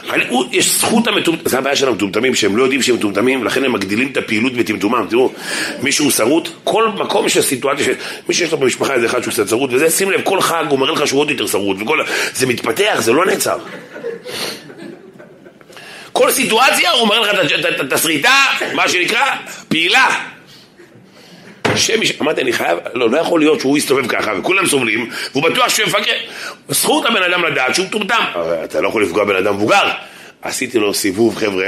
[0.10, 3.64] אני, הוא, יש זכות המטומטמים, זה הבעיה של המטומטמים, שהם לא יודעים שהם מטומטמים, לכן
[3.64, 5.06] הם מגדילים את הפעילות בטמטומם.
[5.10, 5.32] תראו,
[5.82, 7.90] מישהו שרוט, כל מקום יש סיטואציה, ש...
[8.30, 10.80] מי שיש לו במשפחה איזה אחד שהוא קצת שרוט, וזה, שים לב, כל חג הוא
[10.80, 12.04] מראה לך שהוא עוד יותר שרוט, וכל...
[12.34, 13.58] זה מתפתח, זה לא נעצר.
[16.12, 18.36] כל סיטואציה הוא מראה לך את התסריטה,
[18.74, 19.26] מה שנקרא,
[19.68, 20.37] פעילה.
[21.78, 25.70] השם, אמרתי, אני חייב, לא, לא יכול להיות שהוא יסתובב ככה וכולם סובלים, והוא בטוח
[25.70, 26.14] שהוא מפגר.
[26.70, 28.24] זכות הבן אדם לדעת שהוא מטומטם.
[28.64, 29.88] אתה לא יכול לפגוע בן אדם מבוגר.
[30.42, 31.68] עשיתי לו סיבוב, חבר'ה,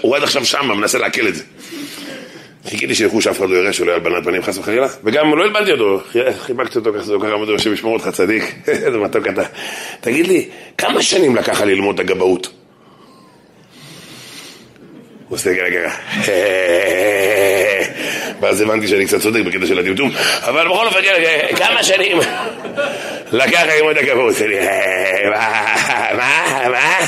[0.00, 1.42] הוא עד עכשיו, שם, מנסה לעכל את זה.
[2.68, 5.72] חיכיתי שילכו שאף אחד לא יראה שלא יהיה הלבנת פנים חס וחלילה, וגם לא הלבנתי
[5.72, 6.02] אותו,
[6.40, 9.42] חיבקתי אותו ככה, ככה אמרתי לו השם ישמור אותך צדיק, איזה מתוק אתה.
[10.00, 12.48] תגיד לי, כמה שנים לקח ללמוד את הגבאות?
[15.28, 15.96] הוא עושה ככה,
[18.40, 20.10] ואז הבנתי שאני קצת צודק בקטע של הטמטום,
[20.42, 21.00] אבל בכל אופן,
[21.56, 22.18] כמה שנים
[23.32, 24.56] לקח ללמוד הכבוד שלי,
[25.30, 25.74] מה,
[26.16, 26.98] מה, מה?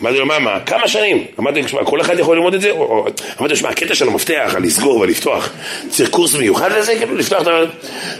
[0.00, 0.60] אמרתי לו, מה, מה?
[0.66, 1.24] כמה שנים?
[1.38, 2.70] אמרתי לו, כל אחד יכול ללמוד את זה?
[2.70, 5.50] אמרתי לו, שמע, הקטע של המפתח, על לסגור ולפתוח,
[5.88, 6.96] צריך קורס מיוחד לזה?
[6.98, 7.60] כאילו, לפתוח את ה...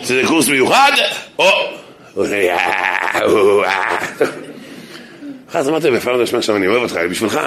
[0.02, 0.92] זה קורס מיוחד?
[1.38, 1.50] או...
[5.54, 7.40] אז אמרתי לו, בפעם ראשונה עכשיו אני אוהב אותך, בשבילך.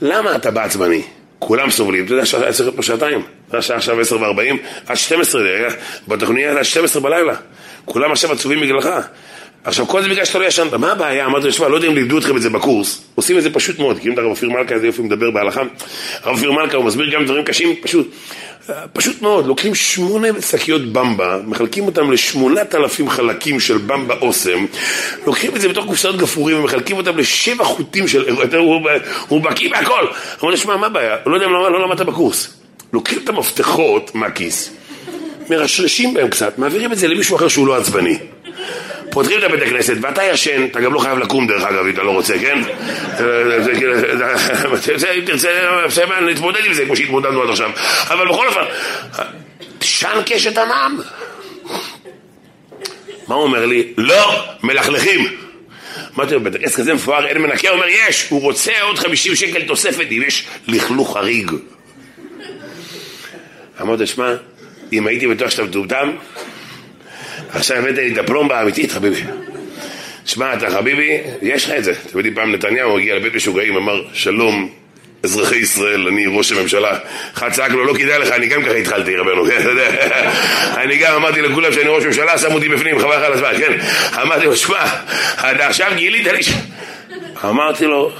[0.00, 1.02] למה אתה בעצבני?
[1.46, 3.22] כולם סובלים, אתה יודע, שעה עשר פה שעתיים,
[3.52, 5.42] השעה עכשיו עשר וארבעים, עד שתים עשרה,
[6.08, 7.34] בתוכניה עד שתים עשרה בלילה,
[7.84, 8.88] כולם עכשיו עצובים בגללך.
[9.64, 11.26] עכשיו, כל זה בגלל שאתה לא ישנת, מה הבעיה?
[11.26, 13.78] אמרתי לו, שמע, לא יודע אם לימדו אתכם את זה בקורס, עושים את זה פשוט
[13.78, 15.60] מאוד, כי אם אתה הרב אופיר מלכה, איזה יופי מדבר בהלכה,
[16.22, 18.14] הרב אופיר מלכה, הוא מסביר גם דברים קשים, פשוט,
[18.92, 24.66] פשוט מאוד, לוקחים שמונה שקיות במבה, מחלקים אותם לשמונת אלפים חלקים של במבה אוסם,
[25.26, 28.24] לוקחים את זה בתוך קופסאות גפרורים ומחלקים אותם לשבע חוטים של...
[29.28, 30.06] הוא בקיא בהכל.
[30.38, 31.16] אמרו לו, שמע, מה הבעיה?
[31.26, 32.54] לא יודע לא למדת בקורס.
[32.92, 34.70] לוקחים את המפתחות מהכיס,
[35.50, 38.18] מרשרשים בהם קצת, מעבירים את זה למישהו אחר שהוא לא עצבני.
[39.14, 42.02] פותחים את הבית הכנסת, ואתה ישן, אתה גם לא חייב לקום דרך אגב, אם אתה
[42.02, 42.62] לא רוצה, כן?
[45.16, 47.70] אם תרצה, נתמודד עם זה כמו שהתמודדנו עד עכשיו.
[48.08, 48.60] אבל בכל אופן,
[49.78, 51.00] תשן קשת עמם.
[53.28, 53.92] מה הוא אומר לי?
[53.98, 55.26] לא, מלכלכים.
[56.16, 57.68] אמרתי לו, בית הכנסת כזה מפואר, אין מנקה?
[57.68, 61.50] הוא אומר, יש, הוא רוצה עוד 50 שקל תוספת אם יש לכלוך חריג.
[63.80, 64.34] אמרתי לו, שמע,
[64.92, 66.10] אם הייתי בטוח שאתה מטומטם,
[67.54, 69.22] עכשיו הבאת לי את הפלומבה האמיתית, חביבי.
[70.26, 71.92] שמע, אתה חביבי, יש לך את זה.
[72.06, 74.68] אתם יודעים, פעם נתניהו הגיע לבית משוגעים, אמר, שלום,
[75.24, 76.98] אזרחי ישראל, אני ראש הממשלה.
[77.34, 79.62] אחד צעק לו, לא כדאי לך, אני גם ככה התחלתי, רבנו, כן.
[80.76, 83.72] אני גם אמרתי לכולם שאני ראש ממשלה, שמו אותי בפנים, חבל לך על הזמן, כן.
[84.22, 84.84] אמרתי לו, שמע,
[85.38, 86.40] עכשיו גילית לי...
[87.44, 88.12] אמרתי לו,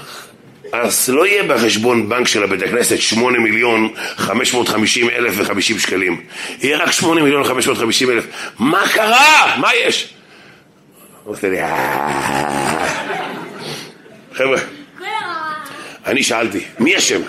[0.82, 6.20] אז לא יהיה בחשבון בנק של הבית הכנסת 8 מיליון 550 אלף ו-50 שקלים.
[6.62, 8.24] יהיה רק 8 מיליון 550 אלף.
[8.58, 9.56] מה קרה?
[9.60, 10.14] מה יש?
[11.24, 12.88] הוא עושה לי, "אה."
[14.34, 14.58] חבר'ה,
[16.06, 17.20] אני שאלתי, מי אשם?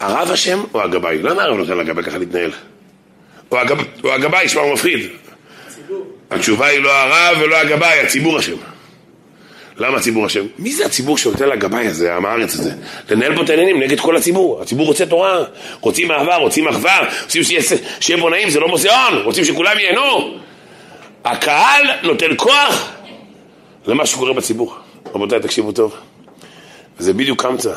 [0.00, 1.18] הרב אשם או הגבאי?
[1.22, 2.50] למה הרב נותן לגבאי ככה להתנהל?
[3.50, 5.00] או הגב- או הגבאי, שמע הוא מפחיד.
[6.30, 8.56] התשובה היא לא הרב ולא הגבאי, הציבור אשם.
[9.78, 10.46] למה הציבור אשם?
[10.58, 12.70] מי זה הציבור שנותן לגבאי הזה, העם הארץ הזה?
[13.10, 14.62] לנהל פה את העניינים נגד כל הציבור.
[14.62, 15.44] הציבור רוצה תורה,
[15.80, 20.38] רוצים אהבה, רוצים אחווה, רוצים שיהיה, פה נעים, זה לא מוזיאון, רוצים שכולם ייהנו.
[21.24, 22.92] הקהל נותן כוח
[23.86, 24.74] למה שקורה בציבור.
[25.14, 25.96] רבותיי, תקשיבו טוב.
[26.98, 27.74] זה בדיוק קמצא.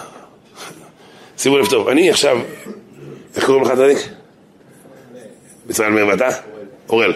[1.38, 2.40] שימו לב טוב, אני עכשיו,
[3.36, 3.98] איך קוראים לך צדיק?
[5.68, 6.30] בצלאל מאיר ואתה?
[6.90, 7.14] אורל.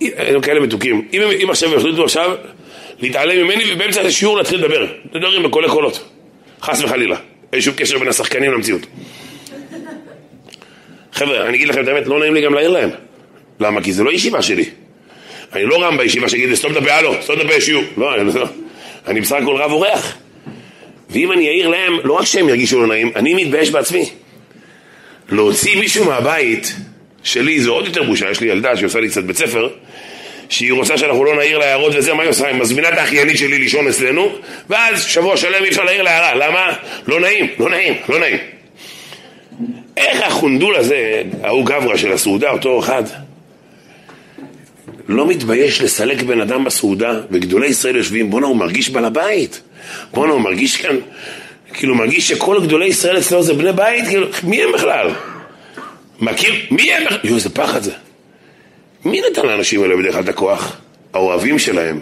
[0.00, 1.08] הם כאלה מתוקים.
[1.12, 2.30] אם עכשיו יחליטו עכשיו
[2.98, 4.86] להתעלם ממני ובאמצע השיעור להתחיל לדבר.
[5.14, 6.08] מדברים בקולי קולות.
[6.62, 7.16] חס וחלילה.
[7.52, 8.86] אין שום קשר בין השחקנים למציאות.
[11.12, 12.90] חבר'ה, אני אגיד לכם את האמת, לא נעים לי גם להעיר להם.
[13.60, 13.82] למה?
[13.82, 14.64] כי זה לא ישיבה שלי.
[15.52, 17.84] אני לא רם בישיבה שיגיד, סתום את הפה, הלו, סתום את הפה, שיעור.
[17.96, 18.46] לא, אני לא.
[19.06, 20.16] אני בסך הכל רב אורח.
[21.10, 24.10] ואם אני אעיר להם, לא רק שהם ירגישו לא נעים, אני מתבייש בעצמי.
[25.32, 26.76] להוציא מישהו מהבית
[27.22, 29.68] שלי זה עוד יותר בושה, יש לי ילדה שעושה לי קצת בית ספר,
[30.48, 32.46] שהיא רוצה שאנחנו לא נעיר לה הערות וזה, מה היא עושה?
[32.46, 34.32] היא מזמינה את האחיינית שלי לישון אצלנו,
[34.70, 36.72] ואז שבוע שלם אי אפשר להעיר לה הערה, למה?
[37.06, 38.36] לא נעים, לא נעים, לא נעים.
[39.96, 43.02] איך החונדול הזה, ההוא גברא של הסעודה, אותו אחד,
[45.08, 49.60] לא מתבייש לסלק בן אדם בסעודה, וגדולי ישראל יושבים, בואנה הוא מרגיש בעל הבית,
[50.12, 50.96] בואנה הוא מרגיש כאן,
[51.74, 55.10] כאילו מרגיש שכל גדולי ישראל אצלו זה בני בית, כאילו, מי הם בכלל?
[56.20, 56.54] מכיר?
[56.70, 57.18] מי הם בכלל?
[57.24, 57.92] יואו, איזה פחד זה.
[59.04, 60.76] מי נתן לאנשים האלה בדרך כלל את הכוח?
[61.14, 62.00] האוהבים שלהם.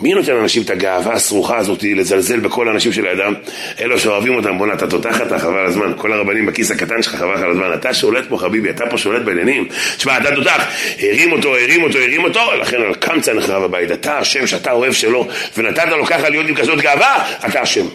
[0.00, 3.34] מי נותן לאנשים את הגאווה הסרוכה הזאת לזלזל בכל האנשים שלידם?
[3.80, 5.92] אלו שאוהבים אותם, בואנה, אתה תותח אתה, חבל על הזמן.
[5.96, 7.70] כל הרבנים בכיס הקטן שלך, חבל על הזמן.
[7.74, 9.68] אתה שולט פה, חביבי, אתה פה שולט בעניינים.
[9.96, 10.64] תשמע, אתה תותח,
[10.98, 13.90] הרים אותו, הרים אותו, הרים אותו, לכן על קמצא נחרב הבית.
[13.92, 17.86] אתה אשם שאתה אוהב שלו, ונתת לו ככה להיות עם כזאת גאווה, אתה אשם.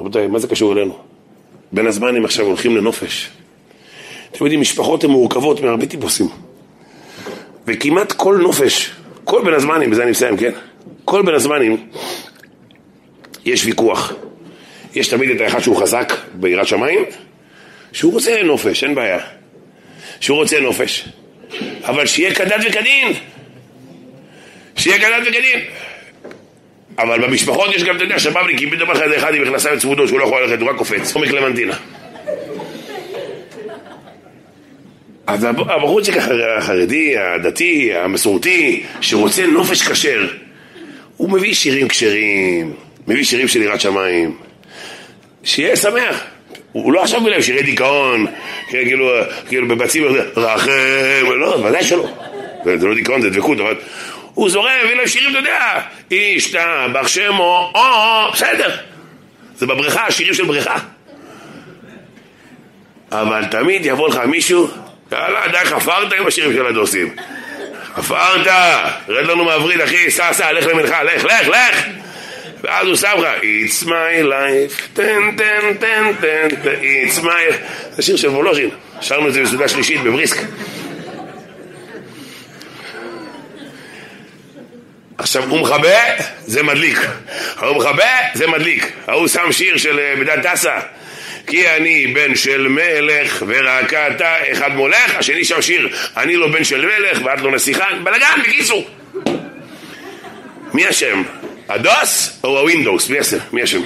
[0.00, 0.98] רבותיי, מה זה קשור אלינו?
[1.72, 3.30] בין הזמנים עכשיו הולכים לנופש.
[4.32, 6.43] אתם יודעים, משפחות הן מורכבות מהרבה טיפוסים.
[7.66, 8.90] וכמעט כל נופש,
[9.24, 10.50] כל בין הזמנים, בזה אני מסיים, כן?
[11.04, 11.86] כל בין הזמנים
[13.44, 14.12] יש ויכוח.
[14.94, 17.04] יש תמיד את האחד שהוא חזק ביראת שמיים,
[17.92, 19.18] שהוא רוצה נופש, אין בעיה.
[20.20, 21.04] שהוא רוצה נופש.
[21.84, 23.12] אבל שיהיה כדת וכדין.
[24.76, 25.60] שיהיה כדת וכדין.
[26.98, 30.24] אבל במשפחות יש גם, אתה יודע, שבבניקים, פתאום אחד אחד עם מכנסיים צמודות שהוא לא
[30.24, 31.16] יכול ללכת, הוא רק קופץ.
[31.16, 31.76] או מקלמנטינה.
[35.26, 40.26] אז הב- הבחורצ'יק החר- החרדי, הדתי, המסורתי, שרוצה נופש כשר,
[41.16, 42.72] הוא מביא שירים כשרים,
[43.08, 44.36] מביא שירים של יראת שמיים.
[45.44, 46.24] שיהיה שמח.
[46.72, 48.26] הוא לא עכשיו מביא להם שירי דיכאון,
[48.68, 49.10] כאילו,
[49.48, 50.04] כאילו בבצים,
[50.36, 50.70] רחם,
[51.36, 52.08] לא, ודאי שלא.
[52.64, 53.74] זה לא דיכאון, זה דבקות, אבל
[54.34, 55.80] הוא זורם, מביא להם שירים, אתה יודע,
[56.36, 57.80] השתבח שמו, או,
[58.32, 58.76] בסדר.
[59.56, 60.78] זה בבריכה, שירים של בריכה.
[63.12, 64.68] אבל תמיד יבוא לך מישהו,
[65.12, 67.16] יאללה, די, חפרת עם השירים של הדוסים.
[67.96, 68.46] חפרת,
[69.08, 71.86] רד לנו מהווריד, אחי, סע, סע, לך למנחה, לך, לך, לך!
[72.62, 76.48] ואז הוא שם לך, It's my life, תן, תן, תן, תן,
[77.06, 77.54] It's my...
[77.92, 80.36] זה שיר של וולוז'ין, שרנו את זה בסעודה שלישית בבריסק.
[85.18, 85.98] עכשיו, הוא מכבה,
[86.46, 86.98] זה מדליק.
[87.56, 88.92] ההוא מכבה, זה מדליק.
[89.06, 90.80] ההוא שם שיר של אה, בדן טסה.
[91.46, 96.64] כי אני בן של מלך, ורק אתה אחד מולך, השני שם שיר, אני לא בן
[96.64, 98.90] של מלך, ואת לא נסיכה, בלאגן, בקיצור.
[100.74, 101.22] מי אשם?
[101.68, 103.10] הדוס או הווינדוס?
[103.10, 103.38] מי אשם?
[103.52, 103.80] מי אשם?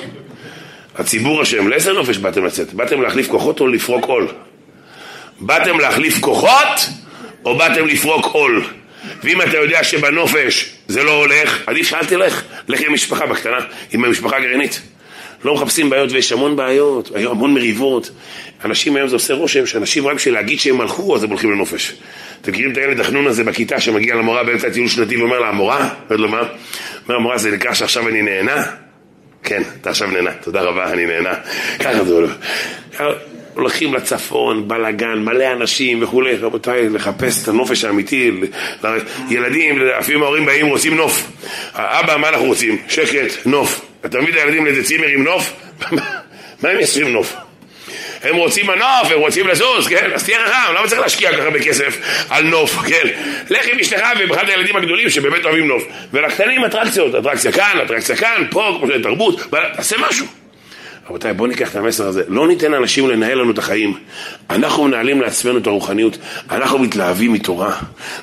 [0.99, 1.69] הציבור אשם.
[1.69, 2.73] לאיזה נופש באתם לצאת?
[2.73, 4.29] באתם להחליף כוחות או לפרוק עול?
[5.41, 6.89] באתם להחליף כוחות
[7.45, 8.65] או באתם לפרוק עול?
[9.23, 13.59] ואם אתה יודע שבנופש זה לא הולך, עדיף שאל תלך, לך עם משפחה בקטנה,
[13.93, 14.81] עם המשפחה הגרעינית.
[15.45, 18.11] לא מחפשים בעיות ויש המון בעיות, היו המון מריבות.
[18.65, 21.93] אנשים היום זה עושה רושם שאנשים רק בשביל להגיד שהם הלכו אז הם הולכים לנופש.
[22.41, 25.77] אתם מכירים את הילד החנון הזה בכיתה שמגיע למורה באמצע טיול שנתי ואומר לה, המורה?
[25.79, 26.41] אומרת לו מה?
[27.09, 28.65] אומר המורה זה נקרא שעכשיו אני נהנה?
[29.43, 31.35] כן, אתה עכשיו נהנה, תודה רבה, אני נהנה.
[31.79, 32.35] ככה זה הולך.
[33.55, 38.31] הולכים לצפון, בלאגן, מלא אנשים וכולי, רבותיי, לחפש את הנופש האמיתי,
[39.31, 41.29] ילדים, לפעמים ההורים באים, רוצים נוף.
[41.75, 42.79] אבא, מה אנחנו רוצים?
[42.89, 43.88] שקט, נוף.
[44.05, 45.53] את הילדים לאיזה צימר עם נוף?
[46.63, 47.35] מה הם יעשו עם נוף?
[48.23, 50.11] הם רוצים מנוף, הם רוצים לזוז, כן?
[50.15, 51.99] אז תהיה חכם, למה צריך להשקיע ככה בכסף
[52.31, 53.09] על נוף, כן?
[53.51, 55.83] לך עם אשתך ובמיוחד הילדים הגדולים שבאמת אוהבים נוף.
[56.13, 59.41] ולקטנים אטרקציות, אטרקציה כאן, אטרקציה כאן, פה, כמו שזה תרבות,
[59.77, 60.27] תעשה משהו.
[61.09, 62.23] רבותיי, בואו ניקח את המסר הזה.
[62.29, 63.95] לא ניתן לאנשים לנהל לנו את החיים.
[64.51, 66.19] אנחנו מנהלים לעצמנו את הרוחניות.
[66.51, 67.77] אנחנו מתלהבים מתורה.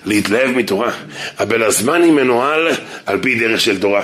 [0.06, 0.92] להתלהב מתורה.
[1.40, 2.68] הבן הזמני מנוהל
[3.06, 4.02] על פי דרך של תורה.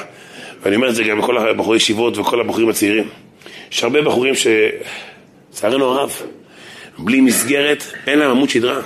[0.63, 3.07] ואני אומר את זה גם לכל הבחורי ישיבות וכל הבחורים הצעירים.
[3.71, 4.47] יש הרבה בחורים ש...
[5.51, 6.11] לצערנו הרב,
[6.97, 8.81] בלי מסגרת, אין להם עמוד שדרה.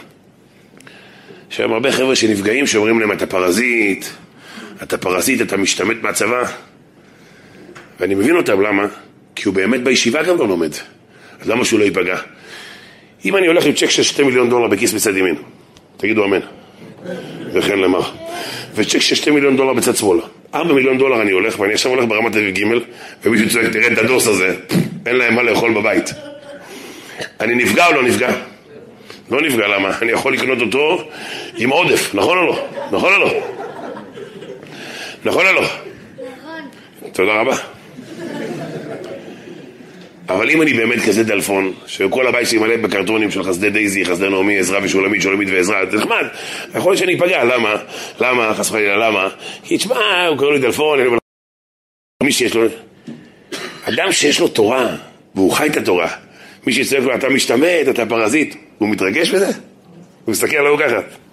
[1.51, 4.05] יש היום הרבה חבר'ה שנפגעים שאומרים להם אתה פרזיט,
[4.84, 6.43] אתה פרזיט, אתה משתמט מהצבא.
[7.99, 8.86] ואני מבין אותם, למה?
[9.36, 10.71] כי הוא באמת בישיבה גם לא לומד.
[11.41, 12.17] אז למה שהוא לא ייפגע?
[13.26, 15.36] אם אני הולך עם צ'ק של שתי מיליון דולר בכיס בצד ימין,
[15.97, 16.39] תגידו אמן.
[17.53, 18.01] וכן למר.
[18.76, 20.19] וצ'ק של שתי מיליון דולר בצד שמאל.
[20.56, 22.64] ארבע מיליון דולר אני הולך, ואני עכשיו הולך ברמת אביב ג'
[23.24, 24.56] ומישהו צועק, תראה את הדוס הזה,
[25.06, 26.14] אין להם מה לאכול בבית.
[27.39, 28.30] אני נפגע או לא נפגע?
[29.32, 29.91] לא נפגע, למה?
[30.01, 31.10] אני יכול לקנות אותו
[31.58, 32.68] עם עודף, נכון או לא?
[32.91, 33.32] נכון או לא?
[35.26, 35.62] נכון או לא?
[35.62, 37.12] נכון.
[37.14, 37.74] תודה רבה.
[40.30, 44.30] אבל אם אני באמת כזה דלפון, שכל הבית שלי מלא בקרטונים של חסדי דייזי, חסדי
[44.30, 46.26] נעמי, עזרא ושולמית, שולמית ועזרא, זה נחמד.
[46.76, 47.76] יכול להיות שאני אפגע, למה?
[48.19, 48.53] למה?
[48.53, 49.30] חס וחלילה, למה?
[49.63, 51.17] כי תשמע, הוא קורא לי דלפון, אני אומר
[52.23, 52.65] מי שיש לו...
[53.84, 54.95] אדם שיש לו תורה,
[55.36, 56.09] והוא חי את התורה,
[56.67, 59.47] מי שיצטרך לו, אתה משתמט, אתה פרזיט, הוא מתרגש בזה?
[60.26, 61.24] הוא מסתכל עליו ככה.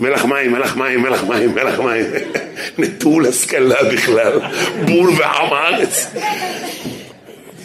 [0.00, 2.04] מלח מים, מלח מים, מלח מים, מלח מים.
[2.78, 4.40] נטול השכלה בכלל,
[4.84, 6.14] בול ועם הארץ.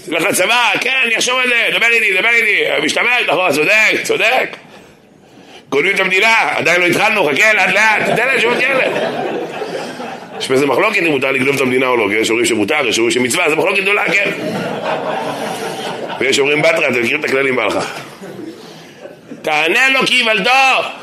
[0.07, 4.55] לך לצבא, כן, אני אחשוב על זה, דבר איתי, דבר איתי, משתמש, נכון, צודק, צודק.
[5.69, 8.83] גונבים את המדינה, עדיין לא התחלנו, חכה, לאט לאט, תתן להם שמות כאלה.
[10.39, 13.11] יש בזה מחלוקת אם מותר לגנוב את המדינה או לא, יש אומרים שמותר, יש אומרים
[13.11, 14.31] שמצווה, זה מחלוקת גדולה, כן.
[16.19, 17.81] ויש אומרים בתרא, אתם מכירים את הכללים בהלכה.
[19.41, 21.02] תענה לו כי יוולדו!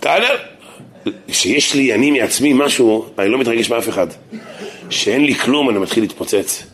[0.00, 0.28] תענה...
[1.28, 4.06] כשיש לי אני מעצמי משהו, אני לא מתרגש מאף אחד.
[4.90, 6.66] שאין לי כלום, אני מתחיל להתפוצץ.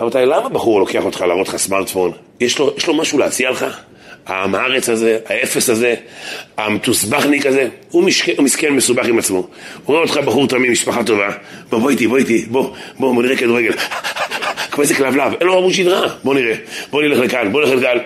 [0.00, 2.12] רבותיי, למה בחור לוקח אותך להראות לך סמארטפון?
[2.40, 3.66] יש לו, יש לו משהו להציע לך?
[4.26, 5.94] העם הארץ הזה, האפס הזה,
[6.56, 9.38] המתוסבכניק הזה, הוא, משק, הוא מסכן מסובך עם עצמו.
[9.38, 9.48] הוא
[9.86, 11.28] רואה אותך בחור תמים, משפחה טובה,
[11.70, 13.72] בוא, בוא איתי, בוא איתי, בוא, בוא, בוא נראה כדורגל.
[14.70, 16.54] כמו איזה כלבלב, אין לו עמוד שדרה, בוא נראה,
[16.90, 17.98] בוא נלך לכאן, בוא נלך לכאן.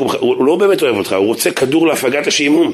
[0.00, 2.72] הוא לא באמת אוהב אותך, הוא רוצה כדור להפגת השעמום.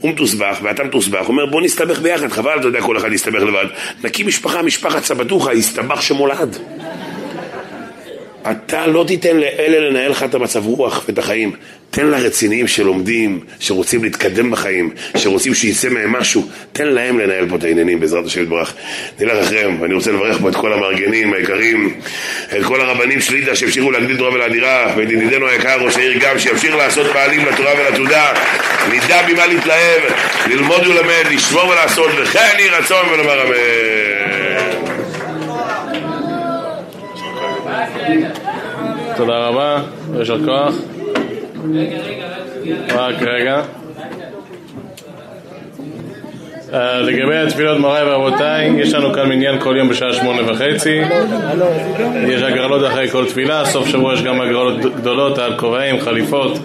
[0.00, 3.42] הוא מתוסבך ואתה מתוסבך, הוא אומר בוא נסתבך ביחד, חבל, אתה יודע, כל אחד יסתבך
[3.42, 3.66] לבד.
[4.04, 6.58] נקים משפחה, משפחת סבתוך, יסתבך שמולד.
[8.50, 11.52] אתה לא תיתן לאלה לנהל לך את המצב רוח ואת החיים.
[11.90, 17.64] תן לרציניים שלומדים, שרוצים להתקדם בחיים, שרוצים שיצא מהם משהו, תן להם לנהל פה את
[17.64, 18.74] העניינים בעזרת השם יתברך.
[19.20, 21.94] נלך אחריהם, ואני רוצה לברך פה את כל המארגנים היקרים,
[22.58, 26.38] את כל הרבנים של לידה שהמשיכו להגדיל תורה ולאדירה, ואת ידידנו היקר ראש העיר גם,
[26.38, 28.32] שימשיך לעשות פעלים לתורה ולתעודה,
[28.92, 30.02] נדע במה להתלהב,
[30.46, 33.54] ללמוד ולמד, לשמור ולעשות, וכן יהי רצון ולומר אמן.
[39.18, 39.82] תודה רבה,
[40.18, 40.74] יישר כוח.
[42.88, 43.62] רק רגע.
[46.72, 51.00] אה, לגבי התפילות מוריי ורבותיי, יש לנו כאן מניין כל יום בשעה שמונה וחצי.
[52.28, 56.58] יש הגרלות אחרי כל תפילה, סוף שבוע יש גם הגרלות גדולות על כובעים, חליפות,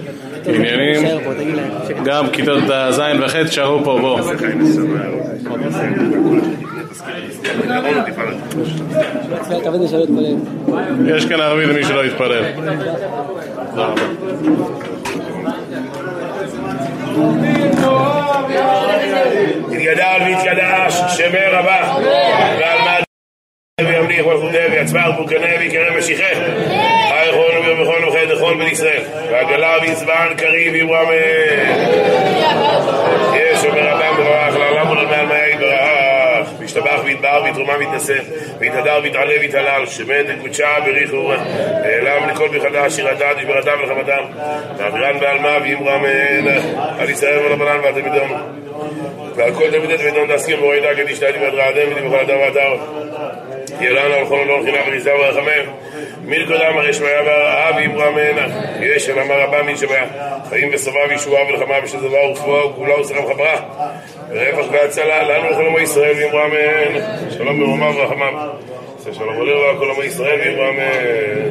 [0.45, 1.05] עניינים.
[2.05, 4.19] גם כיתות ז' וח' תשארו פה, בואו.
[11.07, 12.43] יש כאן ערבי למי שלא יתפלל.
[19.71, 21.95] יתגדל ויתקדש, שמי רבה,
[22.59, 22.97] ועל מה
[23.81, 26.27] וימליך ולכודי ויצבח ובוקנה ויקרא משיחה
[27.11, 29.01] היכון ובכל נוחד לכל בן ישראל.
[29.31, 31.07] ועגלה ויצבען קריב יברם
[37.63, 38.17] ויתבהר ויתרומה ויתנשא
[38.59, 41.41] ויתהדר ויתעלה ויתהלל שמת וקודשה בריך ורוח
[41.83, 44.23] נעלם לכל מחדש שיר הדעת וברדם ולחמתם
[44.79, 46.05] מעבירן בעלמה וימרם
[46.99, 48.29] על ישראל ולבנן והתלמידון
[49.35, 52.75] ועל כל תלמידי תלמידון תסכים בוריידה כדי שתהייתי בדרה אדם ותמכל אדם ואתר
[53.79, 55.82] יהיה לנו על כל הלא חינם וניסה ורחמם
[56.25, 58.47] מלכודם הרי שמיה והאב יברמנה
[58.79, 60.03] יש אל אמר רבה מי שמע
[60.49, 63.55] חיים ושבע וישועה ולחמה ושל דבר ורפואה וכולה ושלם חברה
[64.29, 68.49] רווח והצלה לנו לכל עמו ישראל ויברמן שלום ברומם ורחמם
[69.13, 71.49] שלום עולה כל עמו ישראל ויברמן